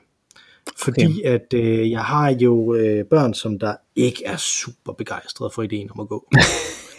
Fordi 0.78 1.06
okay. 1.06 1.34
at 1.34 1.54
øh, 1.54 1.92
jeg 1.92 2.00
har 2.02 2.30
jo 2.30 2.76
øh, 2.76 3.06
børn, 3.06 3.34
som 3.34 3.60
der 3.60 3.76
ikke 3.96 4.24
er 4.26 4.38
super 4.38 4.94
begejstrede 4.94 5.52
for 5.56 5.64
ideen 5.64 5.90
om 5.92 6.00
at 6.00 6.08
gå. 6.08 6.28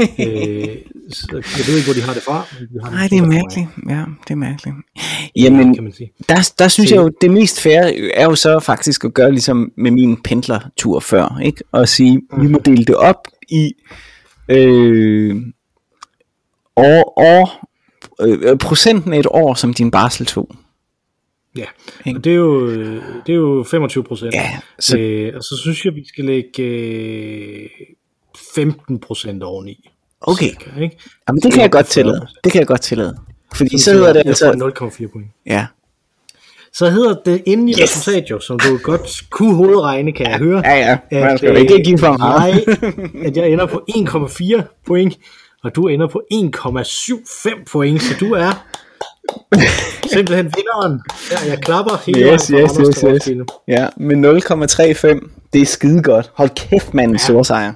øh, 0.00 0.76
så 1.12 1.26
jeg 1.32 1.64
ved 1.66 1.76
ikke, 1.76 1.86
hvor 1.86 1.94
de 1.94 2.02
har 2.02 2.14
det 2.14 2.22
fra. 2.22 2.46
De 2.60 2.80
har 2.84 2.90
Nej, 2.90 3.08
det 3.08 3.18
er 3.18 3.26
mærkeligt. 3.26 3.68
Ja, 3.88 4.04
det 4.24 4.30
er 4.30 4.34
mærkeligt. 4.34 4.76
Jamen, 5.36 5.74
kan 5.74 5.84
man 5.84 5.92
sige. 5.92 6.12
der, 6.28 6.52
der 6.58 6.68
synes 6.68 6.88
Se. 6.88 6.94
jeg 6.94 7.02
jo, 7.02 7.10
det 7.20 7.30
mest 7.30 7.60
fair 7.60 8.10
er 8.14 8.24
jo 8.24 8.34
så 8.34 8.60
faktisk 8.60 9.04
at 9.04 9.14
gøre 9.14 9.30
ligesom 9.30 9.72
med 9.76 9.90
min 9.90 10.16
pendlertur 10.22 11.00
før, 11.00 11.38
ikke? 11.44 11.64
Og 11.72 11.88
sige, 11.88 12.20
vi 12.40 12.46
må 12.46 12.58
dele 12.64 12.84
det 12.84 12.94
op 12.94 13.28
i 13.48 13.72
øh, 14.48 15.36
år, 16.76 17.12
år, 17.16 17.68
øh, 18.20 18.58
procenten 18.58 19.12
af 19.12 19.18
et 19.18 19.26
år, 19.30 19.54
som 19.54 19.74
din 19.74 19.90
barsel 19.90 20.26
tog. 20.26 20.50
Ja, 21.56 21.64
og 22.16 22.24
det 22.24 22.32
er 22.32 22.36
jo, 22.36 22.66
øh, 22.66 23.02
det 23.26 23.32
er 23.32 23.36
jo 23.36 23.64
25 23.70 24.04
procent. 24.04 24.34
Ja, 24.34 24.58
så- 24.78 24.98
øh, 24.98 25.32
og 25.36 25.42
så 25.42 25.56
synes 25.62 25.84
jeg, 25.84 25.94
vi 25.94 26.04
skal 26.08 26.24
lægge 26.24 26.62
øh, 26.62 27.68
15 28.54 28.98
procent 29.00 29.42
oveni. 29.42 29.90
Okay. 30.20 30.46
Cirka, 30.48 30.80
ikke? 30.80 30.96
Jamen, 31.28 31.40
det 31.42 31.52
kan 31.52 31.62
jeg 31.62 31.70
godt 31.70 31.86
tillade. 31.86 32.26
Det 32.44 32.52
kan 32.52 32.58
jeg 32.58 32.66
godt 32.66 32.80
tillade. 32.80 33.16
Fordi 33.54 33.78
så 33.78 33.92
hedder 33.92 34.12
det 34.12 34.22
altså... 34.26 34.44
får 34.78 34.88
0,4 35.06 35.06
point. 35.12 35.28
Ja, 35.46 35.66
Så 36.72 36.90
hedder 36.90 37.14
det 37.24 37.42
inde 37.46 37.72
i 37.72 37.74
Yes. 37.74 37.82
resultat 37.82 38.30
jo, 38.30 38.40
som 38.40 38.58
du 38.58 38.78
godt 38.82 39.22
kunne 39.30 39.54
hovedregne, 39.54 40.12
kan 40.12 40.26
jeg 40.30 40.38
høre. 40.38 40.62
ja, 40.64 40.76
ja. 40.76 40.98
Man 41.12 41.22
at, 41.22 41.38
skal 41.38 41.50
jo 41.50 41.56
ikke 41.56 41.74
øh, 41.78 41.80
give 41.84 41.98
for 41.98 42.16
meget. 42.16 42.64
Jeg, 42.66 43.24
at 43.26 43.36
jeg 43.36 43.50
ender 43.50 43.66
på 43.66 43.82
1,4 43.90 44.62
point, 44.86 45.18
og 45.64 45.76
du 45.76 45.88
ender 45.88 46.06
på 46.06 46.22
1,75 46.32 47.64
point, 47.70 48.02
så 48.02 48.14
du 48.20 48.32
er 48.32 48.66
simpelthen 50.14 50.44
vinderen. 50.56 51.00
Ja, 51.30 51.50
jeg 51.50 51.58
klapper 51.62 52.02
hele 52.06 52.32
Yes, 52.32 52.52
vejen 52.52 52.64
yes, 52.64 52.72
yes, 53.04 53.28
yes. 53.28 53.46
Ja, 53.68 53.86
med 53.96 54.16
0,35. 55.22 55.28
Det 55.52 55.62
er 55.62 55.66
skide 55.66 56.02
godt. 56.02 56.30
Hold 56.34 56.50
kæft, 56.56 56.94
mand, 56.94 57.10
en 57.12 57.18
stor 57.18 57.42
sejr. 57.42 57.72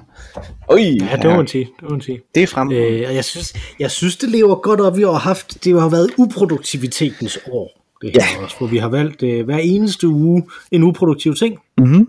Ui, 0.71 0.81
Ja, 0.81 1.15
det 1.15 1.25
må 1.25 1.35
man 1.35 1.47
sige. 1.47 1.65
Det 1.65 1.83
må 1.83 1.89
man 1.89 2.01
sige. 2.01 2.21
det 2.35 2.43
er 2.43 2.47
frem. 2.47 2.71
Øh, 2.71 3.03
og 3.07 3.15
jeg 3.15 3.25
synes, 3.25 3.53
jeg 3.79 3.91
synes, 3.91 4.17
det 4.17 4.29
lever 4.29 4.55
godt 4.55 4.79
op. 4.81 4.97
Vi 4.97 5.01
har 5.01 5.11
haft, 5.11 5.63
det 5.63 5.81
har 5.81 5.89
været 5.89 6.09
uproduktivitetens 6.17 7.39
år. 7.51 7.69
Det 8.01 8.11
her 8.13 8.21
Ja. 8.39 8.43
også, 8.43 8.57
hvor 8.57 8.67
vi 8.67 8.77
har 8.77 8.89
valgt 8.89 9.23
øh, 9.23 9.45
hver 9.45 9.57
eneste 9.57 10.07
uge 10.07 10.43
en 10.71 10.83
uproduktiv 10.83 11.35
ting. 11.35 11.57
Mhm. 11.77 12.07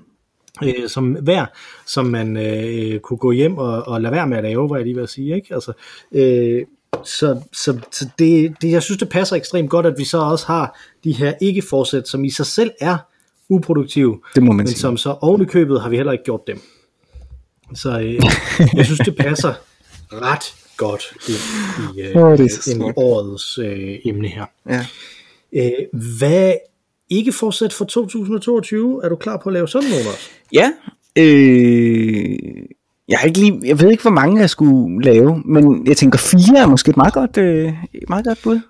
Øh, 0.65 0.89
som 0.89 1.13
hver, 1.23 1.47
som 1.87 2.07
man 2.07 2.37
øh, 2.37 3.01
kunne 3.01 3.17
gå 3.17 3.33
hjem 3.33 3.59
og, 3.59 3.83
og 3.89 4.01
lade 4.01 4.13
være 4.13 4.27
med 4.27 4.37
at 4.39 4.45
lave, 4.45 4.67
hvad 4.69 4.79
jeg 4.79 4.87
lige 4.87 4.97
vil 4.97 5.09
sige. 5.09 5.35
Ikke? 5.35 5.55
Altså, 5.55 5.73
øh, 6.13 6.63
så 7.05 7.41
så, 7.53 7.79
så 7.93 8.09
det, 8.19 8.55
det, 8.63 8.71
jeg 8.71 8.83
synes, 8.83 8.99
det 8.99 9.09
passer 9.09 9.37
ekstremt 9.37 9.71
godt, 9.71 9.87
at 9.87 9.95
vi 9.99 10.05
så 10.05 10.19
også 10.19 10.47
har 10.47 10.79
de 11.05 11.13
her 11.13 11.33
ikke-forsæt, 11.41 12.09
som 12.09 12.25
i 12.25 12.31
sig 12.31 12.47
selv 12.47 12.71
er 12.81 12.97
uproduktive, 13.49 14.21
Det 14.35 14.43
må 14.43 14.53
man 14.53 14.57
men 14.57 14.67
sige. 14.67 14.79
som 14.79 14.97
så 14.97 15.17
oven 15.21 15.43
i 15.43 15.45
købet 15.45 15.81
har 15.83 15.89
vi 15.89 15.97
heller 15.97 16.13
ikke 16.13 16.25
gjort 16.25 16.47
dem. 16.47 16.61
Så 17.75 18.01
øh, 18.01 18.15
jeg 18.77 18.85
synes, 18.85 19.01
det 19.01 19.17
passer 19.17 19.55
ret 20.13 20.55
godt 20.77 21.03
ind 21.29 21.97
i, 21.97 22.01
øh, 22.01 22.17
Åh, 22.17 22.39
det 22.39 22.67
er 22.67 22.71
ind 22.71 22.83
i 22.83 22.93
årets 22.97 23.59
øh, 23.59 23.99
emne 24.05 24.29
her. 24.29 24.45
Ja. 24.69 24.87
Øh, 25.53 26.01
hvad 26.19 26.55
ikke 27.11 27.33
fortsæt 27.33 27.73
for 27.73 27.85
2022? 27.85 29.05
Er 29.05 29.09
du 29.09 29.17
klar 29.17 29.37
på 29.37 29.49
at 29.49 29.53
lave 29.53 29.69
sådan 29.69 29.91
nogle 29.91 30.05
også? 30.09 30.31
Ja, 30.53 30.73
øh, 31.19 32.39
jeg, 33.09 33.19
har 33.19 33.27
ikke 33.27 33.39
lige, 33.39 33.61
jeg 33.65 33.81
ved 33.81 33.91
ikke, 33.91 34.03
hvor 34.03 34.11
mange 34.11 34.41
jeg 34.41 34.51
skulle 34.51 35.05
lave, 35.05 35.43
men 35.45 35.87
jeg 35.87 35.97
tænker 35.97 36.19
fire 36.19 36.59
er 36.59 36.67
måske 36.67 36.91
et 36.91 36.97
meget 36.97 37.15
godt, 37.15 37.37
øh, 37.39 37.73
et 37.95 38.09
meget 38.09 38.25
godt 38.27 38.39
bud. 38.43 38.61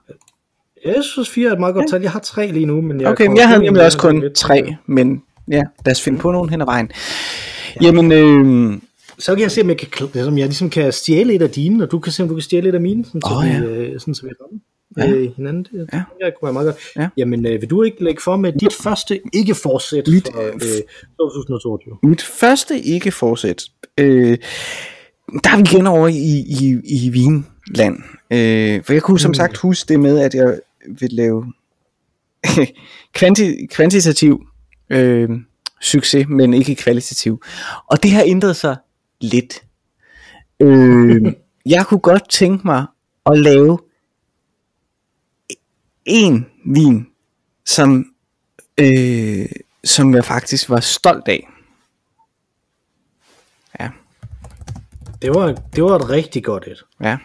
Jeg 0.84 0.96
synes, 1.02 1.28
fire 1.30 1.48
er 1.48 1.52
et 1.52 1.60
meget 1.60 1.74
godt 1.74 1.90
tal. 1.90 2.02
Jeg 2.02 2.10
har 2.10 2.18
tre 2.20 2.46
lige 2.52 2.66
nu, 2.66 2.80
men 2.80 3.00
jeg 3.00 3.08
Okay, 3.08 3.26
men 3.26 3.36
jeg 3.36 3.48
havde 3.48 3.62
nemlig 3.64 3.84
også 3.84 3.98
kun 3.98 4.20
lidt- 4.20 4.34
tre, 4.34 4.74
men 4.86 5.22
ja, 5.50 5.62
lad 5.86 5.92
os 5.92 6.02
finde 6.02 6.18
på 6.18 6.32
nogen 6.32 6.50
hen 6.50 6.60
ad 6.60 6.66
vejen. 6.66 6.90
Jamen, 7.82 8.12
øh, 8.12 8.78
Så 9.18 9.34
kan 9.34 9.42
jeg 9.42 9.50
se, 9.50 9.60
om 9.60 9.68
jeg, 9.68 9.76
kan, 9.76 10.08
om 10.28 10.38
jeg 10.38 10.46
ligesom 10.46 10.70
kan 10.70 10.92
stjæle 10.92 11.34
et 11.34 11.42
af 11.42 11.50
dine, 11.50 11.84
og 11.84 11.90
du 11.90 11.98
kan 11.98 12.12
se, 12.12 12.22
om 12.22 12.28
du 12.28 12.34
kan 12.34 12.42
stjæle 12.42 12.68
et 12.68 12.74
af 12.74 12.80
mine, 12.80 13.04
sådan, 13.04 13.20
så, 13.22 13.34
Åh, 13.34 13.44
vi, 13.44 13.48
ja. 13.48 13.60
øh, 13.60 14.00
sådan, 14.00 14.14
så 14.14 14.22
vi 14.22 14.28
rammer 14.42 14.60
Ja. 14.98 15.10
øh, 15.10 15.30
hinanden. 15.36 15.66
Det, 15.72 15.88
Ja. 15.92 15.98
det 15.98 16.34
kunne 16.40 16.46
være 16.46 16.52
meget 16.52 16.66
godt. 16.66 16.76
Ja. 16.96 17.08
Jamen, 17.16 17.46
øh, 17.46 17.60
vil 17.60 17.70
du 17.70 17.82
ikke 17.82 18.04
lægge 18.04 18.22
for 18.22 18.36
med 18.36 18.52
dit 18.52 18.72
første 18.72 19.20
ikke-forsæt 19.32 20.08
Mit- 20.08 20.32
for 20.32 20.42
øh, 20.54 20.60
2022? 21.18 21.96
mit 22.02 22.22
første 22.22 22.80
ikke 22.80 23.10
forsæt, 23.12 23.64
øh, 23.98 24.38
der 25.44 25.50
er 25.50 25.56
vi 25.56 25.62
igen 25.62 25.86
over 25.86 26.08
i, 26.08 26.44
i, 26.60 26.76
i 26.84 27.08
Vinland. 27.08 27.96
Øh, 28.30 28.84
for 28.84 28.92
jeg 28.92 29.02
kunne 29.02 29.20
som 29.20 29.34
sagt 29.34 29.56
huske 29.56 29.88
det 29.88 30.00
med, 30.00 30.18
at 30.18 30.34
jeg 30.34 30.58
vil 31.00 31.10
lave 31.12 31.52
kvanti, 33.14 33.66
kvantitativ 33.66 34.46
øh, 34.90 35.28
succes, 35.80 36.26
men 36.28 36.54
ikke 36.54 36.74
kvalitativ. 36.74 37.42
Og 37.86 38.02
det 38.02 38.10
har 38.10 38.22
ændret 38.26 38.56
sig 38.56 38.76
lidt. 39.20 39.62
Øh, 40.60 41.22
jeg 41.66 41.86
kunne 41.86 42.00
godt 42.00 42.30
tænke 42.30 42.66
mig 42.66 42.84
at 43.26 43.38
lave 43.38 43.78
en 46.04 46.46
vin, 46.64 47.06
som, 47.66 48.04
øh, 48.80 49.46
som 49.84 50.14
jeg 50.14 50.24
faktisk 50.24 50.70
var 50.70 50.80
stolt 50.80 51.28
af. 51.28 51.48
Ja, 53.80 53.90
Det 55.22 55.34
var, 55.34 55.52
det 55.76 55.84
var 55.84 55.96
et 55.96 56.10
rigtig 56.10 56.44
godt 56.44 56.66
et. 56.66 56.84
ja. 57.00 57.18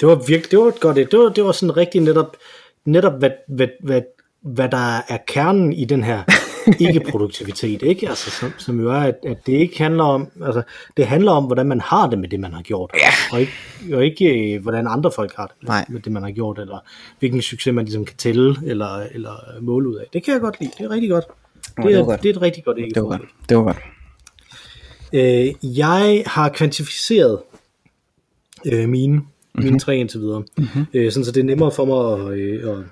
Det 0.00 0.08
var 0.08 0.14
virkelig, 0.14 0.50
det 0.50 0.58
var 0.58 0.68
et 0.68 0.80
godt 0.80 0.98
et. 0.98 1.10
Det 1.10 1.18
var, 1.18 1.28
det 1.28 1.44
var 1.44 1.52
sådan 1.52 1.76
rigtig 1.76 2.00
netop, 2.00 2.36
netop 2.84 3.18
hvad, 3.18 3.30
hvad, 3.48 3.68
hvad, 3.82 4.02
hvad 4.40 4.68
der 4.68 4.96
er 5.08 5.18
kernen 5.26 5.72
i 5.72 5.84
den 5.84 6.04
her 6.04 6.24
ikke-produktivitet, 6.80 7.82
ikke? 7.82 8.08
Altså, 8.08 8.30
som, 8.30 8.52
som 8.58 8.80
jo 8.80 8.90
er, 8.90 8.98
at, 9.00 9.14
at 9.26 9.46
det 9.46 9.52
ikke 9.52 9.78
handler 9.78 10.04
om, 10.04 10.28
altså, 10.44 10.62
det 10.96 11.06
handler 11.06 11.32
om, 11.32 11.44
hvordan 11.44 11.66
man 11.66 11.80
har 11.80 12.06
det 12.10 12.18
med 12.18 12.28
det, 12.28 12.40
man 12.40 12.52
har 12.52 12.62
gjort. 12.62 12.90
Ja. 12.94 13.08
Og 13.32 13.40
ikke, 13.40 13.52
og 13.96 14.04
ikke 14.04 14.54
øh, 14.54 14.62
hvordan 14.62 14.86
andre 14.88 15.12
folk 15.12 15.34
har 15.36 15.46
det 15.46 15.54
med, 15.62 15.68
Nej. 15.68 15.84
med 15.88 16.00
det, 16.00 16.12
man 16.12 16.22
har 16.22 16.30
gjort, 16.30 16.58
eller 16.58 16.78
hvilken 17.18 17.42
succes 17.42 17.74
man 17.74 17.84
ligesom 17.84 18.04
kan 18.04 18.16
tælle, 18.16 18.56
eller, 18.66 19.06
eller 19.12 19.60
måle 19.60 19.88
ud 19.88 19.94
af. 19.96 20.04
Det 20.12 20.24
kan 20.24 20.32
jeg 20.34 20.40
godt 20.40 20.60
lide. 20.60 20.72
Det 20.78 20.84
er 20.84 20.90
rigtig 20.90 21.10
godt. 21.10 21.24
Det, 21.76 21.84
det 21.84 21.94
er, 21.94 21.98
var 21.98 22.04
godt. 22.04 22.22
det 22.22 22.28
er 22.28 22.34
et 22.34 22.42
rigtig 22.42 22.64
godt 22.64 22.76
Det 22.76 22.82
var 22.82 22.86
ikke 22.86 23.00
godt. 23.00 23.22
Det 23.48 23.56
var 23.56 23.62
godt. 23.62 23.78
Øh, 25.12 25.78
jeg 25.78 26.22
har 26.26 26.48
kvantificeret 26.48 27.38
øh, 28.66 28.88
mine, 28.88 29.12
Mhm. 29.14 29.24
mm-hmm. 29.64 29.64
mine 29.72 29.78
tre 29.80 29.96
indtil 29.96 30.20
videre, 30.20 30.42
mm-hmm. 30.58 30.86
øh, 30.94 31.12
sådan 31.12 31.24
så 31.24 31.32
det 31.32 31.40
er 31.40 31.44
nemmere 31.44 31.70
for 31.70 31.84
mig 31.84 32.28
at, 32.32 32.38
øh, 32.38 32.70
at 32.70 32.84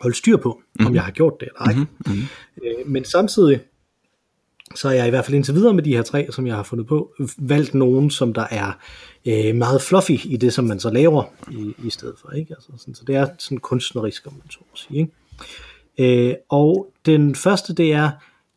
holde 0.00 0.16
styr 0.16 0.36
på, 0.36 0.48
Mhm. 0.48 0.62
mm-hmm. 0.74 0.86
om 0.86 0.94
jeg 0.94 1.02
har 1.02 1.10
gjort 1.10 1.34
det 1.40 1.48
eller 1.48 1.60
ej. 1.60 1.74
Mm-hmm. 1.74 2.22
Øh, 2.64 2.86
men 2.90 3.04
samtidig, 3.04 3.60
så 4.74 4.88
er 4.88 4.92
jeg 4.92 5.06
i 5.06 5.10
hvert 5.10 5.24
fald 5.24 5.34
indtil 5.34 5.54
videre 5.54 5.74
med 5.74 5.82
de 5.82 5.96
her 5.96 6.02
tre, 6.02 6.26
som 6.30 6.46
jeg 6.46 6.54
har 6.56 6.62
fundet 6.62 6.86
på, 6.86 7.14
valgt 7.38 7.74
nogen, 7.74 8.10
som 8.10 8.32
der 8.34 8.46
er 8.50 8.72
øh, 9.26 9.54
meget 9.54 9.82
fluffy 9.82 10.10
i 10.24 10.36
det, 10.36 10.52
som 10.52 10.64
man 10.64 10.80
så 10.80 10.90
laver 10.90 11.24
i, 11.50 11.74
i 11.84 11.90
stedet 11.90 12.14
for. 12.20 12.30
Ikke? 12.30 12.54
Altså, 12.54 12.68
sådan, 12.78 12.94
så 12.94 13.04
det 13.06 13.16
er 13.16 13.26
sådan 13.38 13.58
kunstnerisk, 13.58 14.26
om 14.26 14.32
man 14.32 14.50
så 14.50 14.58
må 14.60 14.76
sige. 14.76 14.98
Ikke? 15.98 16.28
Øh, 16.30 16.34
og 16.48 16.92
den 17.06 17.34
første, 17.34 17.74
det 17.74 17.92
er, 17.92 18.10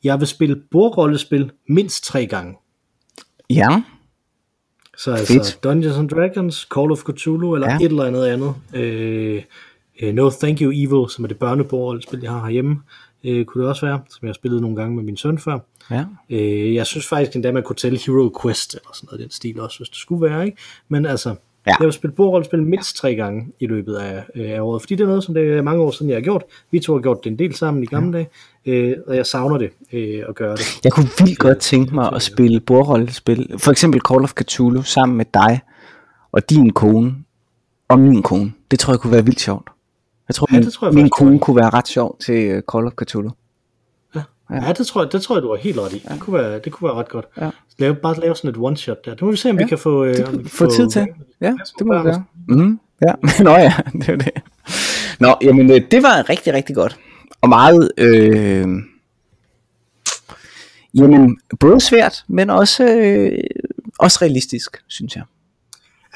jeg 0.03 0.19
vil 0.19 0.27
spille 0.27 0.55
bordrollespil 0.71 1.51
mindst 1.67 2.03
tre 2.03 2.25
gange. 2.25 2.55
Ja. 3.49 3.83
Så 4.97 5.11
altså 5.11 5.33
Fedt. 5.33 5.59
Dungeons 5.63 5.97
and 5.97 6.09
Dragons, 6.09 6.67
Call 6.75 6.91
of 6.91 7.01
Cthulhu, 7.09 7.53
eller 7.55 7.69
ja. 7.69 7.75
et 7.75 7.83
eller 7.83 8.03
andet 8.03 8.25
andet. 8.25 8.55
Øh, 8.73 9.43
øh, 10.01 10.13
no 10.13 10.29
Thank 10.29 10.61
You 10.61 10.71
Evil, 10.75 11.09
som 11.09 11.23
er 11.23 11.27
det 11.27 11.37
børnebordspil, 11.39 12.19
jeg 12.23 12.31
har 12.31 12.43
herhjemme, 12.43 12.81
øh, 13.23 13.45
kunne 13.45 13.61
det 13.61 13.69
også 13.69 13.85
være, 13.85 14.01
som 14.09 14.19
jeg 14.21 14.29
har 14.29 14.33
spillet 14.33 14.61
nogle 14.61 14.75
gange 14.75 14.95
med 14.95 15.03
min 15.03 15.17
søn 15.17 15.37
før. 15.39 15.59
Ja. 15.91 16.05
Øh, 16.29 16.75
jeg 16.75 16.85
synes 16.85 17.07
faktisk 17.07 17.35
endda, 17.35 17.51
man 17.51 17.63
kunne 17.63 17.75
tælle 17.75 17.99
Hero 18.05 18.39
Quest, 18.41 18.73
eller 18.73 18.89
sådan 18.93 19.07
noget 19.07 19.19
i 19.19 19.23
den 19.23 19.31
stil 19.31 19.59
også, 19.59 19.79
hvis 19.79 19.89
det 19.89 19.97
skulle 19.97 20.21
være, 20.29 20.45
ikke? 20.45 20.57
Men 20.89 21.05
altså, 21.05 21.35
Ja. 21.65 21.71
ja. 21.71 21.75
jeg 21.79 21.85
har 21.85 21.91
spillet 21.91 22.15
bordrollespil 22.15 22.63
mindst 22.63 22.95
tre 22.95 23.15
gange 23.15 23.47
i 23.59 23.67
løbet 23.67 23.95
af, 23.95 24.23
øh, 24.35 24.51
af 24.51 24.61
året, 24.61 24.81
fordi 24.81 24.95
det 24.95 25.03
er 25.03 25.07
noget, 25.07 25.23
som 25.23 25.33
det 25.33 25.57
er 25.57 25.61
mange 25.61 25.83
år 25.83 25.91
siden, 25.91 26.09
jeg 26.09 26.15
har 26.15 26.21
gjort. 26.21 26.43
Vi 26.71 26.79
to 26.79 26.93
har 26.93 26.99
gjort 27.01 27.23
det 27.23 27.29
en 27.29 27.39
del 27.39 27.55
sammen 27.55 27.83
i 27.83 27.85
gamle 27.85 28.13
dage, 28.13 28.27
øh, 28.65 28.97
og 29.07 29.15
jeg 29.15 29.25
savner 29.25 29.57
det 29.57 29.69
øh, 29.93 30.23
at 30.29 30.35
gøre 30.35 30.55
det. 30.55 30.79
Jeg 30.83 30.91
kunne 30.91 31.07
vildt 31.19 31.39
godt 31.39 31.57
tænke 31.57 31.95
mig 31.95 32.13
at 32.13 32.21
spille 32.21 32.59
bordrollespil. 32.59 33.55
For 33.57 33.71
eksempel 33.71 34.01
Call 34.09 34.23
of 34.23 34.33
Cthulhu 34.41 34.81
sammen 34.81 35.17
med 35.17 35.25
dig 35.33 35.59
og 36.31 36.49
din 36.49 36.69
kone 36.69 37.15
og 37.87 37.99
min 37.99 38.23
kone. 38.23 38.53
Det 38.71 38.79
tror 38.79 38.93
jeg 38.93 38.99
kunne 38.99 39.13
være 39.13 39.25
vildt 39.25 39.39
sjovt. 39.41 39.69
Jeg 40.27 40.35
tror, 40.35 40.47
Ja, 40.51 40.55
min, 40.57 40.65
det 40.65 40.73
tror 40.73 40.87
jeg 40.87 40.93
min 40.93 41.09
kone 41.09 41.33
det 41.33 41.41
kunne 41.41 41.55
være 41.55 41.69
ret 41.69 41.87
sjov 41.87 42.17
til 42.19 42.35
øh, 42.35 42.63
Call 42.71 42.87
of 42.87 42.93
Cthulhu. 43.01 43.31
Ja, 44.51 44.73
det 44.77 44.87
tror 44.87 45.03
jeg, 45.03 45.11
det 45.11 45.21
tror 45.21 45.35
jeg, 45.35 45.43
du 45.43 45.49
har 45.49 45.55
helt 45.55 45.79
ret 45.79 45.93
i. 45.93 46.03
Det 46.09 46.19
kunne 46.19 46.39
være, 46.39 46.59
det 46.59 46.71
kunne 46.71 46.87
være 46.87 46.97
ret 46.97 47.09
godt. 47.09 47.25
Ja. 47.41 47.49
Lave, 47.77 47.95
bare 47.95 48.19
lave 48.19 48.35
sådan 48.35 48.49
et 48.49 48.55
one-shot 48.57 49.01
der. 49.05 49.11
Det 49.11 49.21
må 49.21 49.31
vi 49.31 49.37
se, 49.37 49.49
om 49.49 49.57
Ja, 49.57 49.63
vi 49.63 49.69
kan 49.69 49.77
få, 49.77 50.03
øh, 50.03 50.15
om 50.27 50.37
vi 50.37 50.43
kan 50.43 50.49
Få 50.49 50.69
tid 50.69 50.89
til. 50.89 51.07
Ja, 51.41 51.53
det 51.79 51.87
må 51.87 51.97
vi 51.97 52.03
gøre. 52.03 52.23
Mm, 52.47 52.79
ja, 53.01 53.13
nå 53.43 53.51
ja, 53.51 53.73
det 53.93 54.09
er 54.09 54.15
det. 54.15 54.31
Nå, 55.19 55.35
jamen 55.41 55.71
øh, 55.71 55.81
det 55.91 56.03
var 56.03 56.29
rigtig, 56.29 56.53
rigtig 56.53 56.75
godt. 56.75 56.97
Og 57.41 57.49
meget, 57.49 57.91
øh, 57.97 58.67
jamen 60.95 61.37
både 61.59 61.81
svært, 61.81 62.23
men 62.27 62.49
også, 62.49 62.83
øh, 62.85 63.39
også 63.99 64.19
realistisk, 64.21 64.83
synes 64.87 65.15
jeg. 65.15 65.23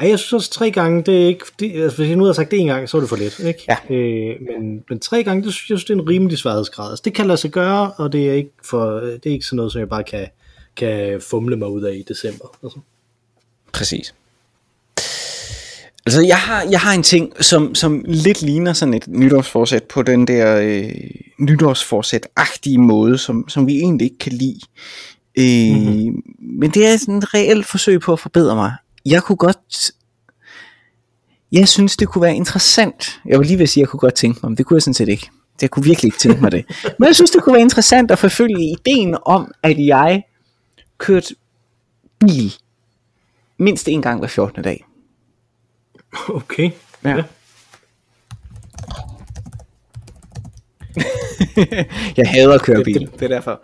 Ja, 0.02 0.08
jeg 0.08 0.20
synes 0.20 0.34
også 0.34 0.52
tre 0.52 0.72
gange, 0.72 1.04
det 1.04 1.24
er 1.24 1.28
ikke, 1.28 1.45
det, 1.60 1.84
altså, 1.84 1.98
hvis 1.98 2.10
jeg 2.10 2.18
nu 2.18 2.24
havde 2.24 2.36
sagt 2.36 2.52
det 2.52 2.60
en 2.60 2.68
gang, 2.68 2.89
så 2.89 2.98
er 2.98 3.02
det 3.02 3.10
for 3.10 3.16
lidt, 3.16 3.39
ikke? 3.39 3.64
Ja. 3.70 3.95
Øh, 3.95 4.36
men, 4.41 4.84
men 4.89 5.00
tre 5.00 5.24
gange, 5.24 5.43
det 5.43 5.54
synes 5.54 5.70
jeg, 5.70 5.78
synes, 5.78 5.86
det 5.86 5.93
er 5.98 6.02
en 6.02 6.10
rimelig 6.10 6.38
sværhedsgrad. 6.38 6.89
Altså, 6.89 7.02
det 7.06 7.14
kan 7.14 7.28
lade 7.28 7.38
sig 7.38 7.52
gøre, 7.52 7.91
og 7.91 8.14
det 8.14 8.30
er 8.30 8.34
ikke, 8.34 8.52
for, 8.66 8.91
det 9.00 9.26
er 9.26 9.32
ikke 9.32 9.45
sådan 9.45 9.56
noget, 9.56 9.72
som 9.72 9.80
jeg 9.80 9.89
bare 9.89 10.04
kan, 10.04 10.28
kan 10.76 11.22
fumle 11.22 11.56
mig 11.56 11.68
ud 11.68 11.82
af 11.82 11.95
i 11.95 12.04
december. 12.08 12.58
Altså. 12.64 12.80
Præcis. 13.74 14.14
Altså, 16.06 16.22
jeg 16.22 16.38
har, 16.38 16.68
jeg 16.72 16.80
har 16.80 16.93
en 16.93 17.04
ting, 17.04 17.43
som, 17.43 17.76
som 17.76 18.04
lidt 18.08 18.41
ligner 18.41 18.74
sådan 18.74 18.93
et 18.93 19.08
nytårsforsæt 19.08 19.84
på 19.84 20.02
den 20.02 20.28
der 20.28 20.60
øh, 20.62 20.91
nytårsforsæt-agtige 21.39 22.78
måde, 22.78 23.18
som, 23.18 23.50
som 23.50 23.68
vi 23.68 23.78
egentlig 23.78 24.06
ikke 24.06 24.18
kan 24.18 24.34
lide. 24.34 24.60
Øh, 25.39 25.76
mm-hmm. 25.76 26.24
Men 26.39 26.72
det 26.72 26.88
er 26.88 26.98
sådan 26.98 27.16
et 27.16 27.34
reelt 27.34 27.66
forsøg 27.66 28.00
på 28.00 28.14
at 28.14 28.20
forbedre 28.20 28.56
mig. 28.56 28.74
Jeg 29.10 29.24
kunne 29.24 29.36
godt... 29.36 29.91
Jeg 31.51 31.68
synes, 31.68 31.97
det 31.97 32.08
kunne 32.08 32.22
være 32.22 32.36
interessant. 32.36 33.22
Jeg 33.26 33.39
vil 33.39 33.47
lige 33.47 33.58
vil 33.58 33.68
sige, 33.68 33.82
at 33.82 33.86
jeg 33.86 33.89
kunne 33.89 33.99
godt 33.99 34.14
tænke 34.14 34.39
mig, 34.43 34.51
men 34.51 34.58
det 34.58 34.66
kunne 34.66 34.76
jeg 34.76 34.82
sådan 34.82 34.93
set 34.93 35.10
ikke. 35.10 35.30
Jeg 35.62 35.70
kunne 35.70 35.86
virkelig 35.86 36.08
ikke 36.08 36.18
tænke 36.18 36.41
mig 36.41 36.51
det. 36.51 36.66
Men 36.99 37.08
jeg 37.08 37.16
synes, 37.16 37.32
det 37.32 37.43
kunne 37.43 37.53
være 37.53 37.62
interessant 37.62 38.12
at 38.12 38.20
forfølge 38.20 38.72
ideen 38.72 39.18
om, 39.26 39.51
at 39.64 39.86
jeg 39.86 40.24
kørte 40.97 41.36
bil 42.20 42.53
mindst 43.58 43.88
en 43.88 44.01
gang 44.01 44.20
hver 44.20 44.28
14. 44.28 44.64
dag. 44.64 44.86
Okay. 46.30 46.72
Ja. 47.03 47.16
jeg 52.18 52.30
hader 52.30 52.53
at 52.53 52.62
køre 52.62 52.84
bil. 52.84 53.10
Det 53.14 53.22
er 53.22 53.28
derfor. 53.28 53.62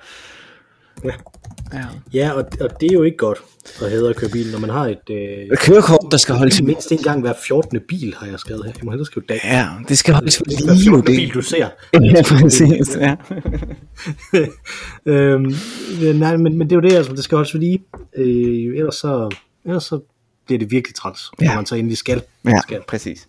Ja. 1.03 1.11
Ja. 1.73 1.85
Ja, 2.13 2.31
og, 2.31 2.45
og 2.61 2.81
det 2.81 2.89
er 2.89 2.93
jo 2.93 3.03
ikke 3.03 3.17
godt 3.17 3.41
at 3.81 3.91
hedde 3.91 4.09
at 4.09 4.15
køre 4.15 4.29
bil, 4.29 4.51
når 4.51 4.59
man 4.59 4.69
har 4.69 4.87
et... 4.87 5.09
Øh, 5.09 5.57
Kørekort, 5.57 6.11
der 6.11 6.17
skal 6.17 6.35
holdes 6.35 6.61
mindst 6.61 6.91
en 6.91 6.97
gang 6.97 7.21
hver 7.21 7.33
14. 7.47 7.79
bil, 7.87 8.15
har 8.17 8.27
jeg 8.27 8.39
skrevet 8.39 8.65
her. 8.65 8.71
Jeg 8.75 8.85
må 8.85 8.91
hellere 8.91 9.05
skrive 9.05 9.25
dag. 9.29 9.39
Ja, 9.43 9.67
det 9.89 9.97
skal 9.97 10.13
holdes 10.13 10.37
Hver 10.37 10.73
lige 10.73 10.83
14. 10.83 11.07
det. 11.07 11.15
bil, 11.15 11.33
du 11.33 11.41
ser. 11.41 11.67
Ja, 12.01 12.21
præcis. 12.21 12.97
Ja. 12.97 13.15
øhm, 15.11 15.53
nej, 16.15 16.37
men, 16.37 16.57
men 16.57 16.69
det 16.69 16.71
er 16.71 16.75
jo 16.75 16.81
det, 16.81 16.93
altså, 16.93 17.13
det 17.13 17.23
skal 17.23 17.35
holdes 17.35 17.53
ved 17.53 17.61
lige. 17.61 17.83
Øh, 18.15 18.77
ellers, 18.77 18.95
så, 18.95 19.35
ellers 19.65 19.83
så 19.83 19.99
bliver 20.45 20.59
det 20.59 20.71
virkelig 20.71 20.95
træls, 20.95 21.31
ja. 21.41 21.45
Når 21.47 21.55
man 21.55 21.65
så 21.65 21.75
endelig 21.75 21.97
skal. 21.97 22.21
ja, 22.45 22.61
skal. 22.61 22.81
præcis. 22.87 23.27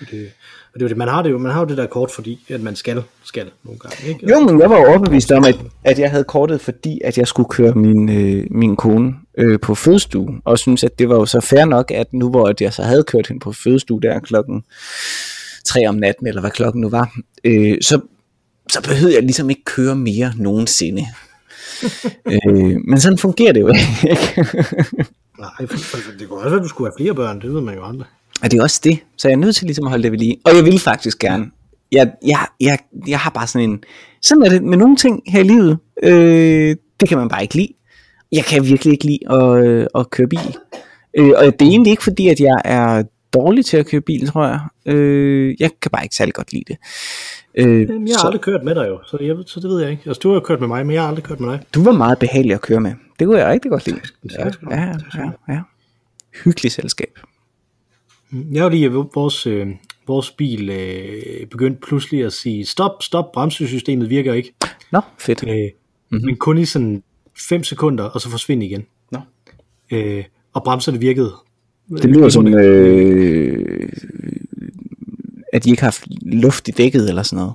Det, 0.00 0.30
og 0.74 0.80
det 0.80 0.82
er 0.82 0.84
jo 0.84 0.88
det, 0.88 0.96
man 0.96 1.08
har 1.08 1.22
det 1.22 1.30
jo, 1.30 1.38
man 1.38 1.52
har 1.52 1.60
jo 1.60 1.66
det 1.66 1.76
der 1.76 1.86
kort, 1.86 2.10
fordi 2.10 2.46
at 2.48 2.60
man 2.60 2.76
skal, 2.76 3.02
skal 3.24 3.50
nogle 3.64 3.78
gange. 3.78 4.08
Ikke? 4.08 4.30
Jo, 4.30 4.40
men 4.40 4.60
jeg 4.60 4.70
var 4.70 4.80
jo 4.80 4.86
overbevist 4.88 5.32
om, 5.32 5.44
at, 5.44 5.56
at 5.84 5.98
jeg 5.98 6.10
havde 6.10 6.24
kortet, 6.24 6.60
fordi 6.60 7.00
at 7.04 7.18
jeg 7.18 7.28
skulle 7.28 7.48
køre 7.48 7.74
min, 7.74 8.08
øh, 8.08 8.46
min 8.50 8.76
kone 8.76 9.14
øh, 9.38 9.60
på 9.60 9.74
fødestue, 9.74 10.40
og 10.44 10.58
synes 10.58 10.84
at 10.84 10.98
det 10.98 11.08
var 11.08 11.14
jo 11.14 11.26
så 11.26 11.40
fair 11.40 11.64
nok, 11.64 11.90
at 11.90 12.12
nu 12.12 12.30
hvor 12.30 12.54
jeg 12.60 12.72
så 12.72 12.82
havde 12.82 13.02
kørt 13.02 13.26
hende 13.26 13.40
på 13.40 13.52
fødestue 13.52 14.00
der 14.00 14.18
klokken 14.18 14.64
3 15.64 15.88
om 15.88 15.94
natten, 15.94 16.26
eller 16.26 16.40
hvad 16.40 16.50
klokken 16.50 16.80
nu 16.80 16.88
var, 16.88 17.16
øh, 17.44 17.76
så, 17.80 18.00
så 18.72 18.82
behøvede 18.82 19.14
jeg 19.14 19.22
ligesom 19.22 19.50
ikke 19.50 19.64
køre 19.64 19.96
mere 19.96 20.32
nogensinde. 20.36 21.06
øh, 22.32 22.76
men 22.88 23.00
sådan 23.00 23.18
fungerer 23.18 23.52
det 23.52 23.60
jo 23.60 23.68
ikke. 23.68 23.82
Nej, 25.38 25.66
for, 25.66 25.78
for, 25.78 25.98
det 26.18 26.28
kunne 26.28 26.38
også 26.38 26.48
være, 26.48 26.58
at 26.58 26.62
du 26.62 26.68
skulle 26.68 26.90
have 26.90 26.96
flere 26.96 27.14
børn, 27.14 27.40
det 27.40 27.54
ved 27.54 27.60
man 27.60 27.74
jo 27.74 27.86
aldrig. 27.86 28.06
Og 28.42 28.50
det 28.50 28.58
er 28.58 28.62
også 28.62 28.80
det, 28.84 28.98
så 29.16 29.28
jeg 29.28 29.32
er 29.34 29.38
nødt 29.38 29.56
til 29.56 29.66
ligesom 29.66 29.84
at 29.84 29.90
holde 29.90 30.02
det 30.02 30.12
ved 30.12 30.18
lige. 30.18 30.36
Og 30.44 30.56
jeg 30.56 30.64
vil 30.64 30.78
faktisk 30.80 31.18
gerne. 31.18 31.50
Jeg, 31.92 32.12
jeg, 32.26 32.46
jeg, 32.60 32.78
jeg 33.08 33.18
har 33.18 33.30
bare 33.30 33.46
sådan 33.46 33.70
en... 33.70 33.82
Sådan 34.22 34.42
er 34.42 34.48
det 34.48 34.62
med 34.62 34.76
nogle 34.78 34.96
ting 34.96 35.22
her 35.26 35.40
i 35.40 35.42
livet. 35.42 35.78
Øh, 36.02 36.76
det 37.00 37.08
kan 37.08 37.18
man 37.18 37.28
bare 37.28 37.42
ikke 37.42 37.54
lide. 37.54 37.72
Jeg 38.32 38.44
kan 38.44 38.64
virkelig 38.64 38.92
ikke 38.92 39.04
lide 39.04 39.18
at, 39.32 39.64
øh, 39.66 39.86
at 39.94 40.10
køre 40.10 40.28
bil. 40.28 40.56
Øh, 41.18 41.32
og 41.36 41.44
det 41.44 41.62
er 41.62 41.70
egentlig 41.70 41.90
ikke 41.90 42.02
fordi, 42.04 42.28
at 42.28 42.40
jeg 42.40 42.56
er 42.64 43.02
dårlig 43.34 43.64
til 43.64 43.76
at 43.76 43.86
køre 43.86 44.00
bil, 44.00 44.26
tror 44.26 44.46
jeg. 44.46 44.60
Øh, 44.86 45.56
jeg 45.60 45.70
kan 45.82 45.90
bare 45.90 46.02
ikke 46.04 46.16
særlig 46.16 46.34
godt 46.34 46.52
lide 46.52 46.64
det. 46.68 46.76
Øh, 47.54 47.80
Jamen, 47.80 48.08
jeg 48.08 48.14
har 48.14 48.20
så 48.20 48.26
aldrig 48.26 48.40
kørt 48.40 48.64
med 48.64 48.74
dig 48.74 48.88
jo, 48.88 48.98
så, 49.06 49.16
jeg, 49.20 49.36
så 49.46 49.60
det 49.60 49.70
ved 49.70 49.80
jeg 49.80 49.90
ikke. 49.90 50.02
Altså, 50.06 50.20
du 50.20 50.28
har 50.28 50.34
jo 50.34 50.40
kørt 50.40 50.60
med 50.60 50.68
mig, 50.68 50.86
men 50.86 50.94
jeg 50.94 51.02
har 51.02 51.08
aldrig 51.08 51.24
kørt 51.24 51.40
med 51.40 51.48
dig. 51.50 51.60
du 51.74 51.82
var 51.82 51.92
meget 51.92 52.18
behagelig 52.18 52.54
at 52.54 52.60
køre 52.60 52.80
med. 52.80 52.92
Det 53.18 53.26
kunne 53.26 53.38
jeg 53.38 53.48
rigtig 53.48 53.70
godt 53.70 53.86
lide. 53.86 54.00
Ja, 54.38 54.44
ja, 54.70 54.94
ja, 55.14 55.30
ja. 55.48 55.60
Hyggeligt 56.44 56.74
selskab. 56.74 57.18
Jeg 58.32 58.62
har 58.62 58.68
lige, 58.68 58.86
at 58.86 58.92
vores, 58.92 59.46
øh, 59.46 59.66
vores 60.06 60.30
bil 60.30 60.70
øh, 60.70 61.46
begyndte 61.46 61.80
pludselig 61.80 62.24
at 62.24 62.32
sige, 62.32 62.66
stop, 62.66 63.02
stop, 63.02 63.32
bremsesystemet 63.32 64.10
virker 64.10 64.32
ikke. 64.32 64.54
Nå, 64.92 65.00
fedt. 65.18 65.44
Øh, 65.48 65.54
mm-hmm. 65.54 66.26
Men 66.26 66.36
kun 66.36 66.58
i 66.58 66.64
sådan 66.64 67.02
5 67.48 67.64
sekunder, 67.64 68.04
og 68.04 68.20
så 68.20 68.30
forsvinde 68.30 68.66
igen. 68.66 68.86
Nå. 69.12 69.18
Øh, 69.92 70.24
og 70.52 70.62
bremserne 70.64 70.98
virkede. 70.98 71.32
Det 71.90 72.04
lyder 72.04 72.28
som, 72.28 72.46
øh, 72.46 73.88
at 75.52 75.64
de 75.64 75.70
ikke 75.70 75.82
har 75.82 75.86
haft 75.86 76.06
luft 76.22 76.68
i 76.68 76.70
dækket 76.70 77.08
eller 77.08 77.22
sådan 77.22 77.36
noget. 77.36 77.54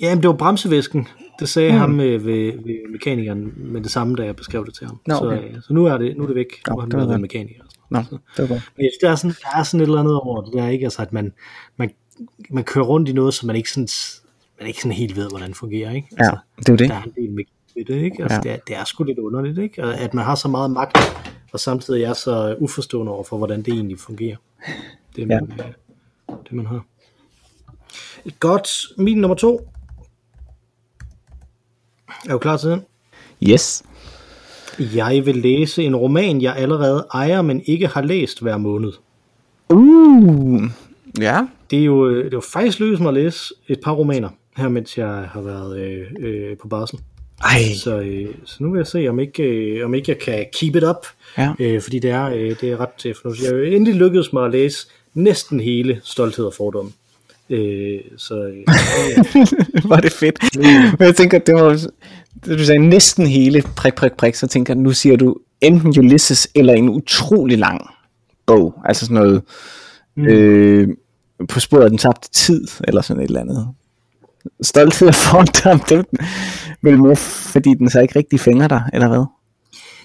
Jamen, 0.00 0.22
det 0.22 0.28
var 0.28 0.36
bremsevæsken. 0.36 1.08
Det 1.40 1.48
sagde 1.48 1.72
mm. 1.72 1.78
ham 1.78 2.00
øh, 2.00 2.26
ved, 2.26 2.52
ved 2.52 2.92
mekanikeren 2.92 3.52
med 3.56 3.80
det 3.80 3.90
samme, 3.90 4.16
da 4.16 4.24
jeg 4.24 4.36
beskrev 4.36 4.66
det 4.66 4.74
til 4.74 4.86
ham. 4.86 5.00
Nå, 5.06 5.14
så, 5.14 5.24
okay. 5.24 5.48
øh, 5.48 5.62
så 5.62 5.72
nu 5.72 5.84
er 5.86 5.98
det, 5.98 6.16
nu 6.16 6.22
er 6.22 6.26
det 6.26 6.36
væk. 6.36 6.46
Nå, 6.68 6.74
nu 6.74 6.80
har 6.80 6.88
han 6.90 7.00
var 7.00 7.06
været 7.06 7.20
mekaniker. 7.20 7.62
Nå, 7.90 7.98
det 7.98 8.18
var 8.38 8.46
godt. 8.46 8.70
Men 8.76 8.84
jeg 8.84 8.90
synes, 8.92 8.98
der 9.00 9.10
er, 9.10 9.14
sådan, 9.16 9.30
der 9.42 9.58
er 9.58 9.62
sådan 9.62 9.80
et 9.80 9.86
eller 9.86 10.00
andet 10.00 10.14
over 10.20 10.42
det. 10.42 10.52
Der 10.52 10.62
er 10.64 10.68
ikke, 10.68 10.84
altså, 10.86 11.02
at 11.02 11.12
man, 11.12 11.32
man, 11.76 11.90
man 12.50 12.64
kører 12.64 12.84
rundt 12.84 13.08
i 13.08 13.12
noget, 13.12 13.34
som 13.34 13.46
man 13.46 13.56
ikke 13.56 13.70
sådan, 13.70 13.88
man 14.58 14.68
ikke 14.68 14.80
sådan 14.80 14.92
helt 14.92 15.16
ved, 15.16 15.28
hvordan 15.30 15.54
fungerer. 15.54 15.90
Ikke? 15.92 16.08
Ja, 16.18 16.24
Altså, 16.24 16.38
det 16.58 16.68
er 16.68 16.72
jo 16.72 16.76
det. 16.76 16.88
der 16.88 16.94
er 16.94 17.02
en 17.02 17.12
del 17.16 17.46
ved 17.76 17.84
det, 17.84 18.04
ikke? 18.04 18.22
Altså, 18.22 18.36
Ja. 18.36 18.40
det, 18.42 18.50
er, 18.50 18.56
det 18.66 18.76
er 18.76 18.84
sgu 18.84 19.04
lidt 19.04 19.18
underligt, 19.18 19.58
ikke? 19.58 19.84
Og 19.84 19.98
At 19.98 20.14
man 20.14 20.24
har 20.24 20.34
så 20.34 20.48
meget 20.48 20.70
magt, 20.70 20.98
og 21.52 21.60
samtidig 21.60 22.02
er 22.02 22.12
så 22.12 22.56
uforstående 22.60 23.12
over 23.12 23.24
for, 23.24 23.36
hvordan 23.38 23.62
det 23.62 23.74
egentlig 23.74 23.98
fungerer. 23.98 24.36
Det, 25.16 25.28
man, 25.28 25.52
ja. 25.58 25.64
det 26.44 26.52
man 26.52 26.66
har. 26.66 26.84
Godt. 28.40 28.68
Min 28.98 29.18
nummer 29.18 29.34
to. 29.34 29.68
Er 32.28 32.32
du 32.32 32.38
klar 32.38 32.56
til 32.56 32.70
den? 32.70 32.84
Yes. 33.42 33.82
Jeg 34.94 35.26
vil 35.26 35.36
læse 35.36 35.82
en 35.82 35.96
roman, 35.96 36.42
jeg 36.42 36.56
allerede 36.56 37.06
ejer, 37.14 37.42
men 37.42 37.62
ikke 37.66 37.86
har 37.86 38.02
læst 38.02 38.42
hver 38.42 38.56
måned. 38.56 38.92
Uh, 39.68 40.62
ja. 41.20 41.46
Det 41.70 41.78
er 41.78 41.84
jo, 41.84 42.08
øh, 42.08 42.16
det 42.16 42.32
er 42.32 42.36
jo 42.36 42.42
faktisk 42.52 42.80
lykkedes 42.80 43.00
mig 43.00 43.08
at 43.08 43.14
læse 43.14 43.54
et 43.68 43.80
par 43.84 43.92
romaner, 43.92 44.28
her 44.56 44.68
mens 44.68 44.98
jeg 44.98 45.28
har 45.32 45.40
været 45.40 45.78
øh, 45.80 46.06
øh, 46.20 46.56
på 46.56 46.68
barsel. 46.68 46.98
Ej, 47.44 47.62
Så, 47.76 47.98
øh, 47.98 48.28
så 48.44 48.56
nu 48.60 48.70
vil 48.70 48.78
jeg 48.78 48.86
se, 48.86 49.08
om 49.08 49.20
ikke, 49.20 49.42
øh, 49.42 49.84
om 49.84 49.94
ikke 49.94 50.10
jeg 50.10 50.18
kan 50.18 50.46
keep 50.52 50.76
it 50.76 50.84
up. 50.84 51.06
Ja. 51.38 51.52
Øh, 51.58 51.82
fordi 51.82 51.98
det 51.98 52.10
er, 52.10 52.24
øh, 52.24 52.56
det 52.60 52.62
er 52.62 52.80
ret 52.80 53.06
øh, 53.06 53.14
fornuftigt. 53.22 53.50
Jeg 53.50 53.56
har 53.56 53.64
jo 53.64 53.72
endelig 53.72 53.94
lykkedes 53.94 54.32
mig 54.32 54.44
at 54.44 54.50
læse 54.50 54.86
næsten 55.14 55.60
hele 55.60 56.00
Stolthed 56.04 56.44
og 56.44 56.54
Fordom. 56.54 56.92
Øh, 57.50 58.00
så 58.16 58.34
øh, 58.34 58.64
var 59.90 60.00
det 60.00 60.12
fedt. 60.12 60.56
Men 60.98 61.06
jeg 61.06 61.16
tænker, 61.16 61.38
det 61.38 61.54
var, 61.54 61.80
det 62.44 62.58
du 62.58 62.64
sagde 62.64 62.88
næsten 62.88 63.26
hele 63.26 63.62
prik, 63.76 63.94
prik, 63.94 64.12
prik, 64.12 64.34
så 64.34 64.46
tænker 64.46 64.74
jeg, 64.74 64.82
nu 64.82 64.92
siger 64.92 65.16
du 65.16 65.36
enten 65.60 65.98
Ulysses 65.98 66.48
eller 66.54 66.72
en 66.72 66.88
utrolig 66.88 67.58
lang 67.58 67.80
bog. 68.46 68.74
Altså 68.84 69.06
sådan 69.06 69.14
noget 69.14 69.42
mm. 70.16 70.24
øh, 70.26 70.88
på 71.48 71.60
sporet 71.60 71.84
af 71.84 71.90
den 71.90 71.98
tabte 71.98 72.30
tid, 72.30 72.66
eller 72.84 73.02
sådan 73.02 73.22
et 73.22 73.26
eller 73.26 73.40
andet. 73.40 73.68
Stolthed 74.62 75.08
og 75.08 75.14
fordom, 75.14 75.80
det 75.80 76.06
vel 76.82 76.98
mere, 76.98 77.16
fordi 77.16 77.74
den 77.74 77.90
så 77.90 78.00
ikke 78.00 78.18
rigtig 78.18 78.40
fænger 78.40 78.68
dig, 78.68 78.82
eller 78.92 79.08
hvad? 79.08 79.24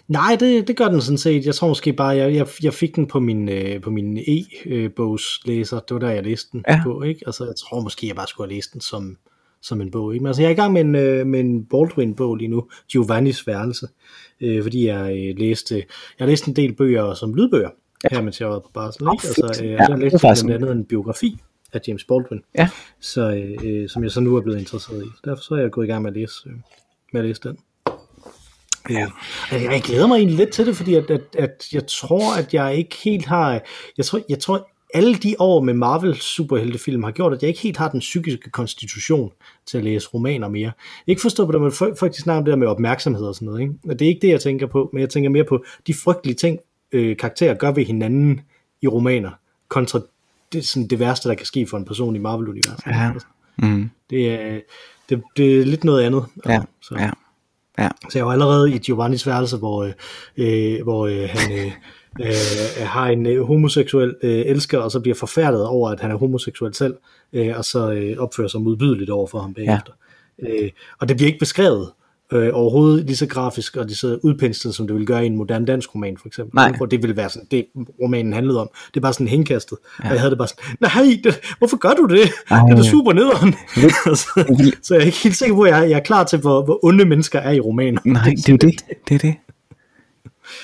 Nej, 0.07 0.37
det, 0.39 0.67
det 0.67 0.77
gør 0.77 0.87
den 0.87 1.01
sådan 1.01 1.17
set. 1.17 1.45
Jeg 1.45 1.55
tror 1.55 1.67
måske 1.67 1.93
bare, 1.93 2.15
jeg, 2.15 2.35
jeg, 2.35 2.47
jeg 2.63 2.73
fik 2.73 2.95
den 2.95 3.07
på 3.07 3.19
min, 3.19 3.49
øh, 3.49 3.81
på 3.81 3.89
min 3.89 4.17
e-bogslæser. 4.17 5.79
Det 5.79 5.93
var 5.93 5.99
der, 5.99 6.09
jeg 6.09 6.23
læste 6.23 6.49
den 6.51 6.63
Ja. 6.69 6.79
på. 6.83 7.01
Ikke? 7.01 7.21
Altså, 7.25 7.43
jeg 7.43 7.53
tror 7.55 7.81
måske, 7.81 8.07
jeg 8.07 8.15
bare 8.15 8.27
skulle 8.27 8.47
have 8.49 8.55
læst 8.55 8.73
den 8.73 8.81
som, 8.81 9.17
som 9.67 9.81
en 9.81 9.91
bog. 9.91 10.13
Ikke? 10.13 10.23
Men 10.23 10.27
altså, 10.27 10.41
jeg 10.41 10.47
er 10.47 10.51
i 10.53 10.55
gang 10.55 10.73
med 10.73 10.81
en, 10.81 10.95
øh, 10.95 11.27
med 11.27 11.39
en 11.39 11.65
Baldwin-bog 11.65 12.35
lige 12.35 12.47
nu, 12.47 12.63
Giovannis 12.91 13.47
værelse, 13.47 13.87
øh, 14.41 14.63
fordi 14.63 14.85
jeg 14.87 15.17
øh, 15.17 15.39
læste, 15.39 15.75
jeg 15.75 15.85
har 16.19 16.25
læst 16.25 16.45
en 16.45 16.55
del 16.55 16.75
bøger 16.75 17.13
som 17.13 17.33
lydbøger, 17.33 17.69
ja. 18.03 18.15
her 18.15 18.21
mens 18.21 18.41
jeg 18.41 18.49
var 18.49 18.59
på 18.59 18.69
barsel. 18.73 19.07
Åh, 19.07 19.13
Ikke? 19.13 19.27
Altså, 19.27 19.63
øh, 19.63 19.69
Ja, 19.69 19.73
ja, 19.73 19.89
jeg 19.89 19.99
læste 19.99 20.19
blandt 20.19 20.51
andet 20.51 20.71
en 20.71 20.85
biografi 20.85 21.37
af 21.73 21.79
James 21.87 22.03
Baldwin, 22.03 22.41
Ja. 22.57 22.69
så, 22.99 23.31
øh, 23.31 23.57
øh, 23.63 23.89
som 23.89 24.03
jeg 24.03 24.11
så 24.11 24.19
nu 24.19 24.35
er 24.35 24.41
blevet 24.41 24.59
interesseret 24.59 25.03
i. 25.03 25.07
Derfor 25.25 25.43
så 25.43 25.55
er 25.55 25.59
jeg 25.59 25.71
gået 25.71 25.85
i 25.85 25.87
gang 25.87 26.01
med 26.03 26.11
at 26.11 26.17
læse, 26.17 26.49
øh, 26.49 26.53
med 27.13 27.21
at 27.21 27.27
læse 27.27 27.41
den. 27.43 27.57
Ja. 28.89 29.07
Jeg, 29.51 29.63
jeg 29.71 29.81
glæder 29.81 30.07
mig 30.07 30.15
egentlig 30.17 30.37
lidt 30.37 30.51
til 30.51 30.65
det, 30.65 30.75
fordi 30.77 30.95
at, 30.95 31.11
at, 31.11 31.21
at 31.37 31.65
jeg 31.73 31.87
tror, 31.87 32.37
at 32.37 32.53
jeg 32.53 32.75
ikke 32.75 32.95
helt 33.03 33.25
har... 33.25 33.61
Jeg 33.97 34.05
tror, 34.05 34.19
jeg 34.29 34.39
tror 34.39 34.69
alle 34.95 35.15
de 35.15 35.35
år 35.39 35.61
med 35.61 35.73
Marvel 35.73 36.15
superheltefilm 36.15 37.03
har 37.03 37.11
gjort, 37.11 37.33
at 37.33 37.41
jeg 37.41 37.47
ikke 37.47 37.59
helt 37.59 37.77
har 37.77 37.89
den 37.89 37.99
psykiske 37.99 38.49
konstitution 38.49 39.31
til 39.65 39.77
at 39.77 39.83
læse 39.83 40.07
romaner 40.07 40.47
mere. 40.47 40.71
Ikke 41.07 41.21
forstå 41.21 41.45
på 41.45 41.51
det, 41.51 41.61
men 41.61 41.71
faktisk 41.71 42.23
snakker 42.23 42.37
om 42.37 42.45
det 42.45 42.51
der 42.51 42.57
med 42.57 42.67
opmærksomhed 42.67 43.25
og 43.25 43.35
sådan 43.35 43.45
noget. 43.45 43.61
Ikke? 43.61 43.73
Og 43.89 43.99
det 43.99 44.05
er 44.05 44.09
ikke 44.09 44.21
det, 44.21 44.29
jeg 44.29 44.41
tænker 44.41 44.67
på, 44.67 44.89
men 44.93 45.01
jeg 45.01 45.09
tænker 45.09 45.29
mere 45.29 45.43
på 45.43 45.63
de 45.87 45.93
frygtelige 45.93 46.35
ting, 46.35 46.59
øh, 46.91 47.17
karakterer 47.17 47.53
gør 47.53 47.71
ved 47.71 47.85
hinanden 47.85 48.41
i 48.81 48.87
romaner, 48.87 49.31
kontra 49.67 49.99
det, 50.53 50.67
sådan 50.67 50.87
det 50.87 50.99
værste, 50.99 51.29
der 51.29 51.35
kan 51.35 51.45
ske 51.45 51.67
for 51.67 51.77
en 51.77 51.85
person 51.85 52.15
i 52.15 52.19
Marvel-universet. 52.19 52.87
Ja. 52.87 53.11
Mm. 53.57 53.89
Det, 54.09 54.31
er, 54.31 54.59
det, 55.09 55.21
det 55.37 55.59
er 55.59 55.65
lidt 55.65 55.83
noget 55.83 56.03
andet. 56.03 56.25
Ja, 56.45 56.61
så. 56.81 56.95
ja. 56.99 57.09
Ja. 57.79 57.89
Så 58.09 58.19
jeg 58.19 58.25
var 58.25 58.31
allerede 58.31 58.75
i 58.75 58.77
Giovannis 58.77 59.27
værelse, 59.27 59.57
hvor, 59.57 59.83
øh, 59.83 59.93
øh, 60.37 60.83
hvor 60.83 61.07
øh, 61.07 61.29
han 61.29 61.51
øh, 61.51 61.71
øh, 62.21 62.87
har 62.87 63.07
en 63.07 63.25
øh, 63.25 63.43
homoseksuel 63.43 64.15
øh, 64.23 64.43
elsker, 64.45 64.79
og 64.79 64.91
så 64.91 64.99
bliver 64.99 65.15
forfærdet 65.15 65.65
over, 65.65 65.89
at 65.89 65.99
han 65.99 66.11
er 66.11 66.15
homoseksuel 66.15 66.73
selv, 66.73 66.95
øh, 67.33 67.53
og 67.57 67.65
så 67.65 67.91
øh, 67.91 68.17
opfører 68.17 68.47
sig 68.47 68.61
modbydeligt 68.61 69.09
over 69.09 69.27
for 69.27 69.39
ham 69.39 69.53
bagefter. 69.53 69.91
Ja. 70.43 70.63
Øh, 70.63 70.69
og 70.99 71.09
det 71.09 71.17
bliver 71.17 71.27
ikke 71.27 71.39
beskrevet 71.39 71.91
øh, 72.33 72.49
overhovedet 72.53 73.05
lige 73.05 73.17
så 73.17 73.27
grafisk 73.27 73.77
og 73.77 73.85
lige 73.85 73.95
så 73.95 74.19
udpenslet, 74.23 74.75
som 74.75 74.87
det 74.87 74.95
vil 74.95 75.05
gøre 75.05 75.23
i 75.23 75.27
en 75.27 75.35
moderne 75.35 75.65
dansk 75.65 75.95
roman, 75.95 76.17
for 76.17 76.27
eksempel. 76.27 76.55
Nej. 76.55 76.73
Hvor 76.77 76.85
det 76.85 77.01
ville 77.01 77.17
være 77.17 77.29
sådan, 77.29 77.47
det 77.51 77.65
romanen 78.01 78.33
handlede 78.33 78.61
om. 78.61 78.69
Det 78.87 78.97
er 78.97 79.01
bare 79.01 79.13
sådan 79.13 79.27
henkastet. 79.27 79.77
Ja. 80.03 80.09
Og 80.09 80.13
jeg 80.13 80.19
havde 80.19 80.29
det 80.29 80.37
bare 80.37 80.47
sådan, 80.47 80.77
nej, 80.79 81.19
det, 81.23 81.39
hvorfor 81.57 81.77
gør 81.77 81.89
du 81.89 82.05
det? 82.05 82.31
Ej. 82.49 82.59
Det 82.59 82.71
er 82.71 82.75
da 82.75 82.83
super 82.83 83.13
nederen. 83.13 83.55
så, 84.15 84.75
så 84.81 84.93
jeg 84.95 85.01
er 85.01 85.05
ikke 85.05 85.17
helt 85.17 85.35
sikker 85.35 85.55
på, 85.55 85.61
at 85.61 85.71
jeg, 85.71 85.89
jeg 85.89 85.95
er 85.99 86.03
klar 86.03 86.23
til, 86.23 86.39
hvor, 86.39 86.65
hvor 86.65 86.85
onde 86.85 87.05
mennesker 87.05 87.39
er 87.39 87.51
i 87.51 87.59
romaner. 87.59 88.01
Nej, 88.05 88.23
det 88.23 88.49
er 88.49 88.53
jo 88.53 88.57
det. 88.57 88.85
Det 89.09 89.15
er 89.15 89.19
det. 89.19 89.35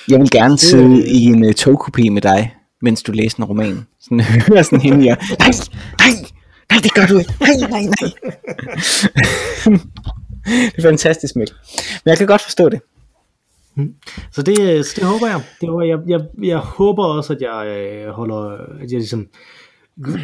Jeg 0.07 0.19
vil 0.19 0.29
gerne 0.31 0.57
sidde 0.57 1.07
i 1.07 1.23
en 1.23 1.45
uh, 1.45 1.51
togkopi 1.51 2.09
med 2.09 2.21
dig, 2.21 2.55
mens 2.81 3.03
du 3.03 3.11
læser 3.11 3.37
en 3.37 3.43
roman. 3.43 3.85
Sådan 3.99 4.19
høre 4.49 4.63
sådan 4.63 4.81
hende 4.81 5.03
her. 5.03 5.15
Nej, 5.15 5.51
nej, 5.99 6.29
nej, 6.71 6.79
det 6.83 6.93
gør 6.93 7.05
du 7.05 7.17
ikke. 7.17 7.33
Nej, 7.39 7.69
nej, 7.69 7.81
nej. 7.81 8.11
det 10.45 10.77
er 10.77 10.81
fantastisk, 10.81 11.35
Mikkel. 11.35 11.55
Men 12.05 12.09
jeg 12.09 12.17
kan 12.17 12.27
godt 12.27 12.41
forstå 12.41 12.69
det. 12.69 12.79
Så 14.31 14.41
det, 14.41 14.85
så 14.85 14.93
det 14.95 15.03
håber 15.03 15.27
jeg. 15.27 15.41
Det 15.61 15.69
håber 15.69 15.83
jeg, 15.85 15.97
jeg, 16.07 16.19
jeg 16.43 16.57
håber 16.57 17.05
også, 17.05 17.33
at 17.33 17.41
jeg 17.41 17.67
øh, 17.67 18.09
holder, 18.13 18.49
at 18.81 18.91
jeg 18.91 18.99
ligesom, 18.99 19.27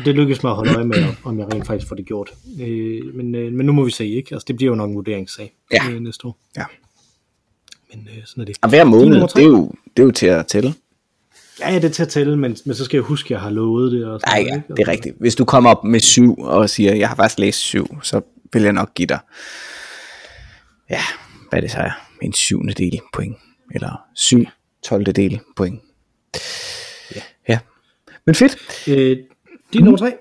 det 0.06 0.16
lykkes 0.16 0.44
mig 0.44 0.50
at 0.50 0.56
holde 0.56 0.76
øje 0.76 0.86
med, 0.86 1.04
om 1.24 1.40
jeg 1.40 1.54
rent 1.54 1.68
faktisk 1.68 1.88
får 1.88 1.96
det 1.96 2.06
gjort. 2.06 2.32
Øh, 2.62 3.16
men, 3.16 3.36
øh, 3.36 3.54
men 3.54 3.66
nu 3.66 3.72
må 3.74 3.84
vi 3.84 3.92
se, 3.92 4.08
ikke? 4.08 4.36
Altså, 4.36 4.46
det 4.48 4.56
bliver 4.56 4.72
jo 4.72 4.76
nok 4.76 4.90
en 4.90 4.96
vurderingssag 4.96 5.54
Ja. 5.74 5.92
øh, 5.92 6.00
næste 6.00 6.28
år. 6.28 6.38
Ja. 6.58 6.64
Men 7.94 8.08
øh, 8.18 8.26
sådan 8.26 8.42
er 8.42 8.46
det. 8.46 8.58
Og 8.62 8.70
hver 8.70 8.84
måned, 8.84 9.22
det 9.22 9.38
er, 9.38 9.44
jo, 9.44 9.72
det 9.98 10.04
er 10.04 10.06
jo 10.06 10.12
til 10.12 10.28
at 10.28 10.48
tælle. 10.48 10.74
Ja, 11.60 11.76
det 11.76 11.84
er 11.84 11.90
til 11.90 12.04
at 12.04 12.10
tælle, 12.10 12.38
men, 12.38 12.58
men 12.66 12.76
så 12.76 12.86
skal 12.86 12.98
jeg 12.98 13.04
huske, 13.04 13.28
at 13.28 13.32
jeg 13.32 13.40
har 13.40 13.50
lovet 13.50 13.92
det. 13.92 14.06
Og 14.06 14.20
sådan 14.20 14.44
Nej, 14.44 14.50
ja, 14.50 14.56
ikke? 14.56 14.74
det 14.74 14.80
er 14.80 14.88
rigtigt. 14.88 15.16
Hvis 15.20 15.36
du 15.36 15.46
kommer 15.46 15.70
op 15.70 15.84
med 15.84 16.00
syv 16.00 16.40
og 16.40 16.70
siger, 16.70 16.96
jeg 16.96 17.10
har 17.10 17.16
faktisk 17.16 17.40
læst 17.40 17.60
syv, 17.60 17.88
så 18.02 18.22
vil 18.54 18.64
jeg 18.64 18.74
nok 18.74 18.94
give 18.94 19.08
dig, 19.08 19.20
ja, 20.90 21.02
hvad 21.50 21.62
det 21.62 21.72
så 21.72 21.78
er, 21.78 21.92
en 22.22 22.34
syvende 22.34 22.74
del 22.74 23.00
point, 23.14 23.36
eller 23.72 24.02
syv 24.16 24.46
tolvte 24.84 25.12
del 25.12 25.40
point. 25.56 25.82
Ja. 27.16 27.22
ja. 27.50 27.60
Men 28.26 28.36
fedt. 28.36 28.58
Øh, 28.88 29.18
din 29.74 29.84
nummer 29.84 29.98
tre? 29.98 30.14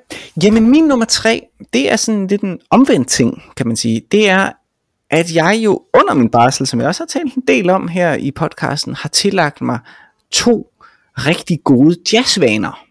Jamen 0.43 0.71
min 0.71 0.85
nummer 0.85 1.07
tre, 1.07 1.43
det 1.73 1.93
er 1.93 1.97
sådan 1.97 2.27
lidt 2.27 2.43
en 2.43 2.59
omvendt 2.71 3.09
ting, 3.09 3.43
kan 3.57 3.67
man 3.67 3.77
sige. 3.77 4.03
Det 4.13 4.29
er, 4.29 4.53
at 5.11 5.35
jeg 5.35 5.61
jo 5.65 5.83
under 5.95 6.15
min 6.15 6.31
barsel, 6.31 6.67
som 6.67 6.81
jeg 6.81 6.89
også 6.89 7.03
har 7.03 7.21
talt 7.21 7.35
en 7.35 7.43
del 7.49 7.71
om 7.71 7.89
her 7.89 8.15
i 8.15 8.31
podcasten, 8.31 8.95
har 8.95 9.09
tillagt 9.09 9.61
mig 9.61 9.79
to 10.31 10.71
rigtig 11.17 11.59
gode 11.65 11.97
jazzvaner. 12.13 12.85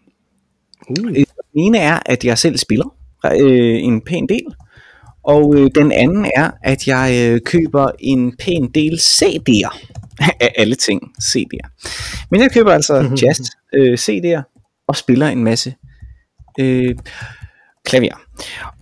Uh, 0.88 1.06
Den 1.06 1.24
ene 1.54 1.78
er, 1.78 1.98
at 2.06 2.24
jeg 2.24 2.38
selv 2.38 2.58
spiller 2.58 2.94
øh, 3.24 3.82
en 3.82 4.00
pæn 4.00 4.26
del, 4.28 4.44
og 5.24 5.54
øh, 5.56 5.70
den 5.74 5.92
anden 5.92 6.30
er, 6.36 6.50
at 6.62 6.88
jeg 6.88 7.32
øh, 7.34 7.40
køber 7.40 7.90
en 7.98 8.36
pæn 8.36 8.70
del 8.74 8.98
CD'er. 9.00 9.78
Af 10.40 10.52
alle 10.56 10.74
ting, 10.74 11.02
CD'er. 11.22 11.86
Men 12.30 12.40
jeg 12.40 12.52
køber 12.52 12.72
altså 12.72 12.94
jazz 13.22 13.40
øh, 13.74 13.98
CD'er 14.00 14.42
og 14.88 14.96
spiller 14.96 15.28
en 15.28 15.44
masse 15.44 15.74
øh, 16.60 16.94
klaver. 17.84 18.20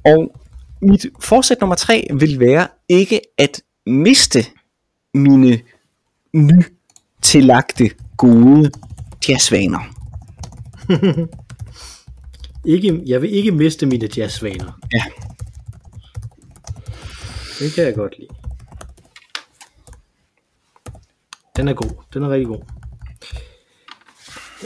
Og 0.05 0.41
mit 0.83 1.07
forsæt 1.21 1.61
nummer 1.61 1.77
tre 1.77 2.07
vil 2.15 2.41
være 2.41 2.67
ikke 2.89 3.21
at 3.39 3.63
miste 3.87 4.39
mine 5.15 5.61
nytillagte 6.35 7.91
gode 8.17 8.71
jazzvaner. 9.29 9.81
ikke, 12.75 13.03
jeg 13.07 13.23
vil 13.23 13.35
ikke 13.35 13.53
miste 13.53 13.87
mine 13.87 14.09
jazzvaner. 14.17 14.81
Ja. 14.93 15.05
Det 17.59 17.73
kan 17.75 17.85
jeg 17.85 17.95
godt 17.95 18.19
lide. 18.19 18.29
Den 21.57 21.69
er 21.69 21.75
god. 21.75 21.91
Den 22.15 22.23
er 22.23 22.31
rigtig 22.31 22.47
god. 22.47 22.61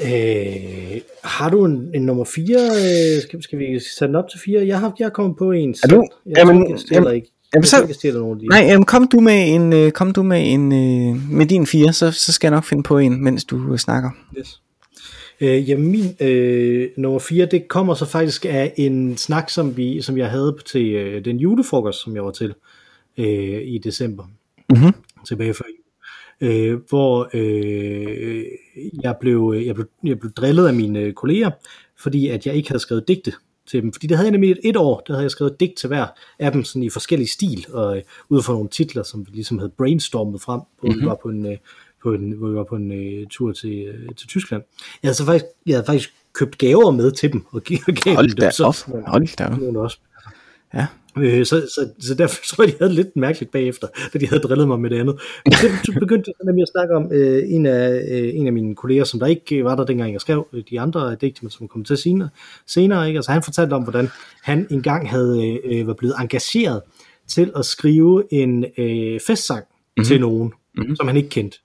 Øh, 0.03 1.01
har 1.25 1.51
du 1.51 1.65
en, 1.65 1.91
en 1.95 2.03
nummer 2.03 2.25
4? 2.25 2.59
Øh, 2.59 3.23
skal, 3.23 3.43
skal 3.43 3.59
vi 3.59 3.81
sætte 3.81 4.07
den 4.07 4.15
op 4.15 4.29
til 4.31 4.41
4? 4.41 4.67
Jeg 4.67 4.81
har, 4.81 4.95
jeg 4.99 5.05
har 5.05 5.11
kommet 5.11 5.37
på 5.39 5.53
en 5.53 5.75
selv. 5.75 5.93
du? 5.93 6.09
Jeg 6.27 6.37
Jamen, 6.37 6.63
tror 6.63 6.75
jeg 6.75 6.93
jamen, 6.93 7.15
ikke. 7.15 7.33
Jamen, 7.55 7.65
så- 7.65 7.77
ikke, 7.77 7.89
jeg 7.89 7.95
stjæler 7.95 8.21
nogen 8.21 8.41
de. 8.41 8.47
Nej, 8.47 8.59
jamen, 8.67 8.85
kom 8.85 9.09
du 9.09 9.21
med 9.21 9.55
en, 9.55 9.73
øh, 9.73 9.93
kom 9.93 10.13
du 10.13 10.23
med 10.23 10.53
en, 10.53 10.73
øh, 10.73 11.31
med 11.33 11.47
din 11.47 11.67
fire, 11.67 11.93
så, 11.93 12.11
så 12.11 12.33
skal 12.33 12.47
jeg 12.49 12.57
nok 12.57 12.65
finde 12.65 12.83
på 12.83 12.99
en, 12.99 13.25
mens 13.25 13.45
du 13.45 13.73
øh, 13.73 13.79
snakker. 13.79 14.11
Yes. 14.39 14.61
Øh, 15.41 15.71
jamen 15.71 15.91
min 15.91 16.29
øh, 16.29 16.89
nummer 16.97 17.19
4, 17.19 17.47
det 17.47 17.69
kommer 17.69 17.95
så 17.95 18.05
faktisk 18.07 18.45
af 18.45 18.75
en 18.77 19.17
snak, 19.17 19.51
som, 19.51 19.77
vi, 19.77 20.03
som 20.03 20.19
jeg 20.19 20.31
havde 20.31 20.57
til 20.67 20.87
øh, 20.93 21.25
den 21.25 21.37
julefrokost, 21.37 22.03
som 22.05 22.15
jeg 22.15 22.25
var 22.25 22.31
til 22.31 22.55
øh, 23.19 23.27
i 23.65 23.79
december. 23.85 24.25
Mhm. 24.71 24.93
Tilbage 25.29 25.55
før 25.55 25.65
jul. 25.69 25.75
Øh, 26.41 26.79
hvor 26.89 27.31
øh, 27.35 28.45
jeg, 29.03 29.15
blev, 29.21 29.55
jeg, 29.67 29.75
blev, 29.75 29.87
jeg 30.05 30.19
blev 30.21 30.33
drillet 30.33 30.67
af 30.67 30.75
mine 30.75 31.13
kolleger, 31.13 31.51
fordi 32.01 32.29
at 32.29 32.47
jeg 32.47 32.55
ikke 32.55 32.69
havde 32.69 32.81
skrevet 32.81 33.09
digte 33.09 33.33
til 33.71 33.83
dem. 33.83 33.93
Fordi 33.93 34.07
det 34.07 34.17
havde 34.17 34.27
jeg 34.27 34.33
nemlig 34.33 34.51
et, 34.51 34.59
et 34.65 34.77
år, 34.77 35.03
der 35.07 35.13
havde 35.13 35.23
jeg 35.23 35.31
skrevet 35.31 35.61
digt 35.61 35.79
til 35.79 35.87
hver 35.87 36.07
af 36.39 36.53
dem 36.53 36.65
sådan 36.65 36.83
i 36.83 36.91
forskellige 36.91 37.29
stil, 37.29 37.67
og 37.73 37.97
øh, 37.97 38.03
ud 38.29 38.43
fra 38.43 38.53
nogle 38.53 38.69
titler, 38.69 39.03
som 39.03 39.27
vi 39.27 39.31
ligesom 39.33 39.59
havde 39.59 39.73
brainstormet 39.79 40.41
frem, 40.41 40.61
hvor 40.81 40.89
mm-hmm. 40.89 41.03
vi 41.03 41.07
var 41.07 41.19
på 41.23 41.29
en, 41.29 41.47
øh, 41.47 41.57
på 42.03 42.13
en, 42.13 42.33
hvor 42.33 42.49
vi 42.49 42.55
var 42.55 42.65
på 42.65 42.77
en 42.77 42.93
øh, 42.93 43.27
tur 43.31 43.53
til, 43.53 43.83
øh, 43.83 44.15
til 44.17 44.29
Tyskland. 44.29 44.63
Jeg 45.03 45.09
havde, 45.09 45.15
så 45.15 45.25
faktisk, 45.25 45.45
jeg 45.67 45.77
havde 45.77 45.87
faktisk 45.87 46.15
købt 46.33 46.59
gaver 46.59 46.91
med 46.91 47.13
til 47.13 47.33
dem, 47.33 47.45
og 47.51 47.63
gav, 47.63 47.79
og 47.89 47.95
gav 47.95 48.15
Hold 48.15 48.29
dem 48.29 48.37
da 48.37 48.51
så, 48.51 48.65
op, 48.65 48.75
hold 49.07 49.37
da 49.37 49.47
op. 49.47 49.77
Også. 49.77 49.99
Ja. 50.75 50.87
Øh, 51.17 51.47
så, 51.47 51.61
så, 51.75 51.89
så 52.01 52.15
derfor 52.15 52.43
tror 52.49 52.65
jeg, 52.65 52.73
de 52.73 52.79
havde 52.79 52.89
det 52.89 52.97
lidt 52.97 53.17
mærkeligt 53.17 53.53
bagefter, 53.53 53.87
da 54.13 54.19
de 54.19 54.29
havde 54.29 54.43
drillet 54.43 54.69
mig 54.69 54.81
med 54.81 54.91
det 54.91 55.01
andet. 55.01 55.21
Men 55.45 55.53
så 55.53 55.93
begyndte 56.01 56.33
jeg 56.39 56.47
nemlig 56.47 56.63
at 56.63 56.69
snakke 56.69 56.95
om 56.97 57.13
øh, 57.13 57.43
en, 57.47 57.67
af, 57.67 58.07
øh, 58.11 58.31
en 58.35 58.47
af 58.47 58.53
mine 58.53 58.75
kolleger, 58.75 59.05
som 59.05 59.21
der 59.21 59.27
ikke 59.27 59.65
var 59.65 59.77
der 59.77 59.85
dengang, 59.85 60.13
jeg 60.13 60.21
skrev 60.21 60.47
øh, 60.53 60.63
de 60.71 60.81
andre 60.81 61.15
digte, 61.15 61.45
men 61.45 61.51
som 61.51 61.69
kom 61.69 61.85
til 61.85 61.97
senere. 61.97 62.29
senere 62.67 63.07
ikke? 63.07 63.19
Altså, 63.19 63.33
han 63.33 63.43
fortalte 63.43 63.75
om, 63.75 63.83
hvordan 63.83 64.09
han 64.43 64.67
engang 64.71 65.11
havde 65.11 65.61
øh, 65.65 65.87
var 65.87 65.95
blevet 65.95 66.15
engageret 66.19 66.83
til 67.29 67.53
at 67.57 67.65
skrive 67.65 68.25
en 68.33 68.65
øh, 68.79 69.21
festsang 69.27 69.65
mm-hmm. 69.65 70.05
til 70.05 70.21
nogen, 70.21 70.53
mm-hmm. 70.77 70.97
som 70.97 71.07
han 71.07 71.17
ikke 71.17 71.29
kendte, 71.29 71.59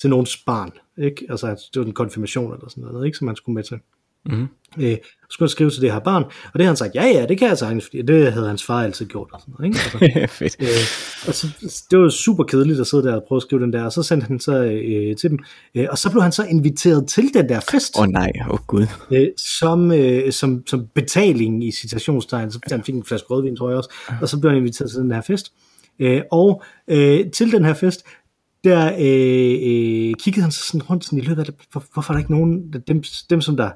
til 0.00 0.10
nogens 0.10 0.36
barn. 0.36 0.72
Ikke? 0.98 1.26
Altså, 1.30 1.46
det 1.46 1.80
var 1.80 1.86
en 1.86 1.92
konfirmation 1.92 2.52
eller 2.52 2.68
sådan 2.68 2.84
noget, 2.84 3.06
ikke? 3.06 3.18
som 3.18 3.26
han 3.26 3.36
skulle 3.36 3.54
med 3.54 3.62
til. 3.62 3.78
Mhm. 4.26 4.48
Øh, 4.80 4.96
skulle 5.30 5.48
skrive 5.50 5.70
til 5.70 5.82
det 5.82 5.92
her 5.92 5.98
barn, 5.98 6.22
og 6.24 6.52
det 6.54 6.62
har 6.62 6.66
han 6.66 6.76
sagt, 6.76 6.94
ja 6.94 7.04
ja, 7.04 7.26
det 7.26 7.38
kan 7.38 7.48
jeg 7.48 7.58
sagtens, 7.58 7.84
fordi 7.84 8.02
det 8.02 8.32
havde 8.32 8.46
hans 8.46 8.64
far 8.64 8.82
altid 8.82 9.06
gjort. 9.06 9.30
Og 9.32 9.40
sådan 9.40 9.54
noget, 9.58 9.66
ikke? 9.66 9.78
Altså, 10.18 10.34
Fedt. 10.38 10.56
øh, 10.60 11.28
og 11.28 11.34
så, 11.34 11.46
det 11.90 11.98
var 11.98 12.08
super 12.08 12.44
kedeligt 12.44 12.80
at 12.80 12.86
sidde 12.86 13.02
der 13.02 13.14
og 13.14 13.22
prøve 13.28 13.36
at 13.36 13.42
skrive 13.42 13.62
den 13.62 13.72
der, 13.72 13.84
og 13.84 13.92
så 13.92 14.02
sendte 14.02 14.26
han 14.26 14.40
så 14.40 14.62
øh, 14.62 15.16
til 15.16 15.30
dem, 15.30 15.38
øh, 15.74 15.86
og 15.90 15.98
så 15.98 16.10
blev 16.10 16.22
han 16.22 16.32
så 16.32 16.44
inviteret 16.44 17.08
til 17.08 17.34
den 17.34 17.48
der 17.48 17.60
fest, 17.70 17.96
Åh 17.98 18.02
oh, 18.02 18.08
nej, 18.08 18.32
åh 18.40 18.54
oh, 18.54 18.58
gud. 18.66 18.86
øh, 19.10 19.28
som, 19.36 19.92
øh, 19.92 20.32
som, 20.32 20.62
som 20.66 20.86
betaling 20.94 21.64
i 21.64 21.72
citationstegn, 21.72 22.50
så 22.50 22.58
han 22.70 22.84
fik 22.84 22.94
en 22.94 23.04
flaske 23.04 23.26
rødvin, 23.30 23.56
tror 23.56 23.68
jeg 23.68 23.76
også, 23.76 23.90
og 24.20 24.28
så 24.28 24.40
blev 24.40 24.50
han 24.50 24.58
inviteret 24.58 24.90
til 24.90 25.00
den 25.00 25.12
her 25.12 25.20
fest, 25.20 25.52
øh, 25.98 26.22
og 26.32 26.62
øh, 26.88 27.30
til 27.30 27.52
den 27.52 27.64
her 27.64 27.74
fest, 27.74 28.04
der 28.64 28.86
øh, 28.86 30.08
øh, 30.10 30.14
kiggede 30.20 30.42
han 30.42 30.52
så 30.52 30.62
sådan 30.62 30.82
rundt 30.82 31.04
sådan 31.04 31.18
i 31.18 31.22
løbet 31.22 31.40
af 31.40 31.46
det, 31.46 31.54
hvor, 31.72 31.84
hvorfor 31.92 32.12
er 32.12 32.14
der 32.14 32.18
ikke 32.18 32.32
nogen, 32.32 32.72
dem, 32.88 33.02
dem 33.30 33.40
som 33.40 33.56
der, 33.56 33.70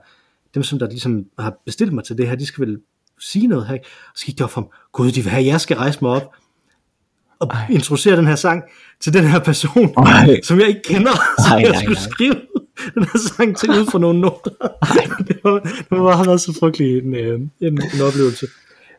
dem 0.54 0.62
som 0.62 0.78
der 0.78 0.88
ligesom 0.88 1.24
har 1.38 1.54
bestilt 1.64 1.92
mig 1.92 2.04
til 2.04 2.18
det 2.18 2.28
her, 2.28 2.34
de 2.34 2.46
skal 2.46 2.66
vel 2.66 2.78
sige 3.18 3.46
noget 3.46 3.66
her, 3.66 3.74
ikke? 3.74 3.86
Og 4.12 4.18
så 4.18 4.26
gik 4.26 4.38
det 4.38 4.44
op 4.44 4.50
for 4.50 4.60
ham, 4.60 4.70
gud, 4.92 5.10
de 5.10 5.22
vil 5.22 5.30
have, 5.30 5.40
at 5.40 5.46
jeg 5.46 5.60
skal 5.60 5.76
rejse 5.76 5.98
mig 6.02 6.10
op, 6.10 6.34
og 7.40 7.48
Ej. 7.50 7.66
introducere 7.70 8.16
den 8.16 8.26
her 8.26 8.36
sang 8.36 8.62
til 9.00 9.12
den 9.14 9.24
her 9.24 9.38
person, 9.38 9.94
Ej. 9.96 10.40
som 10.42 10.60
jeg 10.60 10.68
ikke 10.68 10.82
kender, 10.82 11.12
så 11.38 11.54
Ej, 11.54 11.60
jeg 11.60 11.74
skulle 11.76 11.94
nej, 11.94 12.02
nej. 12.02 12.10
skrive 12.10 12.34
den 12.94 13.04
her 13.04 13.18
sang 13.18 13.56
til 13.56 13.70
ud 13.70 13.90
for 13.90 13.98
nogle 13.98 14.20
noter. 14.20 14.50
det, 15.28 15.40
var, 15.44 15.58
det 15.60 15.86
var, 15.90 16.24
været 16.24 16.40
så 16.40 16.56
frygtelig 16.60 16.98
en, 16.98 17.14
øh, 17.14 17.40
en, 17.40 17.50
en 17.60 18.00
oplevelse. 18.08 18.46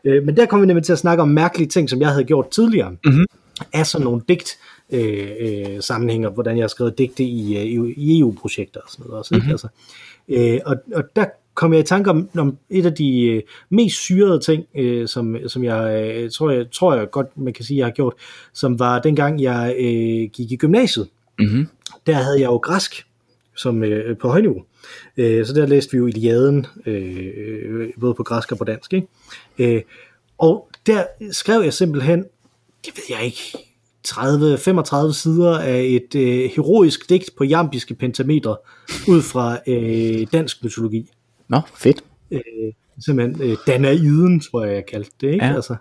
Øh, 0.04 0.24
men 0.24 0.36
der 0.36 0.46
kom 0.46 0.60
vi 0.60 0.66
nemlig 0.66 0.84
til 0.84 0.92
at 0.92 0.98
snakke 0.98 1.22
om 1.22 1.28
mærkelige 1.28 1.68
ting, 1.68 1.90
som 1.90 2.00
jeg 2.00 2.08
havde 2.08 2.24
gjort 2.24 2.50
tidligere, 2.50 2.90
mm-hmm. 2.90 3.26
af 3.72 3.86
sådan 3.86 4.04
nogle 4.04 4.22
digt, 4.28 4.58
øh, 4.92 5.30
øh, 5.40 5.80
sammenhænger, 5.80 6.30
hvordan 6.30 6.56
jeg 6.56 6.62
har 6.62 6.68
skrevet 6.68 6.98
digte 6.98 7.24
i, 7.24 7.56
øh, 7.56 7.92
i 7.96 8.20
EU-projekter 8.20 8.80
og 8.80 8.90
sådan 8.90 9.04
noget 9.06 9.18
også. 9.18 9.34
Mm-hmm. 9.34 9.48
Ikke? 9.48 9.52
Altså, 9.52 9.68
øh, 10.28 10.60
og, 10.66 10.76
og 10.94 11.04
der 11.16 11.24
kom 11.54 11.72
jeg 11.72 11.80
i 11.80 11.84
tanke 11.84 12.10
om, 12.10 12.28
om 12.38 12.58
et 12.70 12.86
af 12.86 12.94
de 12.94 13.22
øh, 13.22 13.42
mest 13.70 13.96
syrede 13.96 14.40
ting, 14.40 14.64
øh, 14.74 15.08
som, 15.08 15.36
som 15.46 15.64
jeg, 15.64 16.12
øh, 16.14 16.30
tror 16.30 16.50
jeg 16.50 16.70
tror 16.72 16.94
jeg 16.94 17.10
godt, 17.10 17.26
man 17.36 17.52
kan 17.52 17.64
sige, 17.64 17.78
jeg 17.78 17.86
har 17.86 17.92
gjort, 17.92 18.14
som 18.52 18.78
var 18.78 18.98
dengang 18.98 19.42
jeg 19.42 19.74
øh, 19.78 20.30
gik 20.32 20.52
i 20.52 20.56
gymnasiet. 20.56 21.08
Mm-hmm. 21.38 21.68
Der 22.06 22.14
havde 22.14 22.40
jeg 22.40 22.46
jo 22.46 22.56
græsk 22.56 23.06
som 23.56 23.84
øh, 23.84 24.18
på 24.18 24.28
højniveau. 24.28 24.64
Øh, 25.16 25.46
så 25.46 25.52
der 25.52 25.66
læste 25.66 25.92
vi 25.92 25.98
jo 25.98 26.06
Iliaden, 26.06 26.66
øh, 26.86 27.88
både 28.00 28.14
på 28.14 28.22
græsk 28.22 28.52
og 28.52 28.58
på 28.58 28.64
dansk. 28.64 28.92
Ikke? 28.92 29.06
Øh, 29.58 29.82
og 30.38 30.68
der 30.86 31.04
skrev 31.30 31.62
jeg 31.62 31.74
simpelthen, 31.74 32.24
det 32.86 32.92
ved 32.96 33.04
jeg 33.10 33.24
ikke, 33.24 33.58
30-35 34.08 35.12
sider 35.12 35.58
af 35.58 35.82
et 35.82 36.14
øh, 36.14 36.50
heroisk 36.56 37.08
digt 37.08 37.30
på 37.36 37.44
jambiske 37.44 37.94
pentametre, 37.94 38.56
ud 39.08 39.22
fra 39.22 39.58
øh, 39.66 40.26
dansk 40.32 40.64
mytologi. 40.64 41.10
Nå, 41.48 41.60
fedt. 41.74 42.04
Øh, 42.30 42.40
simpelthen 43.04 43.50
øh, 43.50 43.56
Danaiden, 43.66 44.40
tror 44.40 44.64
jeg, 44.64 44.74
jeg 44.74 44.86
kaldte 44.86 45.10
det. 45.20 45.32
Ikke? 45.32 45.44
Ja. 45.44 45.54
Altså, 45.54 45.76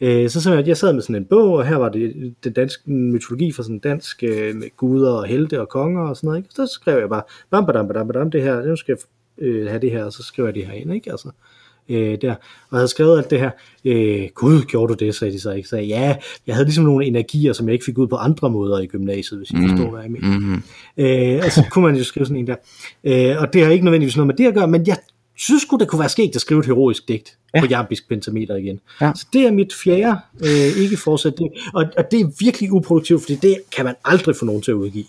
øh, 0.00 0.30
så 0.30 0.40
simpelthen, 0.40 0.68
jeg 0.68 0.76
sad 0.76 0.92
med 0.92 1.02
sådan 1.02 1.16
en 1.16 1.24
bog, 1.24 1.52
og 1.52 1.66
her 1.66 1.76
var 1.76 1.88
det 1.88 2.34
den 2.44 2.52
danske 2.52 2.90
mytologi 2.90 3.52
for 3.52 3.62
sådan 3.62 3.78
dansk 3.78 4.22
øh, 4.22 4.56
med 4.56 4.76
guder 4.76 5.12
og 5.12 5.26
helte 5.26 5.60
og 5.60 5.68
konger 5.68 6.02
og 6.02 6.16
sådan 6.16 6.28
noget. 6.28 6.38
Ikke? 6.38 6.48
Så 6.54 6.66
skrev 6.66 6.98
jeg 6.98 7.08
bare, 7.08 7.22
bam, 7.50 7.66
bam, 7.66 7.88
bam, 7.88 8.08
bam, 8.08 8.30
det 8.30 8.42
her, 8.42 8.66
nu 8.66 8.76
skal 8.76 8.98
jeg 9.38 9.46
øh, 9.46 9.68
have 9.68 9.80
det 9.80 9.90
her, 9.90 10.04
og 10.04 10.12
så 10.12 10.22
skriver 10.22 10.48
jeg 10.48 10.54
det 10.54 10.66
her 10.66 10.72
ind. 10.72 10.94
Ikke? 10.94 11.10
Altså, 11.10 11.28
øh, 11.28 11.55
der, 11.88 12.34
og 12.70 12.78
havde 12.78 12.88
skrevet 12.88 13.18
alt 13.18 13.30
det 13.30 13.40
her. 13.40 13.50
Øh, 13.84 14.28
Gud, 14.34 14.62
gjorde 14.62 14.94
du 14.94 15.04
det, 15.04 15.14
sagde 15.14 15.34
de 15.34 15.40
så 15.40 15.52
ikke. 15.52 15.68
Så 15.68 15.76
ja, 15.76 16.16
jeg 16.46 16.54
havde 16.54 16.66
ligesom 16.66 16.84
nogle 16.84 17.06
energier, 17.06 17.52
som 17.52 17.66
jeg 17.66 17.72
ikke 17.72 17.84
fik 17.84 17.98
ud 17.98 18.06
på 18.06 18.16
andre 18.16 18.50
måder 18.50 18.78
i 18.78 18.86
gymnasiet, 18.86 19.40
hvis 19.40 19.50
I 19.50 19.56
mm. 19.56 19.68
forstår, 19.68 19.90
hvad 19.90 20.02
jeg 20.02 20.10
mener. 20.10 20.38
Mm-hmm. 20.38 20.62
Øh, 20.96 21.40
og 21.44 21.52
så 21.52 21.64
kunne 21.70 21.84
man 21.84 21.96
jo 21.96 22.04
skrive 22.04 22.26
sådan 22.26 22.36
en 22.36 22.46
der. 22.46 22.56
Øh, 23.04 23.42
og 23.42 23.52
det 23.52 23.64
har 23.64 23.70
ikke 23.70 23.84
nødvendigvis 23.84 24.16
noget 24.16 24.26
med 24.26 24.34
det 24.34 24.46
at 24.46 24.54
gøre, 24.54 24.68
men 24.68 24.86
jeg 24.86 24.96
synes 25.36 25.62
sgu, 25.62 25.76
det 25.76 25.88
kunne 25.88 26.00
være 26.00 26.08
skægt 26.08 26.34
at 26.34 26.40
skrive 26.40 26.60
et 26.60 26.66
heroisk 26.66 27.08
digt 27.08 27.36
ja. 27.54 27.60
på 27.60 27.66
jambisk 27.66 28.08
pentameter 28.08 28.56
igen. 28.56 28.80
Ja. 29.00 29.12
Så 29.14 29.26
det 29.32 29.46
er 29.46 29.50
mit 29.50 29.74
fjerde 29.74 30.20
øh, 30.44 30.82
ikke 30.82 30.96
fortsat 30.96 31.34
det. 31.38 31.48
Og, 31.74 31.84
og 31.96 32.04
det 32.10 32.20
er 32.20 32.26
virkelig 32.40 32.72
uproduktivt, 32.72 33.22
fordi 33.22 33.34
det 33.34 33.56
kan 33.76 33.84
man 33.84 33.94
aldrig 34.04 34.36
få 34.36 34.44
nogen 34.44 34.62
til 34.62 34.70
at 34.70 34.74
udgive. 34.74 35.04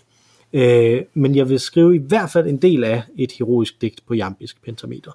Øh, 0.52 1.02
men 1.14 1.36
jeg 1.36 1.48
vil 1.48 1.60
skrive 1.60 1.94
i 1.94 1.98
hvert 1.98 2.30
fald 2.30 2.46
en 2.46 2.56
del 2.56 2.84
af 2.84 3.02
et 3.18 3.32
heroisk 3.32 3.80
digt 3.80 4.00
på 4.06 4.14
jambisk 4.14 4.64
pentameter. 4.64 5.10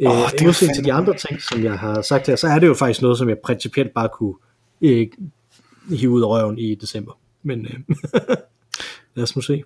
Øh, 0.00 0.06
det 0.38 0.42
er 0.42 0.72
til 0.74 0.84
de 0.84 0.92
andre 0.92 1.16
ting, 1.16 1.42
som 1.42 1.64
jeg 1.64 1.78
har 1.78 2.02
sagt 2.02 2.26
her, 2.26 2.36
så 2.36 2.46
er 2.46 2.58
det 2.58 2.66
jo 2.66 2.74
faktisk 2.74 3.02
noget, 3.02 3.18
som 3.18 3.28
jeg 3.28 3.38
principielt 3.38 3.94
bare 3.94 4.08
kunne 4.08 4.34
øh, 4.82 5.06
hive 5.90 6.10
ud 6.10 6.22
af 6.22 6.26
røven 6.26 6.58
i 6.58 6.74
december. 6.74 7.18
Men 7.42 7.66
øh, 7.66 7.96
lad 9.14 9.22
os 9.22 9.36
nu 9.36 9.42
se. 9.42 9.62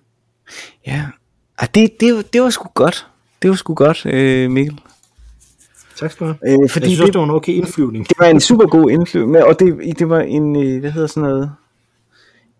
Ja, 0.87 1.05
ah, 1.57 1.67
det, 1.75 1.99
det, 1.99 2.33
det 2.33 2.41
var 2.41 2.49
sgu 2.49 2.69
godt. 2.73 3.07
Det 3.41 3.49
var 3.49 3.55
sgu 3.55 3.73
godt, 3.73 4.05
øh, 4.05 4.51
Mikkel. 4.51 4.79
Tak 5.95 6.11
skal 6.11 6.27
du 6.27 6.35
have. 6.43 6.63
Øh, 6.63 6.69
fordi 6.69 6.85
jeg 6.85 6.95
synes, 6.95 7.07
det, 7.07 7.13
det 7.13 7.19
var 7.19 7.25
en 7.25 7.31
okay 7.31 7.53
indflyvning. 7.53 8.09
Det 8.09 8.17
var 8.19 8.25
en 8.25 8.41
super 8.41 8.67
god 8.67 8.91
indflyvning, 8.91 9.43
og 9.43 9.59
det, 9.59 9.99
det 9.99 10.09
var 10.09 10.19
en, 10.19 10.55
øh, 10.55 10.79
hvad 10.79 10.91
hedder 10.91 11.07
sådan 11.07 11.29
noget, 11.29 11.51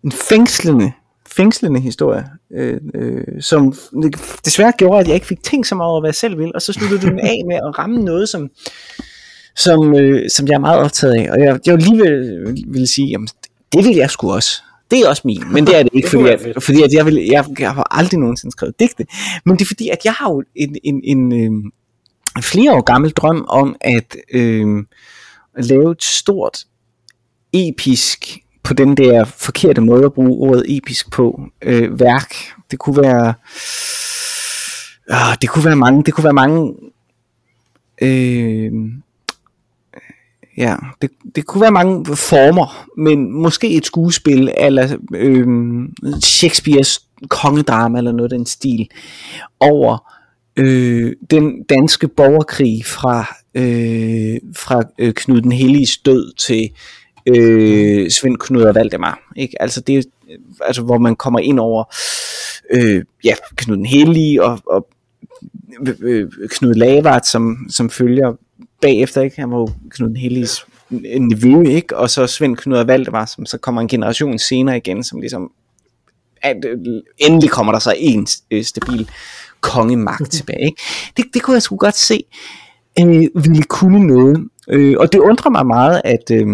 en 0.04 0.12
fængslende 0.12 0.92
fængslende 1.28 1.80
historie, 1.80 2.24
øh, 2.54 2.80
øh, 2.94 3.24
som 3.40 3.74
desværre 4.44 4.72
gjorde, 4.78 5.00
at 5.00 5.06
jeg 5.06 5.14
ikke 5.14 5.26
fik 5.26 5.42
tænkt 5.42 5.66
så 5.66 5.74
meget 5.74 5.90
over, 5.90 6.00
hvad 6.00 6.08
jeg 6.08 6.14
selv 6.14 6.38
vil, 6.38 6.52
og 6.54 6.62
så 6.62 6.72
sluttede 6.72 7.00
den 7.00 7.18
af 7.18 7.42
med 7.46 7.56
at 7.56 7.78
ramme 7.78 8.04
noget, 8.04 8.28
som, 8.28 8.50
som, 9.56 9.94
øh, 9.94 10.30
som 10.30 10.46
jeg 10.46 10.54
er 10.54 10.58
meget 10.58 10.80
optaget 10.80 11.14
af. 11.14 11.30
Og 11.32 11.40
jeg, 11.40 11.60
jeg 11.66 11.78
lige 11.78 12.02
vil, 12.02 12.64
vil 12.66 12.88
sige, 12.88 13.08
jamen, 13.08 13.28
det 13.72 13.84
vil 13.84 13.96
jeg 13.96 14.10
sgu 14.10 14.32
også. 14.32 14.62
Det 14.90 15.00
er 15.00 15.08
også 15.08 15.22
min, 15.24 15.42
men 15.52 15.66
det 15.66 15.78
er 15.78 15.82
det 15.82 15.90
ikke, 15.94 16.10
fordi, 16.10 16.28
at, 16.28 16.62
fordi 16.62 16.82
at 16.82 16.92
jeg, 16.92 17.06
vil, 17.06 17.14
jeg, 17.14 17.44
jeg 17.58 17.74
har 17.74 17.86
aldrig 17.90 18.20
nogensinde 18.20 18.52
skrevet 18.52 18.80
digte. 18.80 19.06
Men 19.44 19.56
det 19.56 19.62
er 19.62 19.66
fordi, 19.66 19.88
at 19.88 19.98
jeg 20.04 20.12
har 20.12 20.30
jo 20.30 20.42
en, 20.54 20.76
en, 20.84 21.00
en, 21.04 21.32
en 21.32 21.72
flere 22.42 22.72
år 22.72 22.80
gammel 22.80 23.10
drøm 23.10 23.44
om 23.48 23.76
at 23.80 24.16
øh, 24.32 24.84
lave 25.56 25.92
et 25.92 26.02
stort 26.02 26.58
episk 27.52 28.38
på 28.66 28.74
den 28.74 28.96
der 28.96 29.24
forkerte 29.24 29.80
måde 29.80 30.04
at 30.04 30.12
bruge 30.12 30.50
ordet 30.50 30.64
episk 30.76 31.10
på 31.10 31.40
øh, 31.62 32.00
værk. 32.00 32.34
Det 32.70 32.78
kunne 32.78 33.02
være 33.02 33.34
øh, 35.10 35.36
det 35.40 35.48
kunne 35.48 35.64
være 35.64 35.76
mange 35.76 36.04
det 36.04 36.14
kunne 36.14 36.24
være 36.24 36.32
mange 36.32 36.74
øh, 38.02 38.72
ja, 40.56 40.76
det, 41.02 41.10
det 41.36 41.46
kunne 41.46 41.60
være 41.60 41.70
mange 41.70 42.16
former, 42.16 42.86
men 42.96 43.32
måske 43.32 43.70
et 43.70 43.86
skuespil 43.86 44.52
eller 44.58 44.96
øh, 45.14 45.46
Shakespeares 46.20 47.02
kongedrama 47.28 47.98
eller 47.98 48.12
noget 48.12 48.32
af 48.32 48.38
den 48.38 48.46
stil 48.46 48.88
over 49.60 50.12
øh, 50.56 51.12
den 51.30 51.62
danske 51.62 52.08
borgerkrig 52.08 52.84
fra 52.84 53.36
øh, 53.54 54.40
fra 54.56 54.82
øh, 54.98 55.14
Knud 55.14 55.40
den 55.40 55.52
Helliges 55.52 55.98
død 55.98 56.32
til 56.32 56.70
øh, 57.26 58.10
Svend 58.10 58.36
Knud 58.36 58.62
og 58.62 58.74
Valdemar. 58.74 59.32
Ikke? 59.36 59.62
Altså 59.62 59.80
det 59.80 60.06
altså 60.60 60.82
hvor 60.82 60.98
man 60.98 61.16
kommer 61.16 61.38
ind 61.38 61.60
over 61.60 61.84
øh, 62.70 63.04
ja, 63.24 63.34
Knud 63.56 63.76
den 63.76 63.86
Hellige 63.86 64.44
og, 64.44 64.60
og 64.66 64.88
øh, 66.00 66.30
Knud 66.50 66.74
Lavart, 66.74 67.26
som, 67.26 67.56
som 67.70 67.90
følger 67.90 68.32
bagefter, 68.80 69.22
ikke? 69.22 69.40
han 69.40 69.50
var 69.50 69.58
jo 69.58 69.68
Knud 69.90 70.08
den 70.08 70.16
Helliges 70.16 70.66
nevø, 70.90 71.62
ikke? 71.62 71.96
og 71.96 72.10
så 72.10 72.26
Svend 72.26 72.56
Knud 72.56 72.78
og 72.78 72.86
Valdemar, 72.86 73.24
som 73.24 73.46
så 73.46 73.58
kommer 73.58 73.80
en 73.80 73.88
generation 73.88 74.38
senere 74.38 74.76
igen, 74.76 75.04
som 75.04 75.20
ligesom 75.20 75.50
at, 76.42 76.64
øh, 76.64 77.02
endelig 77.18 77.50
kommer 77.50 77.72
der 77.72 77.78
så 77.78 77.94
en 77.98 78.26
øh, 78.50 78.64
stabil 78.64 79.10
kongemagt 79.60 80.32
tilbage. 80.38 80.64
Ikke? 80.64 80.82
Det, 81.16 81.24
det 81.34 81.42
kunne 81.42 81.54
jeg 81.54 81.62
sgu 81.62 81.76
godt 81.76 81.96
se 81.96 82.24
øh, 83.00 83.26
ville 83.34 83.62
kunne 83.62 84.06
noget. 84.06 84.48
Øh, 84.68 84.96
og 84.98 85.12
det 85.12 85.18
undrer 85.18 85.50
mig 85.50 85.66
meget, 85.66 86.00
at 86.04 86.30
øh, 86.32 86.46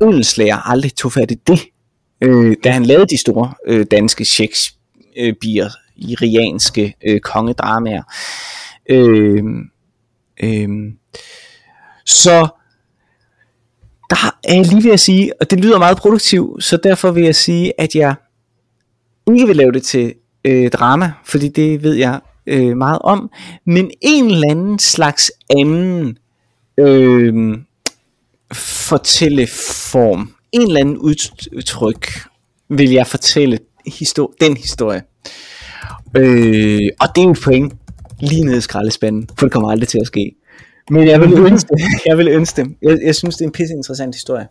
Odenslager 0.00 0.68
aldrig 0.70 0.94
tog 0.94 1.12
fat 1.12 1.30
i 1.30 1.34
det, 1.34 1.60
øh, 2.20 2.56
da 2.64 2.70
han 2.70 2.86
lavede 2.86 3.06
de 3.06 3.18
store 3.18 3.52
øh, 3.66 3.86
danske 3.90 4.24
Shakespeare 4.24 5.70
irianske 5.96 6.94
øh, 7.06 7.20
kongedramaer. 7.20 8.02
Øh, 8.90 9.44
øh, 10.42 10.68
så 12.06 12.48
der 14.10 14.16
er 14.44 14.54
jeg 14.54 14.66
lige 14.66 14.84
ved 14.84 14.92
at 14.92 15.00
sige, 15.00 15.32
og 15.40 15.50
det 15.50 15.60
lyder 15.60 15.78
meget 15.78 15.96
produktivt, 15.96 16.64
så 16.64 16.76
derfor 16.76 17.10
vil 17.10 17.24
jeg 17.24 17.34
sige, 17.34 17.80
at 17.80 17.94
jeg 17.94 18.14
ikke 19.32 19.46
vil 19.46 19.56
lave 19.56 19.72
det 19.72 19.82
til 19.82 20.14
øh, 20.44 20.70
drama, 20.70 21.12
fordi 21.24 21.48
det 21.48 21.82
ved 21.82 21.94
jeg 21.94 22.20
øh, 22.46 22.76
meget 22.76 22.98
om, 22.98 23.30
men 23.66 23.90
en 24.00 24.30
eller 24.30 24.50
anden 24.50 24.78
slags 24.78 25.32
anden 25.50 26.18
øh, 26.78 27.58
fortælleform, 28.52 30.34
en 30.52 30.62
eller 30.62 30.80
anden 30.80 30.98
udtryk, 30.98 32.06
vil 32.68 32.90
jeg 32.90 33.06
fortælle 33.06 33.58
histor- 33.86 34.34
den 34.40 34.56
historie. 34.56 35.02
Øh, 36.16 36.88
og 37.00 37.08
det 37.14 37.22
er 37.24 37.28
en 37.28 37.36
point 37.44 37.72
lige 38.20 38.44
ned 38.44 38.56
i 38.56 38.60
skraldespanden, 38.60 39.28
for 39.38 39.46
det 39.46 39.52
kommer 39.52 39.70
aldrig 39.70 39.88
til 39.88 39.98
at 40.00 40.06
ske. 40.06 40.32
Men 40.90 41.08
jeg 41.08 41.20
vil 41.20 41.32
ønske 41.38 41.68
det. 41.68 41.84
Jeg, 42.06 42.18
vil 42.18 42.28
ønske 42.28 42.62
det. 42.62 42.74
Jeg, 42.82 42.98
jeg 43.04 43.14
synes, 43.14 43.36
det 43.36 43.44
er 43.44 43.46
en 43.48 43.52
pisse 43.52 43.74
interessant 43.74 44.14
historie. 44.14 44.46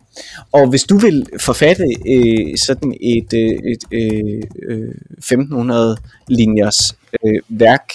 Og 0.52 0.68
hvis 0.68 0.82
du 0.82 0.96
vil 0.96 1.26
forfatte 1.40 1.84
øh, 2.08 2.56
sådan 2.66 2.94
et, 3.00 3.32
et, 3.32 3.58
et 3.64 3.84
øh, 3.92 4.42
øh, 4.68 4.94
1500 5.18 5.96
linjers 6.28 6.96
øh, 7.24 7.40
værk 7.48 7.92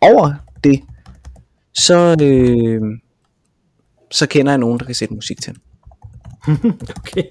over 0.00 0.34
det, 0.64 0.80
så, 1.74 2.16
øh, 2.22 2.80
så 4.10 4.26
kender 4.26 4.52
jeg 4.52 4.58
nogen, 4.58 4.78
der 4.78 4.84
kan 4.86 4.94
sætte 4.94 5.14
musik 5.14 5.42
til. 5.42 5.56
okay. 6.98 7.22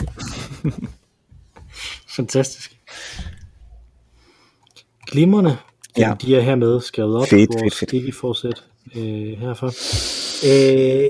Fantastisk. 2.15 2.77
Glimmerne. 5.05 5.57
Ja. 5.97 6.13
De 6.21 6.35
er 6.35 6.41
hermed 6.41 6.81
skrevet 6.81 7.17
op 7.17 7.27
fedt, 7.27 7.49
fedt, 7.59 7.75
fedt. 7.75 7.93
Ikke 7.93 8.11
fortsæt 8.11 8.63
øh, 8.95 9.39
herfor. 9.39 9.73
Øh, 10.47 11.09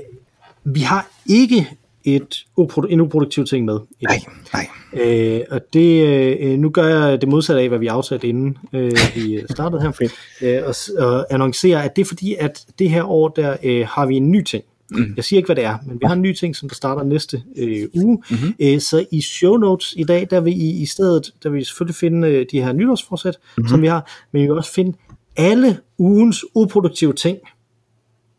vi 0.64 0.80
har 0.80 1.10
ikke 1.26 1.68
et 2.04 2.46
upro- 2.60 2.86
en 2.90 3.00
uproduktiv 3.00 3.44
ting 3.44 3.64
med. 3.64 3.78
Nej, 4.02 4.20
nej. 4.52 4.66
Øh, 4.92 5.40
og 5.50 5.60
det, 5.72 6.06
øh, 6.40 6.58
nu 6.58 6.70
gør 6.70 6.86
jeg 6.86 7.20
det 7.20 7.28
modsatte 7.28 7.62
af, 7.62 7.68
hvad 7.68 7.78
vi 7.78 7.86
aftalte 7.86 8.28
inden 8.28 8.58
øh, 8.72 8.92
vi 9.14 9.42
startede 9.50 9.82
her. 9.82 10.08
øh, 10.42 10.62
og, 10.66 10.74
og 11.06 11.26
annoncerer, 11.34 11.82
at 11.82 11.96
det 11.96 12.02
er 12.02 12.06
fordi, 12.06 12.34
at 12.34 12.66
det 12.78 12.90
her 12.90 13.04
år, 13.04 13.28
der 13.28 13.56
øh, 13.62 13.86
har 13.86 14.06
vi 14.06 14.16
en 14.16 14.30
ny 14.30 14.42
ting. 14.42 14.64
Mm. 14.90 15.12
Jeg 15.16 15.24
siger 15.24 15.38
ikke, 15.38 15.46
hvad 15.46 15.56
det 15.56 15.64
er, 15.64 15.78
men 15.86 16.00
vi 16.00 16.06
har 16.06 16.14
en 16.14 16.22
ny 16.22 16.32
ting, 16.34 16.56
som 16.56 16.68
der 16.68 16.74
starter 16.74 17.02
næste 17.02 17.42
øh, 17.56 17.88
uge. 17.94 18.22
Mm-hmm. 18.30 18.54
Øh, 18.60 18.80
så 18.80 19.06
i 19.12 19.20
show 19.20 19.56
notes 19.56 19.94
i 19.96 20.04
dag, 20.04 20.26
der 20.30 20.40
vil 20.40 20.52
I 20.62 20.82
i 20.82 20.86
stedet, 20.86 21.30
der 21.42 21.50
vil 21.50 21.60
I 21.60 21.64
selvfølgelig 21.64 21.96
finde 21.96 22.28
øh, 22.28 22.46
de 22.52 22.62
her 22.62 22.72
nytårsforsæt, 22.72 23.34
mm-hmm. 23.56 23.68
som 23.68 23.82
vi 23.82 23.86
har, 23.86 24.10
men 24.32 24.42
I 24.42 24.46
vil 24.46 24.56
også 24.56 24.72
finde 24.72 24.96
alle 25.36 25.78
ugens 25.98 26.44
uproduktive 26.54 27.12
ting, 27.12 27.38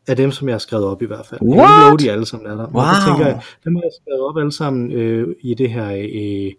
af 0.07 0.15
dem, 0.15 0.31
som 0.31 0.47
jeg 0.47 0.53
har 0.53 0.59
skrevet 0.59 0.85
op 0.85 1.01
i 1.01 1.05
hvert 1.05 1.25
fald. 1.25 1.39
Jeg 1.43 1.57
What? 1.57 1.87
love, 1.87 1.97
de 1.97 2.11
alle 2.11 2.25
sammen 2.25 2.47
er 2.51 2.55
der. 2.55 2.67
Wow. 2.67 2.83
det 2.83 3.05
tænker 3.07 3.25
jeg, 3.25 3.41
dem 3.65 3.75
har 3.75 3.81
jeg 3.81 3.91
skrevet 4.01 4.21
op 4.21 4.37
alle 4.37 4.51
sammen 4.51 4.91
øh, 4.91 5.35
i 5.41 5.53
det 5.53 5.69
her 5.71 5.89
øh, 5.91 6.51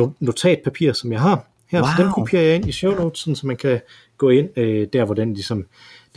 no- 0.00 0.12
notatpapir, 0.20 0.92
som 0.92 1.12
jeg 1.12 1.20
har 1.20 1.46
her. 1.70 1.82
Så 1.82 1.88
Wow. 1.98 2.04
dem 2.04 2.12
kopierer 2.12 2.42
jeg 2.44 2.54
ind 2.54 2.68
i 2.68 2.72
show 2.72 2.94
notes, 2.94 3.20
sådan, 3.20 3.36
så 3.36 3.46
man 3.46 3.56
kan 3.56 3.80
gå 4.18 4.28
ind 4.28 4.48
øh, 4.58 4.86
der, 4.92 5.04
hvor 5.04 5.14
den 5.14 5.34
ligesom, 5.34 5.64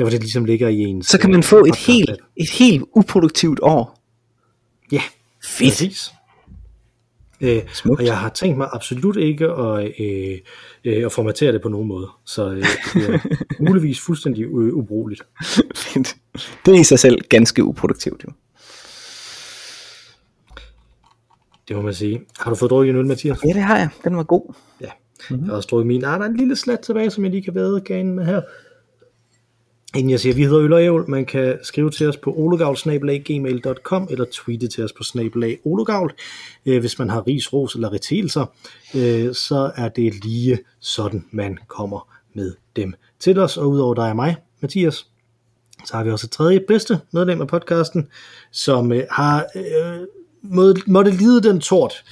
der, 0.02 0.06
hvor 0.06 0.10
det 0.12 0.20
ligesom 0.20 0.46
ligger 0.46 0.68
i 0.68 0.80
ens... 0.80 1.08
Så 1.08 1.20
kan 1.20 1.32
man 1.32 1.44
få 1.44 1.66
et 1.66 1.76
helt, 1.76 2.12
et 2.36 2.50
helt 2.50 2.84
uproduktivt 2.96 3.60
år. 3.62 4.00
Ja, 4.92 5.02
Fedt. 5.44 5.70
præcis. 5.70 6.12
Øh, 7.42 7.62
Smukt. 7.74 8.00
og 8.00 8.06
jeg 8.06 8.18
har 8.18 8.30
tænkt 8.30 8.58
mig 8.58 8.70
absolut 8.74 9.18
ikke 9.18 9.46
at, 9.46 9.92
øh, 10.00 10.38
øh, 10.86 11.06
at 11.06 11.12
formatere 11.12 11.52
det 11.52 11.62
på 11.62 11.70
nogen 11.70 11.88
måde. 11.88 12.08
Så 12.26 12.50
øh, 12.50 12.66
det 12.94 13.10
er 13.10 13.20
muligvis 13.70 14.00
fuldstændig 14.00 14.44
øh, 14.44 14.74
ubrugeligt. 14.74 15.22
Det 16.66 16.76
er 16.76 16.80
i 16.80 16.84
sig 16.84 17.00
selv 17.00 17.22
ganske 17.30 17.64
uproduktivt. 17.64 18.24
Jo. 18.24 18.30
Det 21.68 21.76
må 21.76 21.82
man 21.82 21.94
sige. 21.94 22.22
Har 22.40 22.50
du 22.50 22.56
fået 22.56 22.70
drukket 22.70 22.90
en 22.90 22.96
øl, 22.96 23.06
Mathias? 23.06 23.38
Ja, 23.44 23.54
det 23.54 23.62
har 23.62 23.78
jeg. 23.78 23.90
Den 24.04 24.18
var 24.18 24.24
god. 24.24 24.54
Ja. 24.82 24.90
Mm-hmm. 25.30 25.46
Jeg 25.46 25.52
har 25.52 25.56
også 25.56 25.68
drukket 25.72 25.88
min. 25.88 26.04
Ah, 26.04 26.20
der 26.20 26.26
er 26.26 26.30
en 26.30 26.38
lille 26.38 26.56
slat 26.56 26.80
tilbage, 26.80 27.10
som 27.12 27.24
jeg 27.24 27.32
lige 27.32 27.44
kan 27.44 27.56
væde 27.56 27.82
ganen 27.82 28.16
med 28.16 28.26
her. 28.26 28.42
Inden 29.96 30.10
jeg 30.10 30.20
siger, 30.20 30.34
at 30.34 30.38
vi 30.38 30.44
hedder 30.44 30.62
Øl 30.62 30.74
og 30.74 30.84
Ævl, 30.84 31.10
man 31.10 31.26
kan 31.26 31.60
skrive 31.64 31.90
til 31.90 32.08
os 32.08 32.18
på 32.18 32.34
olegavl.gmail.com 32.38 34.08
eller 34.12 34.26
tweete 34.32 34.68
til 34.68 34.84
os 34.84 34.94
på 34.94 35.04
snabelag 35.04 35.60
ologavl. 35.64 36.14
Øh, 36.66 36.80
hvis 36.80 37.00
man 37.00 37.10
har 37.10 37.28
ris, 37.28 37.54
ros 37.54 37.76
eller 37.76 37.94
retelser, 37.94 38.46
øh, 38.96 39.34
så 39.34 39.72
er 39.76 39.90
det 39.90 40.26
lige 40.26 40.60
sådan, 40.80 41.26
man 41.32 41.58
kommer 41.68 42.08
med 42.34 42.54
dem 42.76 42.94
til 43.20 43.40
os. 43.40 43.58
Og 43.58 43.70
udover 43.70 43.94
dig 43.94 44.10
og 44.10 44.16
mig, 44.16 44.36
Mathias, 44.62 45.08
så 45.86 45.98
har 45.98 46.04
vi 46.04 46.12
også 46.12 46.28
et 46.28 46.32
tredje 46.32 46.60
bedste 46.68 47.00
medlem 47.12 47.42
af 47.42 47.48
podcasten, 47.48 48.08
som 48.52 48.92
øh, 48.92 49.04
har 49.12 49.46
øh, 49.56 50.08
måtte, 50.42 50.82
måtte 50.88 51.12
lide 51.12 51.44
den 51.44 51.60
tort 51.60 52.04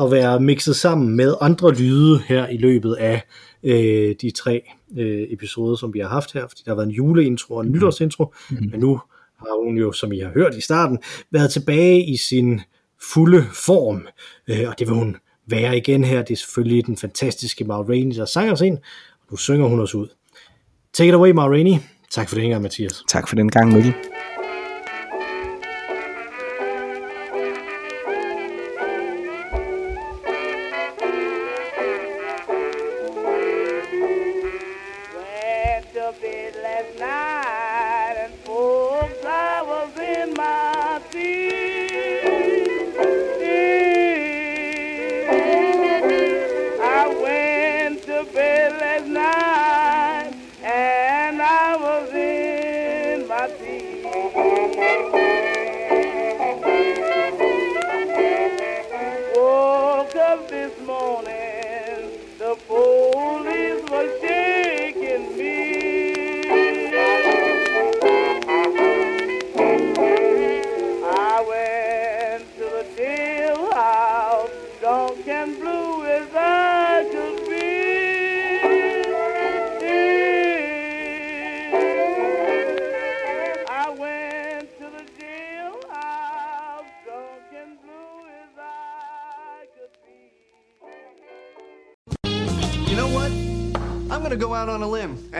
at 0.00 0.10
være 0.10 0.40
mixet 0.40 0.76
sammen 0.76 1.16
med 1.16 1.34
andre 1.40 1.74
lyde 1.74 2.20
her 2.26 2.48
i 2.48 2.56
løbet 2.56 2.94
af 2.94 3.22
øh, 3.62 4.14
de 4.20 4.30
tre 4.30 4.62
øh, 4.98 5.26
episoder, 5.30 5.76
som 5.76 5.94
vi 5.94 5.98
har 5.98 6.08
haft 6.08 6.32
her, 6.32 6.46
fordi 6.48 6.62
der 6.64 6.70
har 6.70 6.76
været 6.76 6.86
en 6.86 6.94
juleintro 6.94 7.54
og 7.54 7.64
en 7.64 7.72
nytårsintro, 7.72 8.34
mm-hmm. 8.50 8.70
men 8.70 8.80
nu 8.80 9.00
har 9.38 9.64
hun 9.64 9.76
jo, 9.76 9.92
som 9.92 10.12
I 10.12 10.18
har 10.18 10.30
hørt 10.30 10.54
i 10.54 10.60
starten, 10.60 10.98
været 11.30 11.50
tilbage 11.50 12.04
i 12.04 12.16
sin 12.16 12.60
fulde 13.12 13.44
form, 13.52 14.06
øh, 14.48 14.68
og 14.68 14.78
det 14.78 14.88
vil 14.88 14.96
hun 14.96 15.16
være 15.46 15.76
igen 15.76 16.04
her. 16.04 16.22
Det 16.22 16.32
er 16.32 16.36
selvfølgelig 16.36 16.86
den 16.86 16.96
fantastiske 16.96 17.64
Maud 17.64 17.88
Rainey, 17.88 18.16
der 18.16 18.24
sanger 18.24 18.52
os 18.52 18.60
ind, 18.60 18.78
og 19.20 19.26
nu 19.30 19.36
synger 19.36 19.66
hun 19.66 19.80
os 19.80 19.94
ud. 19.94 20.08
Take 20.92 21.08
it 21.08 21.14
away, 21.14 21.30
Maud 21.30 21.50
Rainey. 21.50 21.78
Tak 22.10 22.28
for 22.28 22.36
det, 22.36 22.50
gang, 22.50 22.62
Mathias. 22.62 23.04
Tak 23.08 23.28
for 23.28 23.36
den 23.36 23.50
gang, 23.50 23.72
Mikkel. 23.72 23.94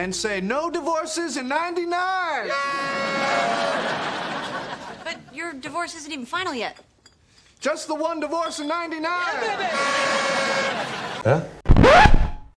And 0.05 0.13
say 0.15 0.39
no 0.39 0.69
divorces 0.69 1.35
in 1.35 1.47
99! 1.47 2.51
But 5.03 5.17
your 5.33 5.51
divorce 5.53 5.95
isn't 5.95 6.11
even 6.11 6.27
final 6.27 6.53
yet. 6.53 6.77
Just 7.59 7.87
the 7.87 7.95
one 7.95 8.19
divorce 8.19 8.59
in 8.59 8.67
99! 8.67 9.09